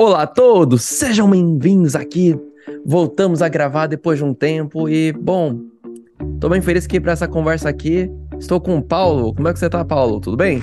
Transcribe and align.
Olá 0.00 0.22
a 0.22 0.26
todos, 0.26 0.82
sejam 0.84 1.28
bem-vindos 1.28 1.94
aqui. 1.94 2.34
Voltamos 2.86 3.42
a 3.42 3.50
gravar 3.50 3.86
depois 3.86 4.16
de 4.16 4.24
um 4.24 4.32
tempo 4.32 4.88
e, 4.88 5.12
bom, 5.12 5.60
tô 6.40 6.48
bem 6.48 6.62
feliz 6.62 6.86
que 6.86 6.98
para 6.98 7.12
essa 7.12 7.28
conversa 7.28 7.68
aqui 7.68 8.10
estou 8.38 8.58
com 8.62 8.78
o 8.78 8.82
Paulo. 8.82 9.34
Como 9.34 9.46
é 9.46 9.52
que 9.52 9.58
você 9.58 9.68
tá, 9.68 9.84
Paulo? 9.84 10.18
Tudo 10.18 10.38
bem? 10.38 10.62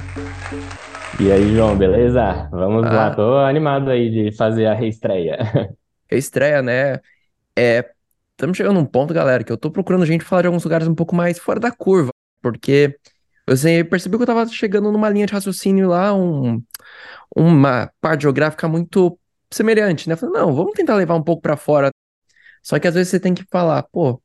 E 1.19 1.31
aí, 1.31 1.53
João, 1.53 1.77
beleza? 1.77 2.49
Vamos 2.49 2.83
ah. 2.87 2.91
lá, 2.91 3.15
tô 3.15 3.37
animado 3.37 3.91
aí 3.91 4.09
de 4.09 4.35
fazer 4.35 4.65
a 4.65 4.73
reestreia. 4.73 5.37
Reestreia, 6.09 6.63
né? 6.63 6.99
É, 7.55 7.87
estamos 8.31 8.57
chegando 8.57 8.77
num 8.77 8.85
ponto, 8.85 9.13
galera, 9.13 9.43
que 9.43 9.51
eu 9.51 9.57
tô 9.57 9.69
procurando 9.69 10.03
gente 10.03 10.25
falar 10.25 10.41
de 10.41 10.47
alguns 10.47 10.63
lugares 10.63 10.87
um 10.87 10.95
pouco 10.95 11.15
mais 11.15 11.37
fora 11.37 11.59
da 11.59 11.69
curva, 11.69 12.09
porque 12.41 12.97
você 13.47 13.83
percebeu 13.83 14.17
que 14.17 14.23
eu 14.23 14.27
tava 14.27 14.47
chegando 14.47 14.91
numa 14.91 15.11
linha 15.11 15.27
de 15.27 15.33
raciocínio 15.33 15.89
lá, 15.89 16.11
um, 16.11 16.59
uma 17.35 17.91
parte 18.01 18.23
geográfica 18.23 18.67
muito 18.67 19.15
semelhante, 19.51 20.09
né? 20.09 20.15
Falei, 20.15 20.39
não, 20.39 20.53
vamos 20.53 20.73
tentar 20.73 20.95
levar 20.95 21.15
um 21.15 21.23
pouco 21.23 21.41
para 21.41 21.57
fora. 21.57 21.89
Só 22.61 22.77
que 22.79 22.87
às 22.87 22.93
vezes 22.93 23.09
você 23.09 23.19
tem 23.19 23.33
que 23.33 23.45
falar, 23.49 23.83
pô, 23.83 24.21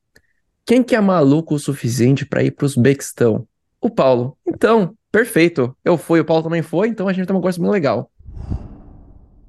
quem 0.64 0.82
que 0.82 0.94
é 0.94 1.00
maluco 1.00 1.54
o 1.54 1.58
suficiente 1.58 2.24
para 2.24 2.42
ir 2.42 2.52
para 2.52 2.66
Uzbequistão? 2.66 3.46
O 3.80 3.90
Paulo. 3.90 4.36
Então, 4.46 4.96
perfeito. 5.10 5.76
Eu 5.84 5.96
fui, 5.98 6.20
o 6.20 6.24
Paulo 6.24 6.42
também 6.42 6.62
foi, 6.62 6.88
então 6.88 7.08
a 7.08 7.12
gente 7.12 7.26
tem 7.26 7.34
uma 7.34 7.42
coisa 7.42 7.60
bem 7.60 7.70
legal. 7.70 8.10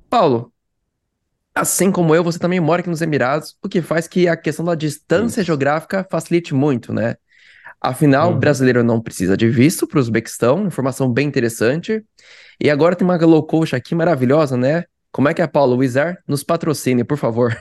Paulo, 0.10 0.52
assim 1.54 1.92
como 1.92 2.14
eu, 2.16 2.24
você 2.24 2.40
também 2.40 2.60
mora 2.60 2.82
aqui 2.82 2.90
nos 2.90 3.02
Emirados, 3.02 3.56
o 3.64 3.70
que 3.70 3.82
faz 3.82 4.08
que 4.08 4.28
a 4.28 4.36
questão 4.36 4.66
da 4.66 4.76
distância 4.76 5.42
Isso. 5.42 5.48
geográfica 5.48 6.06
facilite 6.10 6.54
muito, 6.54 6.94
né? 6.94 7.16
Afinal, 7.80 8.30
uhum. 8.30 8.38
o 8.38 8.40
brasileiro 8.40 8.84
não 8.84 9.02
precisa 9.02 9.36
de 9.36 9.50
visto 9.50 9.86
para 9.86 9.98
o 9.98 10.00
Uzbequistão, 10.00 10.66
informação 10.66 11.12
bem 11.12 11.28
interessante. 11.28 12.04
E 12.60 12.70
agora 12.70 12.96
tem 12.96 13.06
uma 13.06 13.18
low 13.18 13.44
coach 13.44 13.76
aqui 13.76 13.94
maravilhosa, 13.94 14.56
né? 14.56 14.86
Como 15.14 15.30
é 15.30 15.34
que 15.36 15.44
é, 15.44 15.48
Paulo? 15.48 15.78
O 15.78 15.84
Izer 15.84 16.18
nos 16.28 16.44
patrocine, 16.44 17.04
por 17.04 17.18
favor. 17.18 17.56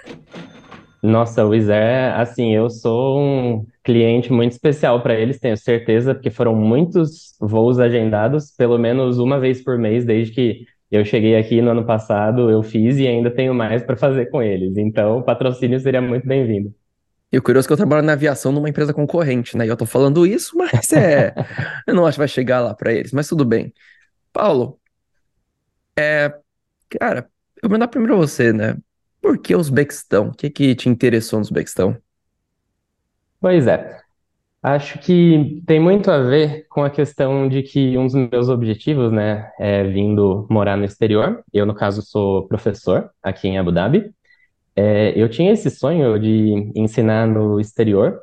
Nossa, 1.03 1.45
o 1.45 1.55
Izer, 1.55 2.19
assim, 2.19 2.55
eu 2.55 2.71
sou 2.71 3.21
um 3.21 3.67
cliente 3.85 4.33
muito 4.33 4.53
especial 4.53 5.03
para 5.03 5.15
eles, 5.15 5.39
tenho 5.39 5.57
certeza, 5.59 6.15
porque 6.15 6.31
foram 6.31 6.55
muitos 6.55 7.37
voos 7.39 7.79
agendados, 7.79 8.53
pelo 8.57 8.79
menos 8.79 9.19
uma 9.19 9.39
vez 9.39 9.63
por 9.63 9.77
mês, 9.77 10.07
desde 10.07 10.33
que 10.33 10.65
eu 10.91 11.05
cheguei 11.05 11.37
aqui 11.37 11.61
no 11.61 11.73
ano 11.73 11.85
passado, 11.85 12.51
eu 12.51 12.63
fiz 12.63 12.97
e 12.97 13.07
ainda 13.07 13.31
tenho 13.31 13.53
mais 13.53 13.83
para 13.83 13.97
fazer 13.99 14.31
com 14.31 14.43
eles. 14.43 14.79
Então, 14.79 15.19
o 15.19 15.23
patrocínio 15.23 15.79
seria 15.79 16.01
muito 16.01 16.27
bem-vindo. 16.27 16.75
E 17.31 17.37
o 17.37 17.43
curioso 17.43 17.67
é 17.67 17.69
que 17.69 17.73
eu 17.75 17.77
trabalho 17.77 18.03
na 18.03 18.15
aviação 18.15 18.51
numa 18.51 18.69
empresa 18.69 18.95
concorrente, 18.95 19.59
né? 19.59 19.67
E 19.67 19.69
eu 19.69 19.77
tô 19.77 19.85
falando 19.85 20.27
isso, 20.27 20.57
mas 20.57 20.91
é. 20.93 21.35
eu 21.87 21.95
não 21.95 22.07
acho 22.07 22.17
que 22.17 22.21
vai 22.21 22.29
chegar 22.29 22.61
lá 22.61 22.75
para 22.75 22.93
eles, 22.95 23.13
mas 23.13 23.29
tudo 23.29 23.45
bem. 23.45 23.75
Paulo, 24.33 24.79
é. 25.99 26.33
Cara, 26.91 27.27
eu 27.63 27.69
vou 27.69 27.71
mandar 27.71 27.89
primeiro 27.89 28.17
você, 28.17 28.53
né? 28.53 28.77
Por 29.21 29.39
que 29.39 29.55
Uzbequistão? 29.55 30.29
O 30.29 30.33
que 30.35 30.51
que 30.51 30.75
te 30.75 30.89
interessou 30.89 31.39
no 31.39 31.45
Uzbequistão? 31.45 31.97
Pois 33.41 33.67
é. 33.67 34.01
Acho 34.63 34.99
que 35.01 35.63
tem 35.67 35.81
muito 35.81 36.11
a 36.11 36.19
ver 36.21 36.67
com 36.69 36.85
a 36.85 36.91
questão 36.91 37.49
de 37.49 37.63
que 37.63 37.99
um 37.99 38.07
dos 38.07 38.15
meus 38.15 38.49
objetivos, 38.49 39.13
né, 39.13 39.51
é 39.59 39.85
vindo 39.85 40.47
morar 40.51 40.77
no 40.77 40.85
exterior. 40.85 41.45
Eu, 41.53 41.67
no 41.67 41.75
caso, 41.75 42.03
sou 42.03 42.47
professor 42.49 43.11
aqui 43.23 43.49
em 43.49 43.59
Abu 43.59 43.73
Dhabi. 43.73 44.13
É, 44.77 45.13
eu 45.21 45.29
tinha 45.29 45.53
esse 45.53 45.71
sonho 45.71 46.19
de 46.19 46.73
ensinar 46.77 47.27
no 47.29 47.61
exterior, 47.61 48.23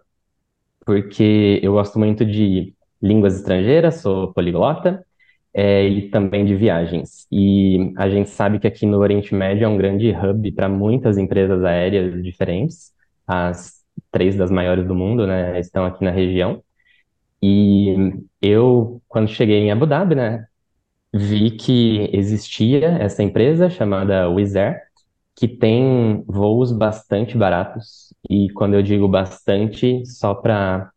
porque 0.86 1.60
eu 1.64 1.74
gosto 1.74 2.00
muito 2.00 2.26
de 2.26 2.74
línguas 3.02 3.36
estrangeiras, 3.38 4.02
sou 4.02 4.34
poliglota, 4.34 5.06
é, 5.54 5.88
e 5.88 6.10
também 6.10 6.46
de 6.46 6.56
viagens. 6.56 7.28
E 7.32 7.94
a 7.98 8.10
gente 8.10 8.30
sabe 8.30 8.60
que 8.60 8.68
aqui 8.68 8.86
no 8.86 8.98
Oriente 9.00 9.34
Médio 9.34 9.66
é 9.66 9.68
um 9.68 9.78
grande 9.78 10.12
hub 10.12 10.52
para 10.52 10.70
muitas 10.70 11.18
empresas 11.18 11.64
aéreas 11.64 12.24
diferentes. 12.24 12.94
As 13.28 13.80
três 14.12 14.36
das 14.36 14.52
maiores 14.52 14.88
do 14.88 14.96
mundo, 14.96 15.26
né, 15.28 15.60
estão 15.60 15.86
aqui 15.86 16.04
na 16.04 16.12
região. 16.12 16.64
E 17.42 17.96
eu, 18.42 19.02
quando 19.08 19.30
cheguei 19.30 19.58
em 19.60 19.72
Abu 19.72 19.86
Dhabi, 19.86 20.16
né, 20.16 20.46
vi 21.14 21.52
que 21.52 22.10
existia 22.14 22.88
essa 23.00 23.24
empresa 23.24 23.70
chamada 23.70 24.30
Wizz 24.30 24.56
Air, 24.56 24.82
que 25.36 25.48
tem 25.48 26.24
voos 26.28 26.72
bastante 26.72 27.38
baratos. 27.38 28.14
E 28.30 28.50
quando 28.52 28.76
eu 28.76 28.84
digo 28.84 29.08
bastante, 29.08 30.06
só 30.06 30.34
para 30.36 30.92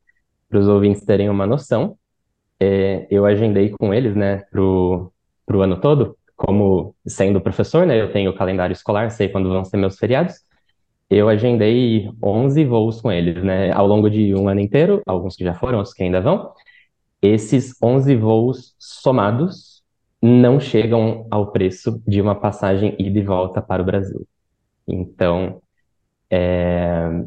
os 0.52 0.68
ouvintes 0.68 1.04
terem 1.04 1.30
uma 1.30 1.46
noção, 1.46 1.96
é, 2.62 3.06
eu 3.10 3.26
agendei 3.26 3.70
com 3.70 3.92
eles, 3.92 4.14
né, 4.14 4.38
pro, 4.50 5.12
pro 5.44 5.62
ano 5.62 5.80
todo, 5.80 6.16
como 6.36 6.94
sendo 7.06 7.40
professor, 7.40 7.84
né, 7.84 8.00
eu 8.00 8.12
tenho 8.12 8.30
o 8.30 8.34
calendário 8.34 8.72
escolar, 8.72 9.10
sei 9.10 9.28
quando 9.28 9.48
vão 9.48 9.64
ser 9.64 9.76
meus 9.76 9.98
feriados, 9.98 10.36
eu 11.10 11.28
agendei 11.28 12.08
11 12.22 12.64
voos 12.64 13.00
com 13.00 13.10
eles, 13.10 13.42
né, 13.42 13.72
ao 13.72 13.86
longo 13.86 14.08
de 14.08 14.34
um 14.34 14.48
ano 14.48 14.60
inteiro, 14.60 15.02
alguns 15.06 15.36
que 15.36 15.44
já 15.44 15.54
foram, 15.54 15.78
outros 15.78 15.94
que 15.94 16.04
ainda 16.04 16.20
vão. 16.20 16.52
Esses 17.20 17.74
11 17.82 18.16
voos 18.16 18.74
somados 18.78 19.82
não 20.22 20.60
chegam 20.60 21.26
ao 21.30 21.50
preço 21.52 22.00
de 22.06 22.20
uma 22.20 22.34
passagem 22.34 22.94
ida 22.98 23.18
e 23.18 23.22
volta 23.22 23.60
para 23.60 23.82
o 23.82 23.84
Brasil. 23.84 24.26
Então, 24.88 25.60
é, 26.30 27.24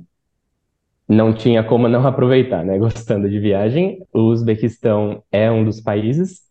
não 1.07 1.33
tinha 1.33 1.63
como 1.63 1.87
não 1.87 2.05
aproveitar, 2.05 2.63
né? 2.63 2.77
Gostando 2.79 3.29
de 3.29 3.39
viagem. 3.39 4.05
O 4.13 4.21
Uzbequistão 4.21 5.23
é 5.31 5.51
um 5.51 5.63
dos 5.63 5.81
países 5.81 6.41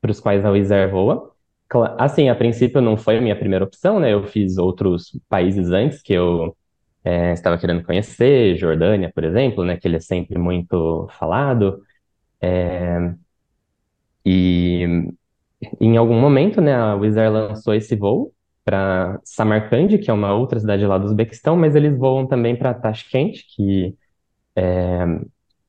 para 0.00 0.10
os 0.10 0.20
quais 0.20 0.44
a 0.44 0.50
Wizz 0.50 0.70
Air 0.70 0.90
voa. 0.90 1.32
Assim, 1.98 2.28
a 2.28 2.34
princípio 2.34 2.80
não 2.82 2.96
foi 2.96 3.18
a 3.18 3.20
minha 3.20 3.36
primeira 3.36 3.64
opção, 3.64 3.98
né? 3.98 4.12
Eu 4.12 4.24
fiz 4.24 4.58
outros 4.58 5.18
países 5.28 5.70
antes 5.70 6.02
que 6.02 6.12
eu 6.12 6.54
é, 7.04 7.32
estava 7.32 7.58
querendo 7.58 7.82
conhecer, 7.84 8.56
Jordânia, 8.56 9.10
por 9.14 9.24
exemplo, 9.24 9.64
né? 9.64 9.76
Que 9.76 9.88
ele 9.88 9.96
é 9.96 10.00
sempre 10.00 10.38
muito 10.38 11.08
falado. 11.18 11.82
É, 12.40 13.14
e 14.24 14.84
em 15.80 15.96
algum 15.96 16.20
momento, 16.20 16.60
né? 16.60 16.74
A 16.74 16.94
Wizz 16.94 17.16
Air 17.16 17.32
lançou 17.32 17.74
esse 17.74 17.96
voo 17.96 18.32
para 18.64 19.20
Samarcand, 19.24 19.98
que 19.98 20.10
é 20.10 20.14
uma 20.14 20.34
outra 20.34 20.60
cidade 20.60 20.86
lá 20.86 20.98
do 20.98 21.06
Uzbequistão, 21.06 21.56
mas 21.56 21.74
eles 21.74 21.96
voam 21.96 22.26
também 22.26 22.56
para 22.56 22.74
Tashkent, 22.74 23.40
que 23.54 23.96
é, 24.56 25.04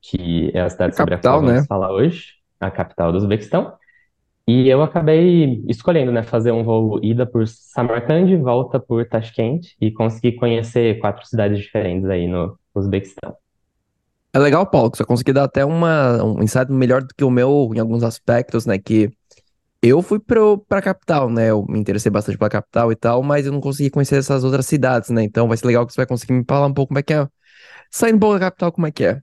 que 0.01 0.51
é 0.53 0.61
a 0.61 0.69
cidade 0.69 0.93
a 0.93 0.97
sobre 0.97 1.15
capital, 1.15 1.33
a 1.33 1.37
qual 1.37 1.45
vamos 1.45 1.61
né? 1.61 1.67
falar 1.67 1.91
hoje, 1.91 2.33
a 2.59 2.69
capital 2.69 3.11
do 3.11 3.17
Uzbequistão. 3.17 3.73
E 4.45 4.67
eu 4.67 4.81
acabei 4.83 5.63
escolhendo, 5.69 6.11
né, 6.11 6.21
fazer 6.21 6.51
um 6.51 6.63
voo 6.63 6.99
ida 7.01 7.25
por 7.25 7.47
Samarcand, 7.47 8.35
volta 8.37 8.77
por 8.77 9.07
Tashkent 9.07 9.67
e 9.79 9.89
conseguir 9.89 10.33
conhecer 10.33 10.99
quatro 10.99 11.25
cidades 11.25 11.59
diferentes 11.59 12.09
aí 12.09 12.27
no 12.27 12.57
Uzbequistão. 12.75 13.33
É 14.35 14.39
legal, 14.39 14.65
Paulo, 14.65 14.91
que 14.91 14.97
você 14.97 15.05
conseguiu 15.05 15.35
dar 15.35 15.43
até 15.43 15.63
uma, 15.63 16.21
um 16.23 16.43
insight 16.43 16.69
melhor 16.71 17.03
do 17.03 17.13
que 17.15 17.23
o 17.23 17.29
meu 17.29 17.71
em 17.73 17.79
alguns 17.79 18.03
aspectos, 18.03 18.65
né, 18.65 18.77
que 18.77 19.11
eu 19.83 20.01
fui 20.01 20.17
pro, 20.17 20.59
pra 20.59 20.81
capital, 20.81 21.29
né? 21.29 21.49
Eu 21.49 21.65
me 21.67 21.77
interessei 21.77 22.09
bastante 22.09 22.37
pela 22.37 22.49
capital 22.49 22.89
e 22.91 22.95
tal, 22.95 23.21
mas 23.21 23.45
eu 23.45 23.51
não 23.51 23.59
consegui 23.59 23.89
conhecer 23.89 24.15
essas 24.15 24.45
outras 24.45 24.65
cidades, 24.65 25.09
né? 25.09 25.23
Então 25.23 25.45
vai 25.45 25.57
ser 25.57 25.67
legal 25.67 25.85
que 25.85 25.91
você 25.91 25.97
vai 25.97 26.05
conseguir 26.05 26.31
me 26.33 26.45
falar 26.47 26.67
um 26.67 26.73
pouco 26.73 26.89
como 26.89 26.99
é 26.99 27.03
que 27.03 27.13
é. 27.13 27.27
Saindo 27.91 28.15
um 28.15 28.19
pouco 28.19 28.35
da 28.35 28.39
capital, 28.39 28.71
como 28.71 28.87
é 28.87 28.91
que 28.91 29.03
é. 29.03 29.21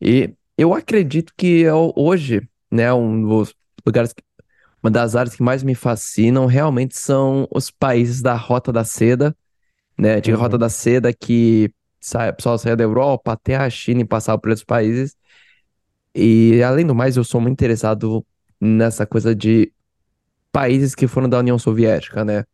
E 0.00 0.34
eu 0.58 0.74
acredito 0.74 1.32
que 1.36 1.60
eu, 1.60 1.92
hoje, 1.96 2.42
né, 2.70 2.92
um 2.92 3.22
dos 3.22 3.54
lugares, 3.86 4.12
uma 4.82 4.90
das 4.90 5.14
áreas 5.14 5.36
que 5.36 5.42
mais 5.44 5.62
me 5.62 5.76
fascinam 5.76 6.46
realmente 6.46 6.98
são 6.98 7.46
os 7.52 7.70
países 7.70 8.20
da 8.20 8.34
Rota 8.34 8.72
da 8.72 8.82
Seda, 8.82 9.36
né? 9.96 10.20
De 10.20 10.32
uhum. 10.32 10.38
Rota 10.38 10.58
da 10.58 10.68
Seda 10.68 11.12
que 11.12 11.72
sai, 12.00 12.30
o 12.30 12.34
pessoal 12.34 12.58
saia 12.58 12.76
da 12.76 12.82
Europa 12.82 13.32
até 13.32 13.56
a 13.56 13.70
China 13.70 14.00
e 14.00 14.04
passar 14.04 14.36
por 14.38 14.50
esses 14.50 14.64
países. 14.64 15.16
E 16.14 16.60
além 16.64 16.84
do 16.84 16.94
mais, 16.96 17.16
eu 17.16 17.22
sou 17.22 17.40
muito 17.40 17.54
interessado 17.54 18.26
nessa 18.60 19.06
coisa 19.06 19.34
de 19.34 19.72
países 20.54 20.94
que 20.94 21.08
foram 21.08 21.28
da 21.28 21.40
União 21.40 21.58
Soviética, 21.58 22.24
né? 22.24 22.44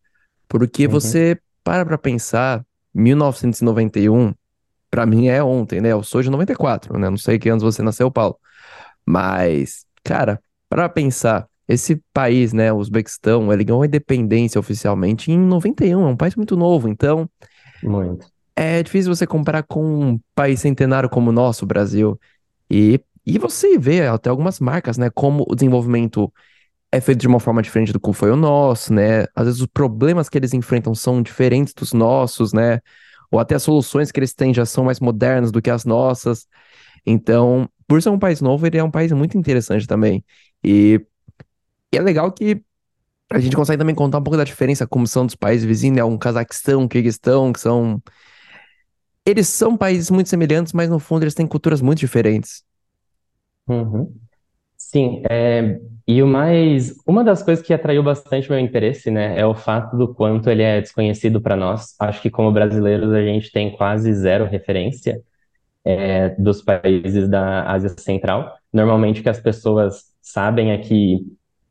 Porque 0.48 0.86
uhum. 0.86 0.92
você 0.92 1.38
para 1.62 1.84
pra 1.84 1.98
pensar, 1.98 2.64
1991, 2.94 4.32
para 4.90 5.04
mim 5.04 5.28
é 5.28 5.44
ontem, 5.44 5.82
né? 5.82 5.92
Eu 5.92 6.02
sou 6.02 6.22
de 6.22 6.30
94, 6.30 6.98
né? 6.98 7.10
Não 7.10 7.18
sei 7.18 7.38
que 7.38 7.50
anos 7.50 7.62
você 7.62 7.82
nasceu, 7.82 8.10
Paulo. 8.10 8.38
Mas, 9.04 9.84
cara, 10.02 10.40
para 10.66 10.88
pensar, 10.88 11.46
esse 11.68 12.02
país, 12.10 12.54
né, 12.54 12.72
o 12.72 12.78
Uzbequistão, 12.78 13.52
ele 13.52 13.64
ganhou 13.64 13.82
a 13.82 13.86
independência 13.86 14.58
oficialmente 14.58 15.30
em 15.30 15.38
91, 15.38 16.08
é 16.08 16.10
um 16.10 16.16
país 16.16 16.34
muito 16.34 16.56
novo, 16.56 16.88
então. 16.88 17.28
Muito. 17.82 18.26
É 18.56 18.82
difícil 18.82 19.14
você 19.14 19.26
comparar 19.26 19.62
com 19.64 19.84
um 19.84 20.20
país 20.34 20.60
centenário 20.60 21.10
como 21.10 21.28
o 21.28 21.32
nosso, 21.32 21.66
o 21.66 21.68
Brasil. 21.68 22.18
E, 22.70 22.98
e 23.26 23.38
você 23.38 23.78
vê 23.78 24.06
até 24.06 24.30
algumas 24.30 24.58
marcas, 24.58 24.96
né, 24.96 25.10
como 25.10 25.44
o 25.46 25.54
desenvolvimento 25.54 26.32
é 26.92 27.00
feito 27.00 27.20
de 27.20 27.28
uma 27.28 27.40
forma 27.40 27.62
diferente 27.62 27.92
do 27.92 28.00
que 28.00 28.12
foi 28.12 28.30
o 28.30 28.36
nosso, 28.36 28.92
né? 28.92 29.24
Às 29.34 29.46
vezes 29.46 29.60
os 29.60 29.66
problemas 29.66 30.28
que 30.28 30.36
eles 30.38 30.52
enfrentam 30.54 30.94
são 30.94 31.22
diferentes 31.22 31.72
dos 31.74 31.92
nossos, 31.92 32.52
né? 32.52 32.80
Ou 33.30 33.38
até 33.38 33.54
as 33.54 33.62
soluções 33.62 34.10
que 34.10 34.18
eles 34.18 34.34
têm 34.34 34.52
já 34.52 34.66
são 34.66 34.84
mais 34.84 35.00
modernas 35.00 35.52
do 35.52 35.62
que 35.62 35.70
as 35.70 35.84
nossas. 35.84 36.46
Então, 37.06 37.68
por 37.88 38.02
ser 38.02 38.10
um 38.10 38.18
país 38.18 38.40
novo, 38.40 38.66
ele 38.66 38.78
é 38.78 38.84
um 38.84 38.90
país 38.90 39.12
muito 39.12 39.38
interessante 39.38 39.86
também. 39.86 40.24
E, 40.64 41.00
e 41.94 41.98
é 41.98 42.02
legal 42.02 42.32
que 42.32 42.62
A 43.32 43.40
gente 43.40 43.56
consegue 43.56 43.78
também 43.78 43.94
contar 43.94 44.18
um 44.18 44.22
pouco 44.24 44.36
da 44.38 44.44
diferença 44.44 44.86
como 44.86 45.06
são 45.06 45.26
dos 45.26 45.36
países 45.36 45.66
vizinhos, 45.66 45.96
né? 45.96 46.04
Um 46.04 46.18
Cazaquistão, 46.18 46.88
Kirguistão, 46.88 47.52
que 47.52 47.60
são. 47.60 48.02
Eles 49.24 49.48
são 49.48 49.76
países 49.78 50.10
muito 50.10 50.28
semelhantes, 50.28 50.72
mas 50.74 50.88
no 50.90 50.98
fundo 50.98 51.22
eles 51.24 51.34
têm 51.34 51.46
culturas 51.46 51.80
muito 51.80 51.98
diferentes. 52.00 52.62
Uhum. 53.66 54.20
Sim, 54.92 55.22
é, 55.30 55.78
e 56.06 56.20
o 56.20 56.26
mais, 56.26 56.96
uma 57.06 57.22
das 57.22 57.42
coisas 57.44 57.64
que 57.64 57.72
atraiu 57.72 58.02
bastante 58.02 58.50
meu 58.50 58.58
interesse, 58.58 59.08
né, 59.08 59.38
é 59.38 59.46
o 59.46 59.54
fato 59.54 59.96
do 59.96 60.12
quanto 60.12 60.50
ele 60.50 60.62
é 60.64 60.80
desconhecido 60.80 61.40
para 61.40 61.54
nós. 61.54 61.94
Acho 62.00 62.20
que 62.20 62.28
como 62.28 62.50
brasileiros 62.50 63.12
a 63.12 63.22
gente 63.22 63.52
tem 63.52 63.70
quase 63.76 64.12
zero 64.12 64.46
referência 64.46 65.22
é, 65.84 66.30
dos 66.30 66.62
países 66.62 67.28
da 67.28 67.70
Ásia 67.70 67.90
Central. 67.90 68.56
Normalmente 68.72 69.20
o 69.20 69.22
que 69.22 69.28
as 69.30 69.40
pessoas 69.40 70.04
sabem 70.22 70.72
é 70.72 70.78
que 70.78 71.20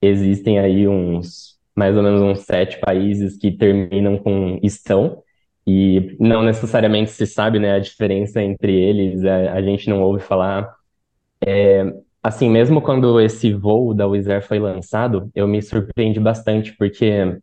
existem 0.01 0.59
aí 0.59 0.87
uns, 0.87 1.59
mais 1.75 1.97
ou 1.97 2.03
menos 2.03 2.21
uns 2.21 2.41
sete 2.45 2.79
países 2.79 3.37
que 3.37 3.51
terminam 3.51 4.17
com 4.17 4.59
estão, 4.63 5.23
e 5.67 6.15
não 6.19 6.43
necessariamente 6.43 7.11
se 7.11 7.27
sabe, 7.27 7.59
né, 7.59 7.73
a 7.73 7.79
diferença 7.79 8.41
entre 8.41 8.73
eles, 8.73 9.23
a, 9.25 9.53
a 9.53 9.61
gente 9.61 9.89
não 9.89 10.01
ouve 10.01 10.21
falar. 10.23 10.73
É, 11.45 11.85
assim, 12.23 12.49
mesmo 12.49 12.81
quando 12.81 13.19
esse 13.19 13.53
voo 13.53 13.93
da 13.93 14.07
Wizz 14.07 14.27
Air 14.27 14.41
foi 14.47 14.59
lançado, 14.59 15.29
eu 15.35 15.47
me 15.47 15.61
surpreendi 15.61 16.19
bastante, 16.19 16.75
porque 16.77 17.37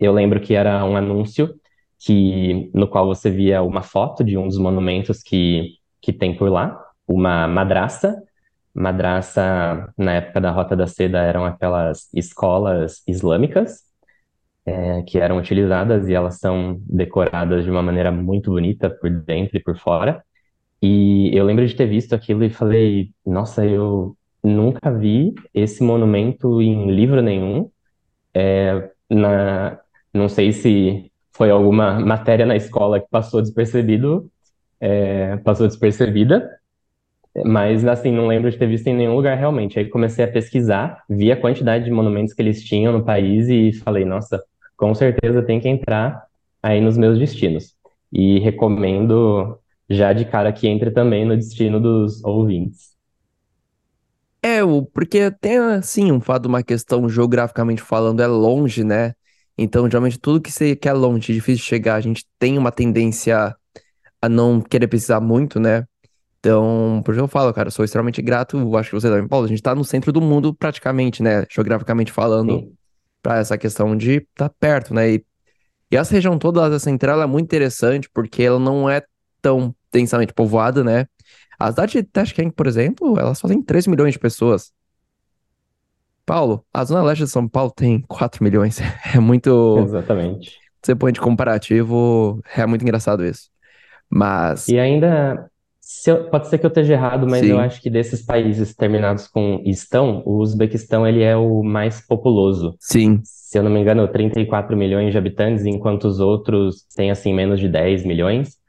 eu 0.00 0.12
lembro 0.12 0.40
que 0.40 0.54
era 0.54 0.84
um 0.84 0.96
anúncio 0.96 1.54
que, 1.98 2.70
no 2.74 2.88
qual 2.88 3.06
você 3.06 3.30
via 3.30 3.62
uma 3.62 3.82
foto 3.82 4.24
de 4.24 4.36
um 4.38 4.46
dos 4.48 4.58
monumentos 4.58 5.22
que, 5.22 5.76
que 6.00 6.12
tem 6.12 6.36
por 6.36 6.50
lá, 6.50 6.80
uma 7.06 7.46
madraça. 7.48 8.16
Madraça, 8.74 9.92
na 9.98 10.14
época 10.14 10.40
da 10.40 10.50
Rota 10.50 10.76
da 10.76 10.86
Seda, 10.86 11.18
eram 11.20 11.44
aquelas 11.44 12.08
escolas 12.14 13.02
islâmicas 13.06 13.82
é, 14.66 15.02
que 15.02 15.18
eram 15.18 15.38
utilizadas 15.38 16.08
e 16.08 16.14
elas 16.14 16.38
são 16.38 16.80
decoradas 16.86 17.64
de 17.64 17.70
uma 17.70 17.82
maneira 17.82 18.12
muito 18.12 18.50
bonita 18.50 18.90
por 18.90 19.10
dentro 19.10 19.56
e 19.56 19.62
por 19.62 19.76
fora. 19.78 20.24
E 20.82 21.30
eu 21.36 21.44
lembro 21.44 21.66
de 21.66 21.74
ter 21.74 21.86
visto 21.86 22.14
aquilo 22.14 22.44
e 22.44 22.50
falei, 22.50 23.10
nossa, 23.24 23.66
eu 23.66 24.16
nunca 24.42 24.90
vi 24.90 25.34
esse 25.52 25.82
monumento 25.82 26.62
em 26.62 26.90
livro 26.90 27.20
nenhum. 27.22 27.70
É, 28.34 28.90
na, 29.10 29.78
não 30.14 30.28
sei 30.28 30.52
se 30.52 31.12
foi 31.32 31.50
alguma 31.50 32.00
matéria 32.00 32.46
na 32.46 32.56
escola 32.56 33.00
que 33.00 33.08
passou 33.10 33.42
despercebido, 33.42 34.30
é, 34.80 35.36
passou 35.38 35.66
despercebida, 35.66 36.50
mas 37.44 37.86
assim, 37.86 38.10
não 38.12 38.26
lembro 38.26 38.50
de 38.50 38.58
ter 38.58 38.66
visto 38.66 38.86
em 38.88 38.94
nenhum 38.94 39.14
lugar 39.14 39.36
realmente. 39.38 39.78
Aí 39.78 39.88
comecei 39.88 40.24
a 40.24 40.28
pesquisar, 40.32 41.04
vi 41.08 41.30
a 41.30 41.40
quantidade 41.40 41.84
de 41.84 41.90
monumentos 41.90 42.34
que 42.34 42.42
eles 42.42 42.64
tinham 42.64 42.92
no 42.92 43.04
país 43.04 43.48
e 43.48 43.72
falei, 43.72 44.04
nossa, 44.04 44.42
com 44.76 44.94
certeza 44.94 45.42
tem 45.42 45.60
que 45.60 45.68
entrar 45.68 46.24
aí 46.62 46.80
nos 46.80 46.96
meus 46.98 47.18
destinos. 47.18 47.74
E 48.12 48.40
recomendo 48.40 49.59
já 49.90 50.12
de 50.12 50.24
cara 50.24 50.52
que 50.52 50.68
entre 50.68 50.92
também 50.92 51.26
no 51.26 51.36
destino 51.36 51.80
dos 51.80 52.22
ouvintes. 52.22 52.90
É, 54.42 54.60
porque 54.94 55.30
tem, 55.32 55.58
assim, 55.58 56.12
um 56.12 56.20
fato, 56.20 56.46
uma 56.46 56.62
questão 56.62 57.08
geograficamente 57.08 57.82
falando, 57.82 58.22
é 58.22 58.26
longe, 58.26 58.84
né? 58.84 59.14
Então, 59.58 59.84
geralmente, 59.86 60.18
tudo 60.18 60.40
que, 60.40 60.50
se, 60.50 60.74
que 60.76 60.88
é 60.88 60.92
longe, 60.92 61.34
difícil 61.34 61.56
de 61.56 61.68
chegar, 61.68 61.96
a 61.96 62.00
gente 62.00 62.24
tem 62.38 62.56
uma 62.56 62.72
tendência 62.72 63.54
a 64.22 64.28
não 64.28 64.60
querer 64.60 64.86
precisar 64.86 65.20
muito, 65.20 65.60
né? 65.60 65.84
Então, 66.38 67.02
por 67.04 67.12
isso 67.12 67.22
eu 67.22 67.28
falo, 67.28 67.52
cara, 67.52 67.68
eu 67.68 67.72
sou 67.72 67.84
extremamente 67.84 68.22
grato, 68.22 68.76
acho 68.76 68.90
que 68.90 68.94
você 68.94 69.08
também, 69.08 69.28
Paulo, 69.28 69.44
a 69.44 69.48
gente 69.48 69.60
tá 69.62 69.74
no 69.74 69.84
centro 69.84 70.10
do 70.10 70.22
mundo 70.22 70.54
praticamente, 70.54 71.22
né? 71.22 71.44
Geograficamente 71.50 72.10
falando, 72.10 72.72
pra 73.20 73.38
essa 73.38 73.58
questão 73.58 73.94
de 73.94 74.18
estar 74.18 74.48
tá 74.48 74.54
perto, 74.58 74.94
né? 74.94 75.14
E, 75.14 75.24
e 75.90 75.96
essa 75.96 76.14
região 76.14 76.38
toda 76.38 76.70
da 76.70 76.78
central 76.78 77.20
é 77.20 77.26
muito 77.26 77.44
interessante, 77.44 78.08
porque 78.08 78.42
ela 78.42 78.58
não 78.58 78.88
é 78.88 79.02
tão 79.42 79.74
densamente 79.92 80.32
povoada, 80.32 80.82
né? 80.84 81.06
A 81.58 81.70
cidade 81.70 81.92
de 81.92 82.02
Tashkent, 82.04 82.52
por 82.54 82.66
exemplo, 82.66 83.18
elas 83.18 83.40
fazem 83.40 83.62
3 83.62 83.86
milhões 83.86 84.12
de 84.14 84.18
pessoas. 84.18 84.72
Paulo, 86.24 86.64
a 86.72 86.84
zona 86.84 87.02
leste 87.02 87.24
de 87.24 87.30
São 87.30 87.48
Paulo 87.48 87.72
tem 87.74 88.00
4 88.02 88.42
milhões. 88.44 88.78
É 89.14 89.18
muito. 89.18 89.78
Exatamente. 89.78 90.58
Você 90.82 90.94
põe 90.94 91.12
de 91.12 91.20
comparativo, 91.20 92.40
é 92.56 92.64
muito 92.66 92.82
engraçado 92.82 93.24
isso. 93.24 93.50
Mas, 94.08 94.68
E 94.68 94.78
ainda, 94.78 95.50
se 95.80 96.10
eu- 96.10 96.30
pode 96.30 96.48
ser 96.48 96.58
que 96.58 96.66
eu 96.66 96.68
esteja 96.68 96.94
errado, 96.94 97.26
mas 97.28 97.48
eu 97.48 97.56
sim, 97.56 97.60
acho 97.60 97.80
que 97.82 97.90
desses 97.90 98.22
países 98.24 98.74
terminados 98.74 99.26
com 99.28 99.62
estão, 99.66 100.22
o 100.26 100.38
Uzbequistão 100.38 101.06
ele 101.06 101.22
é 101.22 101.36
o 101.36 101.62
mais 101.62 102.00
populoso. 102.06 102.76
sim. 102.78 103.22
Se 103.22 103.58
eu 103.58 103.62
não 103.64 103.70
me 103.70 103.80
engano, 103.80 104.06
34 104.08 104.76
milhões 104.76 105.10
de 105.12 105.18
habitantes, 105.18 105.64
enquanto 105.66 106.04
os 106.04 106.20
outros 106.20 106.84
têm 106.94 107.10
assim 107.10 107.34
menos 107.34 107.58
de 107.60 107.68
10 107.68 108.04
milhões. 108.04 108.59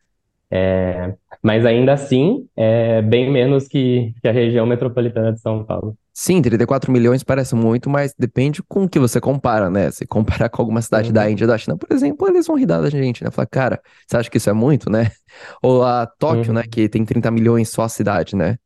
É, 0.51 1.15
mas 1.44 1.65
ainda 1.65 1.94
assim, 1.94 2.48
é 2.56 3.01
bem 3.01 3.31
menos 3.31 3.68
que, 3.68 4.13
que 4.21 4.27
a 4.27 4.31
região 4.31 4.65
metropolitana 4.65 5.33
de 5.33 5.39
São 5.42 5.63
Paulo. 5.65 5.98
Sim, 6.13 6.42
34 6.42 6.92
milhões 6.92 7.24
parece 7.24 7.56
muito, 7.56 7.89
mas 7.89 8.13
depende 8.18 8.62
com 8.63 8.83
o 8.83 8.89
que 8.89 9.00
você 9.00 9.19
compara, 9.21 9.69
né? 9.69 9.89
Se 9.92 10.06
comparar 10.06 10.50
com 10.50 10.62
alguma 10.62 10.81
cidade 10.81 11.12
da 11.12 11.27
Uhum, 11.27 11.30
Índia, 11.30 11.48
da 11.48 11.57
China, 11.57 11.77
por 11.77 11.92
exemplo, 11.94 12.27
eles 12.27 12.48
vão 12.48 12.57
rir 12.57 12.65
da 12.65 12.89
gente, 12.89 13.24
né? 13.24 13.31
Falar, 13.31 13.48
cara, 13.48 13.81
você 14.06 14.18
acha 14.18 14.30
que 14.30 14.38
isso 14.38 14.50
é 14.50 14.53
muito, 14.53 14.89
né? 14.89 15.09
Ou 15.63 15.83
a 15.83 16.06
Tóquio, 16.06 16.53
né? 16.53 16.63
uhum. 16.63 16.69
Que 16.69 16.89
tem 16.89 17.06
30 17.06 17.31
milhões 17.31 17.69
só 17.69 17.83
a 17.83 17.89
cidade, 17.89 18.36
né? 18.36 18.57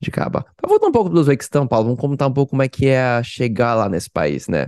De 0.00 0.10
Caba. 0.10 0.44
Mas 0.60 0.68
voltando 0.68 0.88
um 0.88 0.92
pouco 0.92 1.08
do 1.10 1.20
Uzbequistão, 1.20 1.66
Paulo, 1.66 1.86
vamos 1.86 2.00
comentar 2.00 2.28
um 2.28 2.32
pouco 2.32 2.50
como 2.50 2.62
é 2.62 2.68
que 2.68 2.86
é 2.88 3.22
chegar 3.22 3.74
lá 3.74 3.88
nesse 3.88 4.10
país, 4.10 4.48
né? 4.48 4.66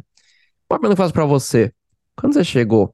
Uma 0.70 0.78
pergunta 0.80 0.96
que 0.96 1.02
eu 1.02 1.04
faço 1.04 1.14
pra 1.14 1.24
você. 1.26 1.72
Quando 2.16 2.34
você 2.34 2.44
chegou, 2.44 2.93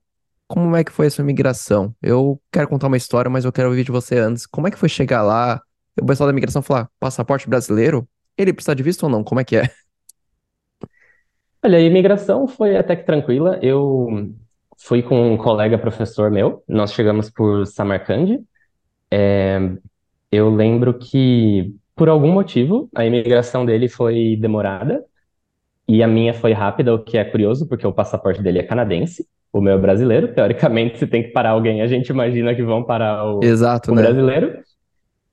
como 0.51 0.75
é 0.75 0.83
que 0.83 0.91
foi 0.91 1.07
a 1.07 1.11
sua 1.11 1.23
imigração? 1.23 1.95
Eu 2.03 2.43
quero 2.51 2.67
contar 2.67 2.89
uma 2.89 2.97
história, 2.97 3.31
mas 3.31 3.45
eu 3.45 3.53
quero 3.53 3.69
ouvir 3.69 3.85
de 3.85 3.93
você 3.93 4.19
antes. 4.19 4.47
Como 4.47 4.67
é 4.67 4.71
que 4.73 4.77
foi 4.77 4.89
chegar 4.89 5.23
lá? 5.23 5.63
O 6.01 6.05
pessoal 6.05 6.27
da 6.27 6.33
imigração 6.33 6.61
falar, 6.61 6.91
passaporte 6.99 7.49
brasileiro? 7.49 8.05
Ele 8.37 8.53
precisa 8.53 8.75
de 8.75 8.83
visto 8.83 9.05
ou 9.05 9.09
não? 9.09 9.23
Como 9.23 9.41
é 9.41 9.45
que 9.45 9.55
é? 9.55 9.71
Olha, 11.63 11.79
a 11.79 11.81
imigração 11.81 12.49
foi 12.49 12.77
até 12.77 12.97
que 12.97 13.05
tranquila. 13.05 13.61
Eu 13.63 14.35
fui 14.77 15.05
com 15.05 15.35
um 15.35 15.37
colega 15.37 15.79
professor 15.79 16.33
meu, 16.33 16.65
nós 16.67 16.93
chegamos 16.95 17.31
por 17.31 17.65
Samarcande. 17.65 18.41
Eu 20.33 20.51
lembro 20.51 20.99
que, 20.99 21.73
por 21.95 22.09
algum 22.09 22.33
motivo, 22.33 22.89
a 22.93 23.07
imigração 23.07 23.65
dele 23.65 23.89
foi 23.89 24.37
demorada 24.41 25.05
e 25.87 26.03
a 26.03 26.09
minha 26.09 26.35
foi 26.35 26.53
rápida, 26.53 26.93
o 26.93 27.05
que 27.05 27.17
é 27.17 27.25
curioso, 27.25 27.69
porque 27.69 27.87
o 27.87 27.93
passaporte 27.93 28.43
dele 28.43 28.59
é 28.59 28.65
canadense, 28.65 29.29
o 29.53 29.61
meu 29.61 29.75
é 29.75 29.79
brasileiro. 29.79 30.33
Teoricamente, 30.33 30.99
se 30.99 31.07
tem 31.07 31.23
que 31.23 31.31
parar 31.31 31.51
alguém, 31.51 31.83
a 31.83 31.87
gente 31.87 32.09
imagina 32.09 32.55
que 32.55 32.63
vão 32.63 32.85
parar 32.85 33.25
o, 33.25 33.41
Exato, 33.43 33.93
o 33.93 33.95
né? 33.95 34.03
brasileiro. 34.03 34.61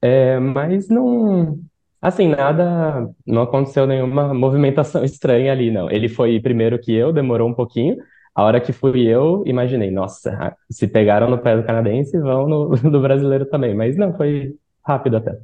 É, 0.01 0.39
mas 0.39 0.89
não, 0.89 1.59
assim, 2.01 2.29
nada, 2.29 3.09
não 3.25 3.43
aconteceu 3.43 3.85
nenhuma 3.85 4.33
movimentação 4.33 5.03
estranha 5.05 5.51
ali, 5.51 5.71
não. 5.71 5.89
Ele 5.89 6.09
foi 6.09 6.39
primeiro 6.39 6.79
que 6.79 6.93
eu, 6.93 7.11
demorou 7.11 7.49
um 7.49 7.53
pouquinho. 7.53 7.97
A 8.33 8.43
hora 8.43 8.61
que 8.61 8.71
fui 8.71 9.07
eu, 9.07 9.43
imaginei, 9.47 9.89
nossa, 9.89 10.55
se 10.69 10.87
pegaram 10.87 11.27
no 11.29 11.39
pé 11.39 11.57
do 11.57 11.63
canadense, 11.63 12.19
vão 12.19 12.47
no 12.47 12.69
do 12.91 13.01
brasileiro 13.01 13.45
também. 13.45 13.73
Mas 13.73 13.97
não, 13.97 14.15
foi 14.15 14.53
rápido 14.85 15.17
até. 15.17 15.37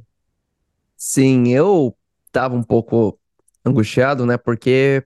Sim, 0.96 1.48
eu 1.52 1.94
tava 2.30 2.54
um 2.54 2.62
pouco 2.62 3.18
angustiado, 3.64 4.24
né? 4.24 4.36
Porque 4.36 5.04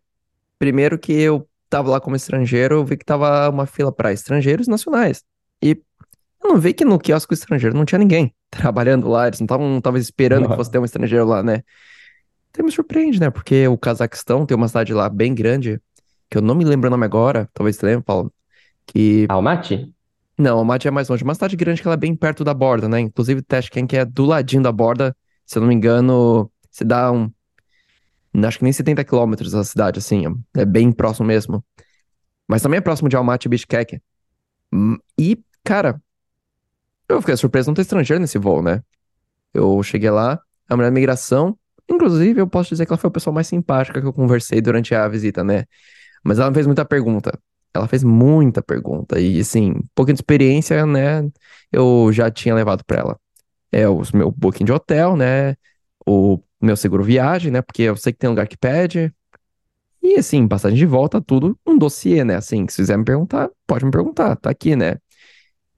primeiro 0.59 0.99
que 0.99 1.13
eu 1.13 1.49
tava 1.69 1.91
lá 1.91 2.01
como 2.01 2.17
estrangeiro, 2.17 2.77
eu 2.77 2.85
vi 2.85 2.97
que 2.97 3.05
tava 3.05 3.49
uma 3.49 3.67
fila 3.67 3.93
para 3.93 4.13
estrangeiros 4.13 4.67
nacionais. 4.67 5.23
E 5.63 5.71
eu 6.43 6.51
não 6.51 6.59
vi 6.59 6.73
que 6.73 6.85
no 6.85 6.99
quiosque 6.99 7.35
estrangeiro 7.35 7.77
não 7.77 7.85
tinha 7.85 7.99
ninguém 7.99 8.35
trabalhando 8.51 9.09
lá, 9.09 9.27
eles 9.27 9.41
não 9.41 9.79
estavam 9.79 9.99
esperando 9.99 10.49
que 10.49 10.57
fosse 10.57 10.71
ter 10.71 10.79
um 10.79 10.85
estrangeiro 10.85 11.27
lá, 11.27 11.43
né? 11.43 11.63
Então 12.51 12.65
me 12.65 12.73
surpreende, 12.73 13.21
né? 13.21 13.31
Porque 13.31 13.69
o 13.69 13.77
Cazaquistão 13.77 14.47
tem 14.47 14.57
uma 14.57 14.69
cidade 14.69 14.93
lá 14.93 15.09
bem 15.09 15.35
grande, 15.35 15.81
que 16.31 16.39
eu 16.39 16.43
não 16.43 16.55
me 16.55 16.65
lembro 16.65 16.89
o 16.89 16.91
nome 16.91 17.05
agora, 17.05 17.49
talvez 17.53 17.77
você 17.77 17.87
lembre, 17.87 18.05
Paulo, 18.05 18.33
que 18.87 19.27
Almaty? 19.29 19.93
não, 20.37 20.59
Almaty 20.59 20.89
é 20.89 20.91
mais 20.91 21.09
longe, 21.09 21.25
uma 21.25 21.35
cidade 21.35 21.57
grande 21.57 21.83
que 21.83 21.89
ela 21.89 21.95
é 21.95 21.99
bem 21.99 22.15
perto 22.15 22.45
da 22.45 22.55
borda, 22.55 22.89
né? 22.89 23.01
Inclusive 23.01 23.43
Tashkent, 23.43 23.89
que 23.89 23.97
é 23.97 24.05
do 24.05 24.25
ladinho 24.25 24.63
da 24.63 24.73
borda, 24.73 25.15
se 25.45 25.59
eu 25.59 25.61
não 25.61 25.69
me 25.69 25.75
engano, 25.75 26.51
se 26.71 26.85
dá 26.85 27.11
um, 27.13 27.31
acho 28.47 28.59
que 28.59 28.65
nem 28.65 28.73
70 28.73 29.05
quilômetros 29.05 29.53
da 29.53 29.65
cidade, 29.65 29.99
assim, 29.99 30.25
é 30.57 30.65
bem 30.65 30.93
próximo 30.93 31.27
mesmo. 31.27 31.65
Mas 32.49 32.63
também 32.63 32.79
é 32.79 32.81
próximo 32.81 33.09
de 33.09 33.17
Almaty 33.17 33.49
e 33.49 33.51
Bishkek. 33.51 34.01
Hum, 34.73 34.99
E, 35.19 35.39
cara, 35.65 36.01
eu 37.09 37.21
fiquei 37.21 37.37
surpreso 37.37 37.69
não 37.71 37.75
ter 37.75 37.83
estrangeiro 37.83 38.21
nesse 38.21 38.39
voo, 38.39 38.63
né? 38.63 38.83
Eu 39.55 39.83
cheguei 39.83 40.11
lá, 40.11 40.41
a 40.69 40.77
mulher 40.77 40.89
da 40.89 40.95
migração, 40.95 41.59
inclusive 41.91 42.41
eu 42.41 42.49
posso 42.49 42.71
dizer 42.71 42.87
que 42.87 42.93
ela 42.93 42.99
foi 42.99 43.09
a 43.09 43.13
pessoa 43.13 43.35
mais 43.35 43.49
simpática 43.49 44.01
que 44.01 44.07
eu 44.07 44.15
conversei 44.15 44.61
durante 44.61 44.95
a 44.95 45.09
visita, 45.09 45.45
né? 45.45 45.67
Mas 46.25 46.39
ela 46.39 46.49
não 46.49 46.55
fez 46.55 46.67
muita 46.67 46.85
pergunta. 46.85 47.39
Ela 47.75 47.89
fez 47.89 48.05
muita 48.05 48.63
pergunta. 48.63 49.21
E, 49.21 49.41
assim, 49.41 49.73
um 49.73 49.83
pouquinho 49.95 50.17
de 50.17 50.23
experiência, 50.23 50.87
né? 50.87 51.29
Eu 51.73 52.11
já 52.13 52.31
tinha 52.31 52.55
levado 52.55 52.85
pra 52.85 52.99
ela. 53.01 53.21
É 53.73 53.89
o 53.89 54.03
meu 54.15 54.31
booking 54.33 54.65
de 54.65 54.73
hotel, 54.73 55.17
né? 55.17 55.57
O 56.07 56.41
meu 56.61 56.77
seguro 56.77 57.05
viagem, 57.05 57.51
né? 57.53 57.63
Porque 57.63 57.83
eu 57.83 57.97
sei 57.97 58.13
que 58.13 58.19
tem 58.19 58.31
lugar 58.31 58.49
que 58.49 58.57
pede. 58.57 59.13
E 60.03 60.17
assim, 60.19 60.47
passagem 60.49 60.79
de 60.79 60.87
volta, 60.87 61.21
tudo 61.21 61.59
um 61.67 61.77
dossiê, 61.79 62.25
né? 62.25 62.37
Assim, 62.37 62.67
se 62.69 62.77
quiser 62.77 62.99
me 62.99 63.05
perguntar, 63.05 63.51
pode 63.67 63.85
me 63.85 63.91
perguntar, 63.91 64.37
tá 64.37 64.51
aqui, 64.51 64.77
né? 64.77 64.97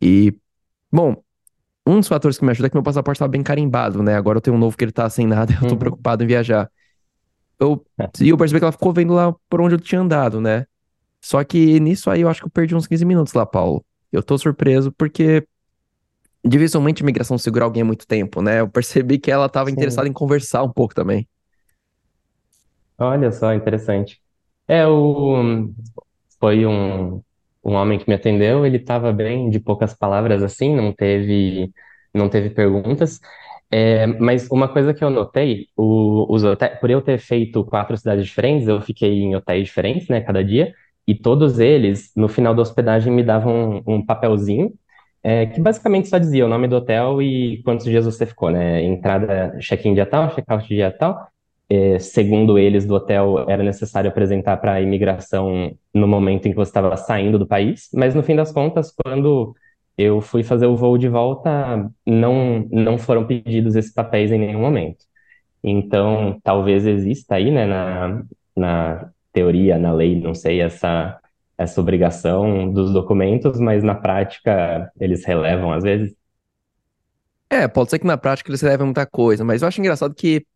E, 0.02 0.34
bom, 0.92 1.16
um 1.86 1.98
dos 2.00 2.08
fatores 2.08 2.38
que 2.38 2.44
me 2.44 2.52
ajuda 2.52 2.68
é 2.68 2.70
que 2.70 2.76
meu 2.76 2.82
passaporte 2.84 3.18
tá 3.20 3.28
bem 3.28 3.42
carimbado, 3.42 4.02
né? 4.02 4.16
Agora 4.16 4.38
eu 4.38 4.42
tenho 4.42 4.56
um 4.56 4.60
novo 4.60 4.76
que 4.76 4.84
ele 4.84 4.92
tá 4.92 5.10
sem 5.10 5.26
nada, 5.26 5.52
eu 5.60 5.66
tô 5.66 5.76
Uhum. 5.76 5.78
preocupado 5.78 6.24
em 6.24 6.28
viajar. 6.28 6.70
Eu, 7.58 7.84
e 8.20 8.28
eu 8.30 8.36
percebi 8.38 8.58
que 8.60 8.64
ela 8.64 8.72
ficou 8.72 8.92
vendo 8.92 9.14
lá 9.14 9.34
por 9.48 9.60
onde 9.60 9.74
eu 9.74 9.80
tinha 9.80 10.00
andado, 10.00 10.40
né? 10.40 10.66
Só 11.24 11.44
que 11.44 11.80
nisso 11.80 12.10
aí 12.10 12.22
eu 12.22 12.28
acho 12.28 12.40
que 12.42 12.46
eu 12.46 12.50
perdi 12.52 12.74
uns 12.76 12.86
15 12.86 13.04
minutos 13.04 13.34
lá, 13.34 13.46
Paulo. 13.46 13.84
Eu 14.12 14.22
tô 14.22 14.38
surpreso 14.38 14.92
porque 14.92 15.46
dificilmente 16.44 17.02
imigração 17.02 17.38
segura 17.38 17.64
alguém 17.64 17.82
há 17.82 17.84
muito 17.86 18.06
tempo, 18.06 18.42
né? 18.42 18.60
Eu 18.60 18.68
percebi 18.68 19.18
que 19.18 19.30
ela 19.30 19.48
tava 19.48 19.70
interessada 19.70 20.08
em 20.08 20.12
conversar 20.12 20.62
um 20.62 20.72
pouco 20.72 20.94
também. 20.94 21.28
Olha 22.98 23.32
só, 23.32 23.52
interessante. 23.54 24.20
É, 24.68 24.86
o, 24.86 25.70
foi 26.38 26.66
um, 26.66 27.22
um 27.64 27.74
homem 27.74 27.98
que 27.98 28.08
me 28.08 28.14
atendeu, 28.14 28.66
ele 28.66 28.76
estava 28.78 29.12
bem 29.12 29.50
de 29.50 29.60
poucas 29.60 29.94
palavras 29.94 30.42
assim, 30.42 30.74
não 30.74 30.92
teve, 30.92 31.72
não 32.14 32.28
teve 32.28 32.50
perguntas. 32.50 33.20
É, 33.70 34.06
mas 34.06 34.48
uma 34.50 34.68
coisa 34.68 34.92
que 34.94 35.02
eu 35.04 35.10
notei, 35.10 35.68
o, 35.76 36.26
os 36.34 36.42
hotéis, 36.44 36.78
por 36.80 36.90
eu 36.90 37.00
ter 37.02 37.18
feito 37.18 37.64
quatro 37.64 37.96
cidades 37.96 38.26
diferentes, 38.26 38.68
eu 38.68 38.80
fiquei 38.80 39.22
em 39.22 39.36
hotéis 39.36 39.66
diferentes, 39.66 40.08
né, 40.08 40.20
cada 40.20 40.42
dia, 40.44 40.74
e 41.06 41.14
todos 41.14 41.58
eles, 41.60 42.12
no 42.16 42.28
final 42.28 42.54
da 42.54 42.62
hospedagem, 42.62 43.12
me 43.12 43.22
davam 43.22 43.82
um, 43.86 43.94
um 43.96 44.06
papelzinho, 44.06 44.72
é, 45.22 45.46
que 45.46 45.60
basicamente 45.60 46.08
só 46.08 46.18
dizia 46.18 46.46
o 46.46 46.48
nome 46.48 46.68
do 46.68 46.76
hotel 46.76 47.20
e 47.22 47.62
quantos 47.62 47.84
dias 47.86 48.04
você 48.04 48.26
ficou, 48.26 48.50
né? 48.50 48.82
Entrada, 48.82 49.56
check-in 49.60 49.94
dia 49.94 50.06
tal, 50.06 50.30
check-out 50.34 50.66
dia 50.68 50.90
tal. 50.90 51.28
É, 51.68 51.98
segundo 52.00 52.58
eles, 52.58 52.84
do 52.84 52.94
hotel, 52.94 53.48
era 53.48 53.62
necessário 53.62 54.10
apresentar 54.10 54.56
para 54.56 54.74
a 54.74 54.80
imigração 54.80 55.72
no 55.94 56.08
momento 56.08 56.46
em 56.46 56.50
que 56.50 56.56
você 56.56 56.70
estava 56.70 56.96
saindo 56.96 57.38
do 57.38 57.46
país, 57.46 57.88
mas 57.94 58.12
no 58.14 58.22
fim 58.24 58.34
das 58.34 58.50
contas, 58.50 58.92
quando 58.92 59.54
eu 59.96 60.20
fui 60.20 60.42
fazer 60.42 60.66
o 60.66 60.76
voo 60.76 60.98
de 60.98 61.08
volta, 61.08 61.88
não, 62.04 62.66
não 62.72 62.98
foram 62.98 63.24
pedidos 63.26 63.76
esses 63.76 63.92
papéis 63.92 64.32
em 64.32 64.38
nenhum 64.38 64.60
momento. 64.60 65.04
Então, 65.62 66.40
talvez 66.42 66.86
exista 66.86 67.36
aí, 67.36 67.50
né, 67.50 67.66
na, 67.66 68.22
na 68.56 69.10
teoria, 69.32 69.78
na 69.78 69.92
lei, 69.92 70.20
não 70.20 70.34
sei, 70.34 70.60
essa, 70.62 71.19
essa 71.60 71.78
obrigação 71.78 72.72
dos 72.72 72.90
documentos, 72.90 73.60
mas 73.60 73.84
na 73.84 73.94
prática 73.94 74.90
eles 74.98 75.26
relevam 75.26 75.70
às 75.70 75.82
vezes. 75.82 76.16
É, 77.50 77.68
pode 77.68 77.90
ser 77.90 77.98
que 77.98 78.06
na 78.06 78.16
prática 78.16 78.50
eles 78.50 78.62
levem 78.62 78.86
muita 78.86 79.04
coisa, 79.04 79.44
mas 79.44 79.60
eu 79.60 79.68
acho 79.68 79.78
engraçado 79.78 80.14
que 80.14 80.46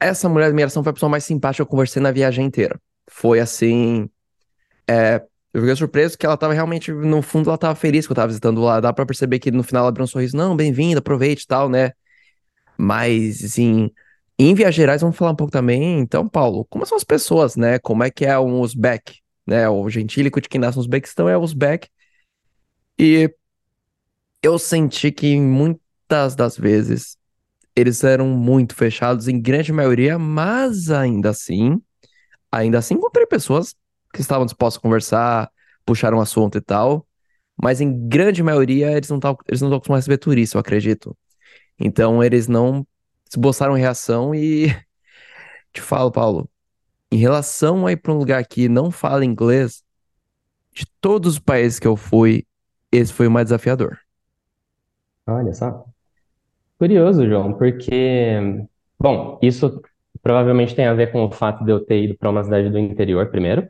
essa 0.00 0.26
mulher 0.26 0.46
da 0.46 0.52
imigração 0.52 0.82
foi 0.82 0.90
a 0.90 0.94
pessoa 0.94 1.10
mais 1.10 1.24
simpática 1.24 1.62
que 1.62 1.68
eu 1.68 1.70
conversei 1.70 2.00
na 2.00 2.10
viagem 2.10 2.46
inteira. 2.46 2.80
Foi 3.06 3.38
assim. 3.38 4.08
É, 4.88 5.22
eu 5.52 5.60
fiquei 5.60 5.76
surpreso 5.76 6.16
que 6.16 6.24
ela 6.24 6.36
tava 6.38 6.54
realmente, 6.54 6.90
no 6.90 7.20
fundo, 7.20 7.50
ela 7.50 7.58
tava 7.58 7.74
feliz 7.74 8.06
que 8.06 8.12
eu 8.12 8.16
tava 8.16 8.28
visitando 8.28 8.62
lá. 8.62 8.80
Dá 8.80 8.92
pra 8.94 9.04
perceber 9.04 9.38
que 9.38 9.50
no 9.50 9.62
final 9.62 9.82
ela 9.82 9.90
abriu 9.90 10.04
um 10.04 10.06
sorriso. 10.06 10.36
Não, 10.36 10.56
bem-vindo, 10.56 11.00
aproveite 11.00 11.42
e 11.44 11.46
tal, 11.46 11.68
né? 11.68 11.92
Mas, 12.78 13.44
assim, 13.44 13.90
em 14.38 14.54
Viagens 14.54 14.76
Gerais, 14.76 15.00
vamos 15.02 15.16
falar 15.16 15.32
um 15.32 15.36
pouco 15.36 15.52
também. 15.52 15.98
Então, 15.98 16.26
Paulo, 16.28 16.64
como 16.70 16.86
são 16.86 16.96
as 16.96 17.04
pessoas, 17.04 17.56
né? 17.56 17.78
Como 17.78 18.04
é 18.04 18.10
que 18.10 18.24
é 18.24 18.38
um 18.38 18.60
Uzbek, 18.60 19.20
né? 19.48 19.68
O 19.68 19.88
gentílico 19.88 20.40
de 20.40 20.48
quem 20.48 20.60
nasce 20.60 20.76
no 20.76 20.82
Uzbequistão 20.82 21.28
é 21.28 21.36
o 21.36 21.40
Uzbek. 21.40 21.88
E 22.98 23.32
eu 24.42 24.58
senti 24.58 25.10
que 25.10 25.38
muitas 25.40 26.34
das 26.36 26.56
vezes 26.56 27.16
eles 27.74 28.04
eram 28.04 28.28
muito 28.28 28.74
fechados, 28.74 29.28
em 29.28 29.40
grande 29.40 29.72
maioria, 29.72 30.18
mas 30.18 30.90
ainda 30.90 31.30
assim, 31.30 31.80
ainda 32.52 32.78
assim 32.78 32.94
encontrei 32.94 33.26
pessoas 33.26 33.74
que 34.14 34.20
estavam 34.20 34.46
dispostas 34.46 34.78
a 34.78 34.82
conversar, 34.82 35.50
puxaram 35.86 36.18
um 36.18 36.20
assunto 36.20 36.58
e 36.58 36.60
tal. 36.60 37.06
Mas 37.62 37.80
em 37.80 38.08
grande 38.08 38.42
maioria, 38.42 38.92
eles 38.92 39.10
não 39.10 39.18
eles 39.48 39.60
não 39.60 39.68
estão 39.68 39.78
acostumados 39.78 40.04
a 40.04 40.06
receber 40.06 40.18
turista, 40.18 40.56
eu 40.58 40.60
acredito. 40.60 41.16
Então 41.78 42.22
eles 42.24 42.48
não 42.48 42.86
esboçaram 43.30 43.74
reação 43.74 44.34
e 44.34 44.68
te 45.72 45.80
falo, 45.82 46.12
Paulo, 46.12 46.50
em 47.10 47.16
relação 47.16 47.86
a 47.86 47.92
ir 47.92 47.96
para 47.96 48.12
um 48.12 48.18
lugar 48.18 48.44
que 48.46 48.68
não 48.68 48.90
fala 48.90 49.24
inglês, 49.24 49.82
de 50.72 50.86
todos 51.00 51.34
os 51.34 51.38
países 51.38 51.78
que 51.78 51.86
eu 51.86 51.96
fui, 51.96 52.44
esse 52.92 53.12
foi 53.12 53.26
o 53.26 53.30
mais 53.30 53.46
desafiador. 53.46 53.98
Olha 55.26 55.52
só. 55.52 55.84
Curioso, 56.78 57.26
João, 57.26 57.54
porque, 57.54 58.66
bom, 58.98 59.38
isso 59.42 59.82
provavelmente 60.22 60.74
tem 60.74 60.86
a 60.86 60.94
ver 60.94 61.10
com 61.10 61.24
o 61.24 61.30
fato 61.30 61.64
de 61.64 61.72
eu 61.72 61.84
ter 61.84 62.04
ido 62.04 62.16
para 62.16 62.30
uma 62.30 62.44
cidade 62.44 62.70
do 62.70 62.78
interior 62.78 63.26
primeiro, 63.30 63.68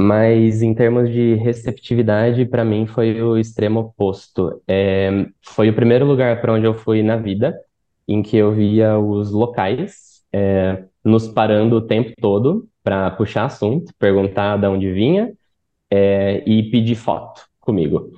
mas 0.00 0.62
em 0.62 0.72
termos 0.74 1.10
de 1.10 1.34
receptividade, 1.34 2.46
para 2.46 2.64
mim 2.64 2.86
foi 2.86 3.20
o 3.20 3.36
extremo 3.36 3.80
oposto. 3.80 4.62
É, 4.68 5.26
foi 5.42 5.70
o 5.70 5.74
primeiro 5.74 6.06
lugar 6.06 6.40
para 6.40 6.52
onde 6.52 6.66
eu 6.66 6.74
fui 6.74 7.02
na 7.02 7.16
vida 7.16 7.58
em 8.06 8.22
que 8.22 8.36
eu 8.36 8.52
via 8.52 8.98
os 8.98 9.32
locais 9.32 10.22
é, 10.32 10.84
nos 11.04 11.28
parando 11.28 11.76
o 11.76 11.80
tempo 11.80 12.12
todo 12.20 12.68
para 12.82 13.10
puxar 13.12 13.44
assunto, 13.46 13.92
perguntar 13.98 14.56
de 14.58 14.66
onde 14.66 14.92
vinha 14.92 15.32
é, 15.90 16.42
e 16.46 16.70
pedir 16.70 16.96
foto 16.96 17.42
comigo. 17.60 18.10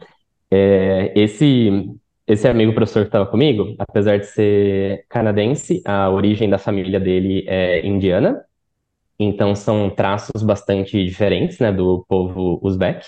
É, 0.50 1.12
esse 1.16 1.90
esse 2.26 2.46
amigo 2.46 2.72
professor 2.72 3.00
que 3.02 3.08
estava 3.08 3.26
comigo, 3.26 3.74
apesar 3.76 4.16
de 4.16 4.26
ser 4.26 5.04
canadense, 5.08 5.82
a 5.84 6.08
origem 6.08 6.48
da 6.48 6.58
família 6.58 7.00
dele 7.00 7.44
é 7.48 7.84
indiana, 7.84 8.40
então 9.18 9.54
são 9.54 9.90
traços 9.90 10.42
bastante 10.42 11.04
diferentes, 11.04 11.58
né, 11.58 11.72
do 11.72 12.04
povo 12.08 12.60
uzbek. 12.62 13.04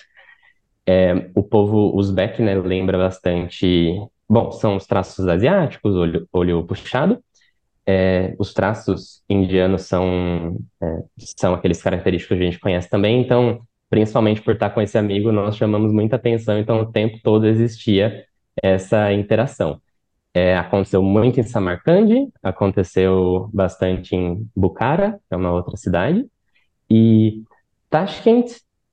É, 0.86 1.30
o 1.36 1.42
povo 1.42 1.96
uzbek, 1.96 2.42
né, 2.42 2.54
lembra 2.56 2.98
bastante, 2.98 3.94
bom, 4.28 4.50
são 4.50 4.76
os 4.76 4.86
traços 4.86 5.28
asiáticos, 5.28 5.94
olho, 5.94 6.28
olho 6.32 6.64
puxado. 6.66 7.22
É, 7.86 8.34
os 8.38 8.54
traços 8.54 9.22
indianos 9.28 9.82
são 9.82 10.56
é, 10.80 11.02
são 11.18 11.54
aqueles 11.54 11.82
característicos 11.82 12.36
que 12.36 12.42
a 12.42 12.46
gente 12.46 12.60
conhece 12.60 12.88
também, 12.88 13.20
então 13.20 13.60
principalmente 13.90 14.40
por 14.40 14.54
estar 14.54 14.70
com 14.70 14.80
esse 14.80 14.96
amigo, 14.96 15.32
nós 15.32 15.56
chamamos 15.56 15.92
muita 15.92 16.16
atenção, 16.16 16.58
então 16.58 16.80
o 16.80 16.92
tempo 16.92 17.18
todo 17.22 17.46
existia 17.46 18.24
essa 18.62 19.12
interação. 19.12 19.80
É, 20.34 20.56
aconteceu 20.56 21.02
muito 21.02 21.40
em 21.40 21.42
Samarcande, 21.42 22.28
aconteceu 22.42 23.50
bastante 23.52 24.16
em 24.16 24.48
Bukhara, 24.56 25.20
que 25.28 25.34
é 25.34 25.36
uma 25.36 25.52
outra 25.52 25.76
cidade, 25.76 26.24
e 26.90 27.42
Tashkent 27.90 28.46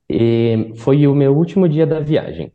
eh, 0.10 0.74
foi 0.78 1.08
o 1.08 1.16
meu 1.16 1.36
último 1.36 1.70
dia 1.70 1.86
da 1.88 2.00
viagem. 2.00 2.52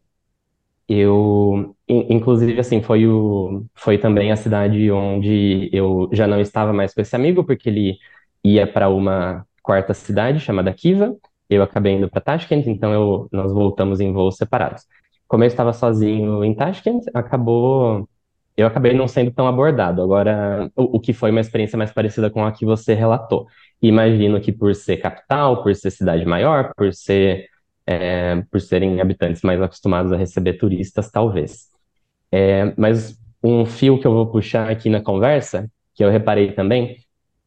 Eu, 0.88 1.73
inclusive, 1.88 2.58
assim, 2.58 2.82
foi 2.82 3.06
o, 3.06 3.66
foi 3.74 3.98
também 3.98 4.32
a 4.32 4.36
cidade 4.36 4.90
onde 4.90 5.68
eu 5.72 6.08
já 6.12 6.26
não 6.26 6.40
estava 6.40 6.72
mais 6.72 6.94
com 6.94 7.00
esse 7.00 7.14
amigo, 7.14 7.44
porque 7.44 7.68
ele 7.68 7.98
ia 8.42 8.66
para 8.66 8.88
uma 8.88 9.46
quarta 9.62 9.94
cidade 9.94 10.40
chamada 10.40 10.72
Kiva. 10.72 11.16
Eu 11.48 11.62
acabei 11.62 11.94
indo 11.94 12.08
para 12.08 12.20
Tashkent, 12.20 12.66
então 12.66 12.92
eu, 12.92 13.28
nós 13.32 13.52
voltamos 13.52 14.00
em 14.00 14.12
voos 14.12 14.36
separados. 14.36 14.84
Como 15.28 15.44
eu 15.44 15.48
estava 15.48 15.72
sozinho 15.72 16.44
em 16.44 16.54
Tashkent, 16.54 17.04
acabou, 17.14 18.08
eu 18.56 18.66
acabei 18.66 18.94
não 18.94 19.08
sendo 19.08 19.30
tão 19.32 19.46
abordado. 19.46 20.02
Agora, 20.02 20.70
o, 20.76 20.96
o 20.96 21.00
que 21.00 21.12
foi 21.12 21.30
uma 21.30 21.40
experiência 21.40 21.76
mais 21.78 21.92
parecida 21.92 22.30
com 22.30 22.44
a 22.44 22.52
que 22.52 22.64
você 22.64 22.94
relatou. 22.94 23.46
Imagino 23.82 24.40
que 24.40 24.52
por 24.52 24.74
ser 24.74 24.98
capital, 24.98 25.62
por 25.62 25.74
ser 25.74 25.90
cidade 25.90 26.24
maior, 26.24 26.72
por 26.76 26.92
ser 26.94 27.48
é, 27.86 28.42
por 28.50 28.60
serem 28.60 29.00
habitantes 29.00 29.42
mais 29.42 29.60
acostumados 29.60 30.12
a 30.12 30.16
receber 30.16 30.54
turistas, 30.54 31.10
talvez. 31.10 31.73
É, 32.36 32.74
mas 32.76 33.16
um 33.40 33.64
fio 33.64 33.96
que 34.00 34.04
eu 34.04 34.12
vou 34.12 34.26
puxar 34.26 34.68
aqui 34.68 34.90
na 34.90 35.00
conversa, 35.00 35.70
que 35.94 36.02
eu 36.02 36.10
reparei 36.10 36.50
também, 36.50 36.96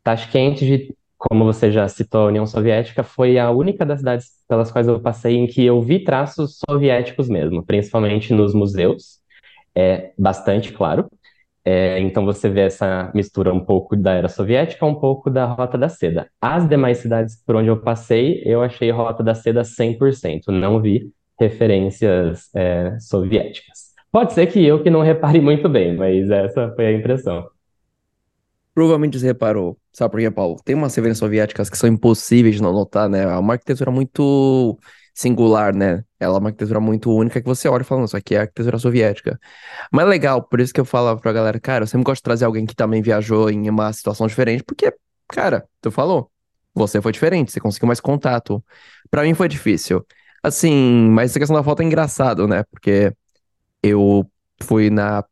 Tashkent, 0.01 0.59
de, 0.59 0.95
como 1.17 1.43
você 1.43 1.69
já 1.69 1.85
citou, 1.89 2.21
a 2.21 2.27
União 2.27 2.45
Soviética, 2.45 3.03
foi 3.03 3.37
a 3.37 3.51
única 3.51 3.85
das 3.85 3.99
cidades 3.99 4.27
pelas 4.47 4.71
quais 4.71 4.87
eu 4.87 4.97
passei 5.01 5.35
em 5.35 5.45
que 5.45 5.65
eu 5.65 5.81
vi 5.81 6.05
traços 6.05 6.59
soviéticos 6.69 7.27
mesmo, 7.27 7.65
principalmente 7.65 8.33
nos 8.33 8.53
museus, 8.53 9.19
é 9.75 10.13
bastante 10.17 10.71
claro. 10.71 11.11
É, 11.65 11.99
então 11.99 12.23
você 12.23 12.47
vê 12.47 12.61
essa 12.61 13.11
mistura 13.13 13.53
um 13.53 13.59
pouco 13.59 13.93
da 13.97 14.13
era 14.13 14.29
soviética, 14.29 14.85
um 14.85 14.95
pouco 14.95 15.29
da 15.29 15.43
Rota 15.43 15.77
da 15.77 15.89
Seda. 15.89 16.29
As 16.39 16.65
demais 16.65 16.99
cidades 16.99 17.35
por 17.45 17.57
onde 17.57 17.67
eu 17.67 17.81
passei, 17.81 18.41
eu 18.45 18.63
achei 18.63 18.89
Rota 18.89 19.21
da 19.21 19.35
Seda 19.35 19.65
100%, 19.65 20.47
não 20.47 20.81
vi 20.81 21.11
referências 21.37 22.49
é, 22.55 22.97
soviéticas. 23.01 23.96
Pode 24.17 24.33
ser 24.33 24.47
que 24.47 24.65
eu 24.65 24.81
que 24.81 24.89
não 24.89 25.01
repare 25.03 25.39
muito 25.39 25.69
bem, 25.69 25.95
mas 25.95 26.31
essa 26.31 26.73
foi 26.75 26.87
a 26.87 26.91
impressão. 26.91 27.47
Provavelmente 28.73 29.19
você 29.19 29.27
reparou, 29.27 29.77
sabe 29.93 30.11
por 30.11 30.19
quê, 30.19 30.31
Paulo? 30.31 30.57
Tem 30.65 30.73
umas 30.75 30.95
referências 30.95 31.19
soviéticas 31.19 31.69
que 31.69 31.77
são 31.77 31.87
impossíveis 31.87 32.55
de 32.55 32.63
não 32.63 32.73
notar, 32.73 33.07
né? 33.07 33.21
É 33.25 33.37
uma 33.37 33.53
arquitetura 33.53 33.91
muito 33.91 34.75
singular, 35.13 35.71
né? 35.71 36.03
Ela 36.19 36.37
é 36.37 36.39
uma 36.39 36.49
arquitetura 36.49 36.79
muito 36.79 37.11
única 37.11 37.39
que 37.39 37.45
você 37.47 37.67
olha 37.69 37.83
e 37.83 37.85
fala, 37.85 38.05
isso 38.05 38.17
aqui 38.17 38.33
é 38.33 38.39
arquitetura 38.39 38.79
soviética. 38.79 39.39
Mas 39.91 40.07
é 40.07 40.09
legal, 40.09 40.41
por 40.41 40.59
isso 40.59 40.73
que 40.73 40.81
eu 40.81 40.85
falava 40.85 41.19
pra 41.21 41.31
galera, 41.31 41.59
cara, 41.59 41.83
eu 41.83 41.87
sempre 41.87 42.03
gosto 42.03 42.17
de 42.21 42.23
trazer 42.23 42.45
alguém 42.45 42.65
que 42.65 42.75
também 42.75 43.03
viajou 43.03 43.51
em 43.51 43.69
uma 43.69 43.93
situação 43.93 44.25
diferente, 44.25 44.63
porque, 44.63 44.91
cara, 45.27 45.63
tu 45.79 45.91
falou, 45.91 46.31
Você 46.75 47.01
foi 47.01 47.11
diferente, 47.11 47.51
você 47.51 47.59
conseguiu 47.59 47.87
mais 47.87 47.99
contato. 47.99 48.63
Pra 49.11 49.23
mim 49.23 49.35
foi 49.35 49.47
difícil. 49.49 50.05
Assim, 50.43 51.09
mas 51.11 51.31
essa 51.31 51.39
questão 51.39 51.57
da 51.57 51.63
foto 51.63 51.81
é 51.81 51.85
engraçado, 51.85 52.47
né? 52.47 52.63
Porque 52.71 53.13
eu 53.87 54.29
fui 54.63 54.89
na 54.89 55.23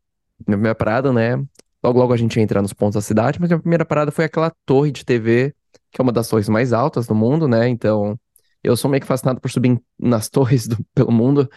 minha 0.46 0.56
primeira 0.56 0.74
parada, 0.74 1.12
né? 1.12 1.36
Logo, 1.82 1.98
logo 1.98 2.12
a 2.12 2.16
gente 2.16 2.36
ia 2.36 2.42
entrar 2.42 2.62
nos 2.62 2.72
pontos 2.72 2.94
da 2.94 3.00
cidade, 3.00 3.40
mas 3.40 3.48
minha 3.50 3.60
primeira 3.60 3.84
parada 3.84 4.10
foi 4.10 4.24
aquela 4.24 4.50
torre 4.64 4.90
de 4.90 5.04
TV, 5.04 5.54
que 5.90 6.00
é 6.00 6.02
uma 6.02 6.12
das 6.12 6.28
torres 6.28 6.48
mais 6.48 6.72
altas 6.72 7.06
do 7.06 7.14
mundo, 7.14 7.46
né? 7.48 7.68
Então, 7.68 8.18
eu 8.62 8.76
sou 8.76 8.90
meio 8.90 9.00
que 9.00 9.06
fascinado 9.06 9.40
por 9.40 9.50
subir 9.50 9.80
nas 9.98 10.28
torres 10.30 10.66
do, 10.66 10.76
pelo 10.94 11.12
mundo. 11.12 11.48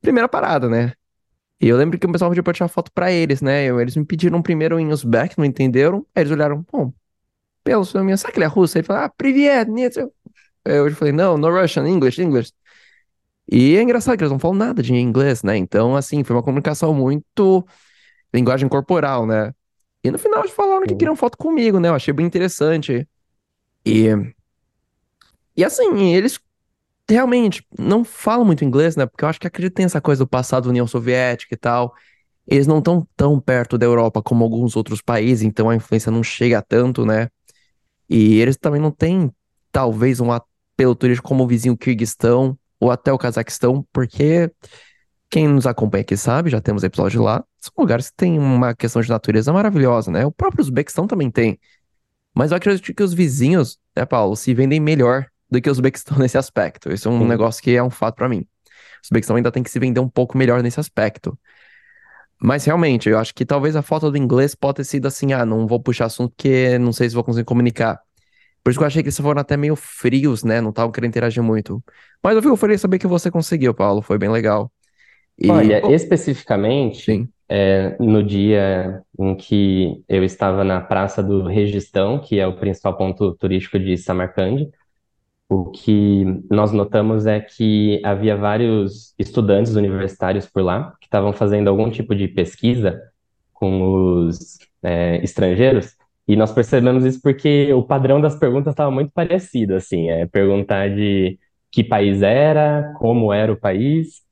Primeira 0.00 0.28
parada, 0.28 0.68
né? 0.68 0.92
E 1.60 1.68
eu 1.68 1.76
lembro 1.76 1.98
que 1.98 2.06
o 2.06 2.12
pessoal 2.12 2.30
pediu 2.30 2.44
pra 2.44 2.50
eu 2.50 2.54
tirar 2.54 2.68
foto 2.68 2.92
pra 2.92 3.10
eles, 3.10 3.40
né? 3.40 3.64
Eu, 3.64 3.80
eles 3.80 3.96
me 3.96 4.04
pediram 4.04 4.42
primeiro 4.42 4.78
em 4.78 4.88
Uzbek, 4.92 5.38
não 5.38 5.44
entenderam. 5.44 6.06
Aí 6.14 6.22
eles 6.22 6.32
olharam, 6.32 6.64
bom, 6.70 6.92
pelo 7.64 7.84
seu 7.84 8.00
nome, 8.00 8.16
será 8.18 8.32
que 8.32 8.38
ele 8.38 8.44
é 8.44 8.48
russo? 8.48 8.76
Aí 8.76 8.80
ele 8.80 8.86
falou, 8.86 9.02
ah, 9.04 9.08
privet, 9.08 9.68
eu, 9.96 10.12
eu 10.64 10.94
falei, 10.94 11.12
não, 11.12 11.38
no 11.38 11.50
Russian, 11.50 11.88
English, 11.88 12.20
English. 12.22 12.52
E 13.48 13.76
é 13.76 13.82
engraçado 13.82 14.16
que 14.16 14.24
eles 14.24 14.32
não 14.32 14.38
falam 14.38 14.56
nada 14.56 14.82
de 14.82 14.92
inglês, 14.94 15.42
né? 15.42 15.56
Então, 15.56 15.94
assim, 15.94 16.24
foi 16.24 16.34
uma 16.34 16.42
comunicação 16.42 16.92
muito 16.92 17.66
linguagem 18.34 18.68
corporal, 18.68 19.26
né? 19.26 19.52
E 20.02 20.10
no 20.10 20.18
final 20.18 20.40
eles 20.40 20.52
falaram 20.52 20.86
que 20.86 20.94
queriam 20.94 21.16
foto 21.16 21.38
comigo, 21.38 21.78
né? 21.78 21.88
Eu 21.88 21.94
achei 21.94 22.12
bem 22.12 22.26
interessante. 22.26 23.08
E, 23.84 24.08
e 25.56 25.64
assim, 25.64 26.14
eles 26.14 26.38
realmente 27.08 27.64
não 27.78 28.04
falam 28.04 28.44
muito 28.44 28.64
inglês, 28.64 28.96
né? 28.96 29.06
Porque 29.06 29.24
eu 29.24 29.28
acho 29.28 29.40
que 29.40 29.46
acredito 29.46 29.72
que 29.72 29.76
tem 29.76 29.86
essa 29.86 30.00
coisa 30.00 30.24
do 30.24 30.28
passado 30.28 30.64
da 30.64 30.70
União 30.70 30.86
Soviética 30.86 31.54
e 31.54 31.58
tal. 31.58 31.94
Eles 32.46 32.66
não 32.66 32.78
estão 32.78 33.06
tão 33.16 33.40
perto 33.40 33.78
da 33.78 33.86
Europa 33.86 34.22
como 34.22 34.44
alguns 34.44 34.76
outros 34.76 35.00
países, 35.02 35.42
então 35.42 35.70
a 35.70 35.76
influência 35.76 36.10
não 36.12 36.22
chega 36.22 36.62
tanto, 36.62 37.04
né? 37.04 37.28
E 38.08 38.40
eles 38.40 38.56
também 38.56 38.80
não 38.80 38.90
têm, 38.90 39.32
talvez, 39.72 40.20
um 40.20 40.32
apelo 40.32 40.94
turístico 40.94 41.28
como 41.28 41.44
o 41.44 41.46
vizinho 41.46 41.76
Kirguistão 41.76 42.58
ou 42.80 42.90
até 42.90 43.12
o 43.12 43.18
Cazaquistão, 43.18 43.86
porque 43.92 44.50
quem 45.28 45.48
nos 45.48 45.66
acompanha 45.66 46.02
aqui 46.02 46.16
sabe, 46.16 46.50
já 46.50 46.60
temos 46.60 46.84
episódio 46.84 47.22
lá, 47.22 47.44
são 47.58 47.72
lugares 47.78 48.10
que 48.10 48.16
têm 48.16 48.38
uma 48.38 48.74
questão 48.74 49.02
de 49.02 49.08
natureza 49.08 49.52
maravilhosa, 49.52 50.10
né? 50.10 50.24
O 50.24 50.30
próprio 50.30 50.62
Uzbequistão 50.62 51.06
também 51.06 51.30
tem. 51.30 51.58
Mas 52.34 52.50
eu 52.50 52.56
acredito 52.56 52.94
que 52.94 53.02
os 53.02 53.14
vizinhos, 53.14 53.78
né, 53.96 54.04
Paulo, 54.04 54.36
se 54.36 54.54
vendem 54.54 54.78
melhor 54.78 55.26
do 55.50 55.60
que 55.60 55.70
os 55.70 55.78
Uzbequistão 55.78 56.18
nesse 56.20 56.38
aspecto. 56.38 56.92
Isso 56.92 57.08
é 57.08 57.10
um 57.10 57.20
Sim. 57.20 57.26
negócio 57.26 57.62
que 57.62 57.74
é 57.74 57.82
um 57.82 57.90
fato 57.90 58.16
para 58.16 58.28
mim. 58.28 58.40
O 58.40 58.46
Uzbequistão 59.04 59.36
ainda 59.36 59.50
tem 59.50 59.62
que 59.62 59.70
se 59.70 59.78
vender 59.78 60.00
um 60.00 60.08
pouco 60.08 60.36
melhor 60.36 60.62
nesse 60.62 60.78
aspecto. 60.78 61.38
Mas 62.40 62.64
realmente, 62.64 63.08
eu 63.08 63.18
acho 63.18 63.34
que 63.34 63.46
talvez 63.46 63.74
a 63.76 63.82
falta 63.82 64.10
do 64.10 64.16
inglês 64.16 64.54
pode 64.54 64.76
ter 64.76 64.84
sido 64.84 65.06
assim, 65.06 65.32
ah, 65.32 65.46
não 65.46 65.66
vou 65.66 65.80
puxar 65.80 66.06
assunto 66.06 66.34
porque 66.36 66.78
não 66.78 66.92
sei 66.92 67.08
se 67.08 67.14
vou 67.14 67.24
conseguir 67.24 67.46
comunicar. 67.46 68.00
Por 68.66 68.70
isso 68.70 68.80
que 68.80 68.82
eu 68.82 68.88
achei 68.88 69.00
que 69.00 69.06
eles 69.06 69.20
foram 69.20 69.40
até 69.40 69.56
meio 69.56 69.76
frios, 69.76 70.42
né? 70.42 70.60
Não 70.60 70.70
estavam 70.70 70.90
querendo 70.90 71.10
interagir 71.10 71.40
muito. 71.40 71.80
Mas 72.20 72.34
eu 72.34 72.42
fico 72.42 72.56
feliz 72.56 72.80
saber 72.80 72.98
que 72.98 73.06
você 73.06 73.30
conseguiu, 73.30 73.72
Paulo. 73.72 74.02
Foi 74.02 74.18
bem 74.18 74.28
legal. 74.28 74.72
E... 75.38 75.48
Olha, 75.48 75.80
especificamente, 75.94 77.28
é, 77.48 77.96
no 78.00 78.24
dia 78.24 79.04
em 79.16 79.36
que 79.36 80.02
eu 80.08 80.24
estava 80.24 80.64
na 80.64 80.80
Praça 80.80 81.22
do 81.22 81.46
Registão, 81.46 82.18
que 82.18 82.40
é 82.40 82.46
o 82.48 82.56
principal 82.56 82.96
ponto 82.96 83.36
turístico 83.36 83.78
de 83.78 83.96
Samarcande, 83.96 84.68
o 85.48 85.70
que 85.70 86.24
nós 86.50 86.72
notamos 86.72 87.24
é 87.24 87.38
que 87.38 88.00
havia 88.04 88.36
vários 88.36 89.14
estudantes 89.16 89.76
universitários 89.76 90.44
por 90.44 90.64
lá 90.64 90.92
que 91.00 91.06
estavam 91.06 91.32
fazendo 91.32 91.68
algum 91.68 91.88
tipo 91.88 92.16
de 92.16 92.26
pesquisa 92.26 93.00
com 93.52 94.26
os 94.26 94.58
é, 94.82 95.22
estrangeiros 95.22 95.94
e 96.28 96.36
nós 96.36 96.52
percebemos 96.52 97.04
isso 97.04 97.20
porque 97.22 97.72
o 97.72 97.82
padrão 97.84 98.20
das 98.20 98.36
perguntas 98.36 98.72
estava 98.72 98.90
muito 98.90 99.12
parecido, 99.12 99.74
assim, 99.74 100.08
é 100.10 100.26
perguntar 100.26 100.90
de 100.90 101.38
que 101.70 101.84
país 101.84 102.22
era, 102.22 102.92
como 102.98 103.32
era 103.32 103.52
o 103.52 103.56
país, 103.56 104.22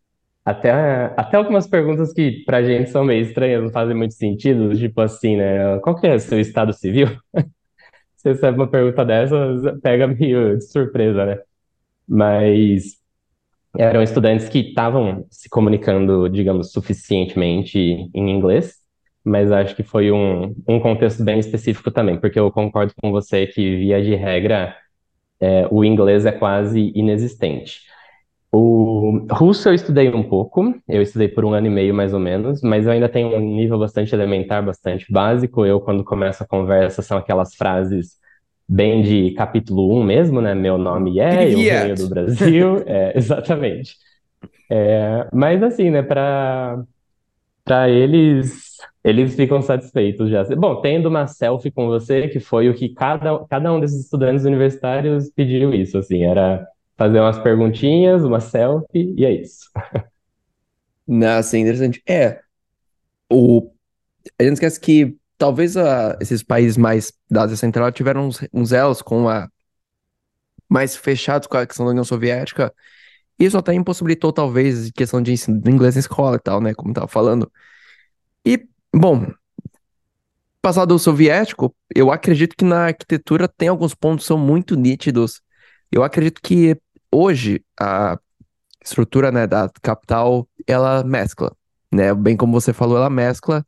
até, 0.45 0.71
até 1.17 1.37
algumas 1.37 1.67
perguntas 1.67 2.13
que 2.13 2.45
pra 2.45 2.63
gente 2.63 2.91
são 2.91 3.05
meio 3.05 3.23
estranhas, 3.23 3.63
não 3.63 3.71
fazem 3.71 3.97
muito 3.97 4.15
sentido, 4.15 4.77
tipo 4.77 5.01
assim, 5.01 5.37
né, 5.37 5.79
qual 5.81 5.97
que 5.97 6.07
é 6.07 6.15
o 6.15 6.21
seu 6.21 6.41
estado 6.41 6.73
civil? 6.73 7.09
Você 8.17 8.31
recebe 8.31 8.59
uma 8.59 8.69
pergunta 8.71 9.05
dessa, 9.05 9.37
pega 9.83 10.07
meio 10.07 10.57
de 10.59 10.65
surpresa, 10.65 11.27
né? 11.27 11.39
Mas 12.09 12.99
eram 13.79 14.03
estudantes 14.03 14.49
que 14.49 14.61
estavam 14.61 15.27
se 15.31 15.49
comunicando, 15.49 16.29
digamos, 16.29 16.73
suficientemente 16.73 17.79
em 17.79 18.31
inglês, 18.31 18.77
mas 19.25 19.51
acho 19.51 19.75
que 19.75 19.83
foi 19.83 20.13
um, 20.13 20.55
um 20.69 20.79
contexto 20.79 21.25
bem 21.25 21.39
específico 21.39 21.91
também, 21.91 22.19
porque 22.19 22.39
eu 22.39 22.51
concordo 22.53 22.93
com 23.01 23.11
você 23.11 23.47
que, 23.47 23.77
via 23.77 24.03
de 24.03 24.15
regra, 24.15 24.77
é, 25.41 25.67
o 25.71 25.85
inglês 25.85 26.27
é 26.27 26.33
quase 26.33 26.93
inexistente. 26.95 27.81
O 28.53 29.27
russo 29.33 29.69
eu 29.69 29.75
estudei 29.75 30.09
um 30.09 30.23
pouco, 30.23 30.75
eu 30.89 31.03
estudei 31.03 31.27
por 31.27 31.45
um 31.45 31.53
ano 31.53 31.67
e 31.67 31.71
meio 31.71 31.93
mais 31.93 32.15
ou 32.15 32.21
menos, 32.21 32.63
mas 32.63 32.87
eu 32.87 32.93
ainda 32.93 33.09
tenho 33.09 33.37
um 33.37 33.41
nível 33.41 33.79
bastante 33.79 34.15
elementar, 34.15 34.65
bastante 34.65 35.11
básico. 35.11 35.67
Eu, 35.67 35.81
quando 35.81 36.05
começo 36.05 36.45
a 36.45 36.47
conversa, 36.47 37.03
são 37.03 37.19
aquelas 37.19 37.55
frases 37.57 38.17
bem 38.69 39.03
de 39.03 39.33
capítulo 39.33 39.93
1 39.99 40.05
mesmo, 40.05 40.41
né? 40.41 40.55
Meu 40.55 40.79
nome 40.79 41.19
é, 41.19 41.53
eu 41.53 41.59
venho 41.59 41.97
do 41.97 42.09
Brasil. 42.09 42.83
É, 42.87 43.19
exatamente. 43.19 43.97
É, 44.71 45.29
mas 45.33 45.63
assim, 45.63 45.91
né, 45.91 46.03
para 46.03 46.83
para 47.65 47.89
eles 47.89 48.64
eles 49.05 49.37
ficam 49.37 49.61
satisfeitos 49.61 50.31
já. 50.31 50.43
Bom, 50.57 50.81
tendo 50.81 51.11
uma 51.11 51.27
selfie 51.27 51.71
com 51.71 51.87
você, 51.87 52.27
que 52.29 52.41
foi 52.41 52.71
o 52.71 52.75
que 52.75 52.89
cada, 52.89 53.45
cada 53.47 53.73
um 53.73 53.79
desses 53.79 54.01
estudantes 54.05 54.47
universitários 54.47 55.31
pediu 55.31 55.75
isso, 55.75 55.99
assim, 55.99 56.25
era 56.25 56.67
fazer 56.97 57.21
umas 57.21 57.39
perguntinhas, 57.39 58.25
uma 58.25 58.41
selfie, 58.41 59.15
e 59.17 59.25
é 59.27 59.33
isso. 59.33 59.69
Não, 61.07 61.37
assim, 61.37 61.61
interessante. 61.61 62.03
É, 62.09 62.41
o... 63.31 63.71
a 64.39 64.43
gente 64.43 64.55
esquece 64.55 64.81
que 64.81 65.17
talvez 65.37 65.77
a, 65.77 66.17
esses 66.21 66.43
países 66.43 66.79
mais 66.79 67.13
da 67.31 67.43
Ásia 67.43 67.59
Central 67.59 67.93
tiveram 67.93 68.27
uns, 68.29 68.41
uns 68.55 68.73
elos 68.73 69.03
com 69.03 69.29
a... 69.29 69.49
mais 70.67 70.97
fechados 70.97 71.47
com 71.47 71.59
a 71.59 71.67
questão 71.67 71.85
da 71.85 71.91
União 71.91 72.05
Soviética, 72.05 72.73
isso 73.39 73.59
até 73.59 73.75
impossibilitou, 73.75 74.33
talvez, 74.33 74.91
questão 74.93 75.21
de 75.21 75.33
ensino 75.33 75.61
de 75.61 75.71
inglês 75.71 75.95
na 75.97 76.01
escola 76.01 76.37
e 76.37 76.41
tal, 76.41 76.61
né? 76.61 76.73
Como 76.73 76.95
tava 76.95 77.09
falando. 77.09 77.51
Bom, 78.97 79.27
passado 80.63 80.97
soviético, 81.01 81.75
eu 81.93 82.13
acredito 82.13 82.57
que 82.57 82.65
na 82.65 82.87
arquitetura 82.87 83.49
tem 83.49 83.67
alguns 83.67 83.93
pontos 83.93 84.25
que 84.25 84.29
são 84.29 84.39
muito 84.39 84.77
nítidos. 84.77 85.43
Eu 85.91 86.05
acredito 86.05 86.41
que 86.41 86.81
hoje 87.11 87.65
a 87.79 88.17
estrutura, 88.85 89.33
né, 89.33 89.49
da 89.49 89.69
capital, 89.83 90.49
ela 90.65 91.03
mescla, 91.03 91.57
né? 91.93 92.15
Bem 92.15 92.37
como 92.37 92.53
você 92.53 92.73
falou, 92.73 92.97
ela 92.97 93.11
mescla. 93.11 93.67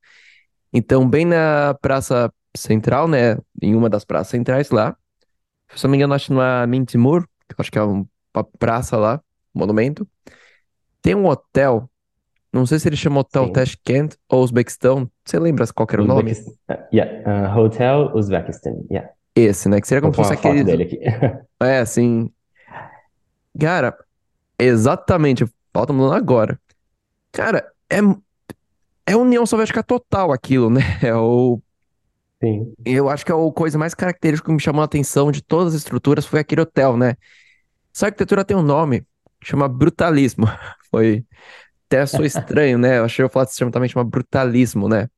Então, 0.73 1.09
bem 1.09 1.25
na 1.25 1.75
praça 1.81 2.33
central, 2.57 3.09
né, 3.09 3.37
em 3.61 3.75
uma 3.75 3.91
das 3.91 4.05
praças 4.05 4.29
centrais 4.29 4.71
lá, 4.71 4.97
se 5.75 5.83
não 5.83 5.91
me 5.91 5.97
engano, 5.97 6.15
acho 6.15 6.33
na 6.33 6.69
Mintimur, 6.69 7.27
que 7.49 7.55
eu 7.55 7.57
acho 7.59 7.73
que 7.73 7.79
é 7.79 7.83
uma 7.83 8.07
praça 8.61 8.97
lá, 8.97 9.21
monumento, 9.53 10.09
tem 11.03 11.17
um 11.17 11.27
hotel 11.27 11.91
não 12.53 12.65
sei 12.65 12.79
se 12.79 12.89
ele 12.89 12.97
chama 12.97 13.21
Hotel 13.21 13.47
Sim. 13.47 13.53
Tashkent 13.53 14.15
ou 14.29 14.43
Uzbequistão. 14.43 15.11
Você 15.25 15.39
lembra 15.39 15.67
qual 15.75 15.87
era 15.91 16.03
o 16.03 16.07
nome? 16.07 16.33
Uh, 16.33 16.75
yeah, 16.93 17.53
uh, 17.53 17.59
Hotel 17.59 18.13
Uzbekistan, 18.15 18.77
yeah. 18.91 19.11
Esse, 19.35 19.69
né? 19.69 19.81
Que 19.81 19.87
seria 19.87 20.01
como 20.01 20.15
se 20.15 20.17
fosse 20.17 20.33
aquele. 20.33 20.65
dele 20.65 20.85
aqui. 20.85 20.99
é, 21.61 21.79
assim. 21.79 22.31
Cara, 23.61 23.97
exatamente. 24.59 25.45
Falta 25.73 25.93
mudando 25.93 26.15
agora. 26.15 26.59
Cara, 27.31 27.71
é. 27.91 27.99
É 29.09 29.15
União 29.15 29.47
Soviética 29.47 29.85
total 29.85 30.33
aquilo, 30.33 30.69
né? 30.71 30.81
É 31.03 31.15
o. 31.15 31.61
Sim. 32.43 32.73
Eu 32.85 33.09
acho 33.09 33.25
que 33.25 33.33
é 33.33 33.35
a 33.35 33.53
coisa 33.53 33.79
mais 33.79 33.95
característica 33.95 34.47
que 34.47 34.55
me 34.55 34.61
chamou 34.61 34.83
a 34.83 34.87
atenção 34.87 35.31
de 35.31 35.43
todas 35.43 35.75
as 35.75 35.81
estruturas 35.81 36.27
foi 36.27 36.41
aquele 36.41 36.63
hotel, 36.63 36.97
né? 36.97 37.17
Essa 37.95 38.07
arquitetura 38.07 38.45
tem 38.45 38.57
um 38.57 38.63
nome, 38.63 39.07
chama 39.43 39.69
brutalismo. 39.69 40.47
Foi 40.91 41.25
até 41.87 42.05
sou 42.07 42.25
estranho, 42.25 42.79
né? 42.79 42.99
Eu 42.99 43.05
achei 43.05 43.25
eu 43.25 43.29
falar 43.29 43.47
sistema 43.47 43.71
também 43.71 43.89
chama 43.89 44.05
brutalismo, 44.05 44.89
né? 44.89 45.09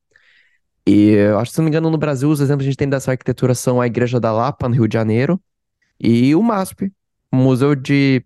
E 0.87 1.11
eu 1.11 1.37
acho 1.39 1.51
que, 1.51 1.55
se 1.55 1.59
não 1.59 1.65
me 1.65 1.69
engano, 1.69 1.89
no 1.89 1.97
Brasil, 1.97 2.29
os 2.29 2.39
exemplos 2.39 2.63
que 2.63 2.69
a 2.69 2.71
gente 2.71 2.77
tem 2.77 2.89
dessa 2.89 3.11
arquitetura 3.11 3.53
são 3.53 3.79
a 3.79 3.87
Igreja 3.87 4.19
da 4.19 4.31
Lapa, 4.31 4.67
no 4.67 4.75
Rio 4.75 4.87
de 4.87 4.93
Janeiro, 4.93 5.41
e 5.99 6.33
o 6.35 6.41
MASP, 6.41 6.91
Museu 7.31 7.75
de 7.75 8.23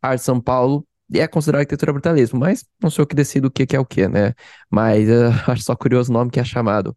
Arte 0.00 0.20
de 0.20 0.24
São 0.24 0.40
Paulo, 0.40 0.86
é 1.12 1.26
considerado 1.26 1.60
arquitetura 1.60 1.92
brutalismo, 1.92 2.38
mas 2.38 2.64
não 2.82 2.88
sei 2.90 3.02
o 3.04 3.06
que 3.06 3.14
decido 3.14 3.48
o 3.48 3.50
que, 3.50 3.66
que 3.66 3.76
é 3.76 3.80
o 3.80 3.84
que, 3.84 4.08
né? 4.08 4.34
Mas 4.70 5.08
uh, 5.08 5.32
acho 5.50 5.62
só 5.62 5.76
curioso 5.76 6.10
o 6.10 6.14
nome 6.14 6.30
que 6.30 6.40
é 6.40 6.44
chamado. 6.44 6.96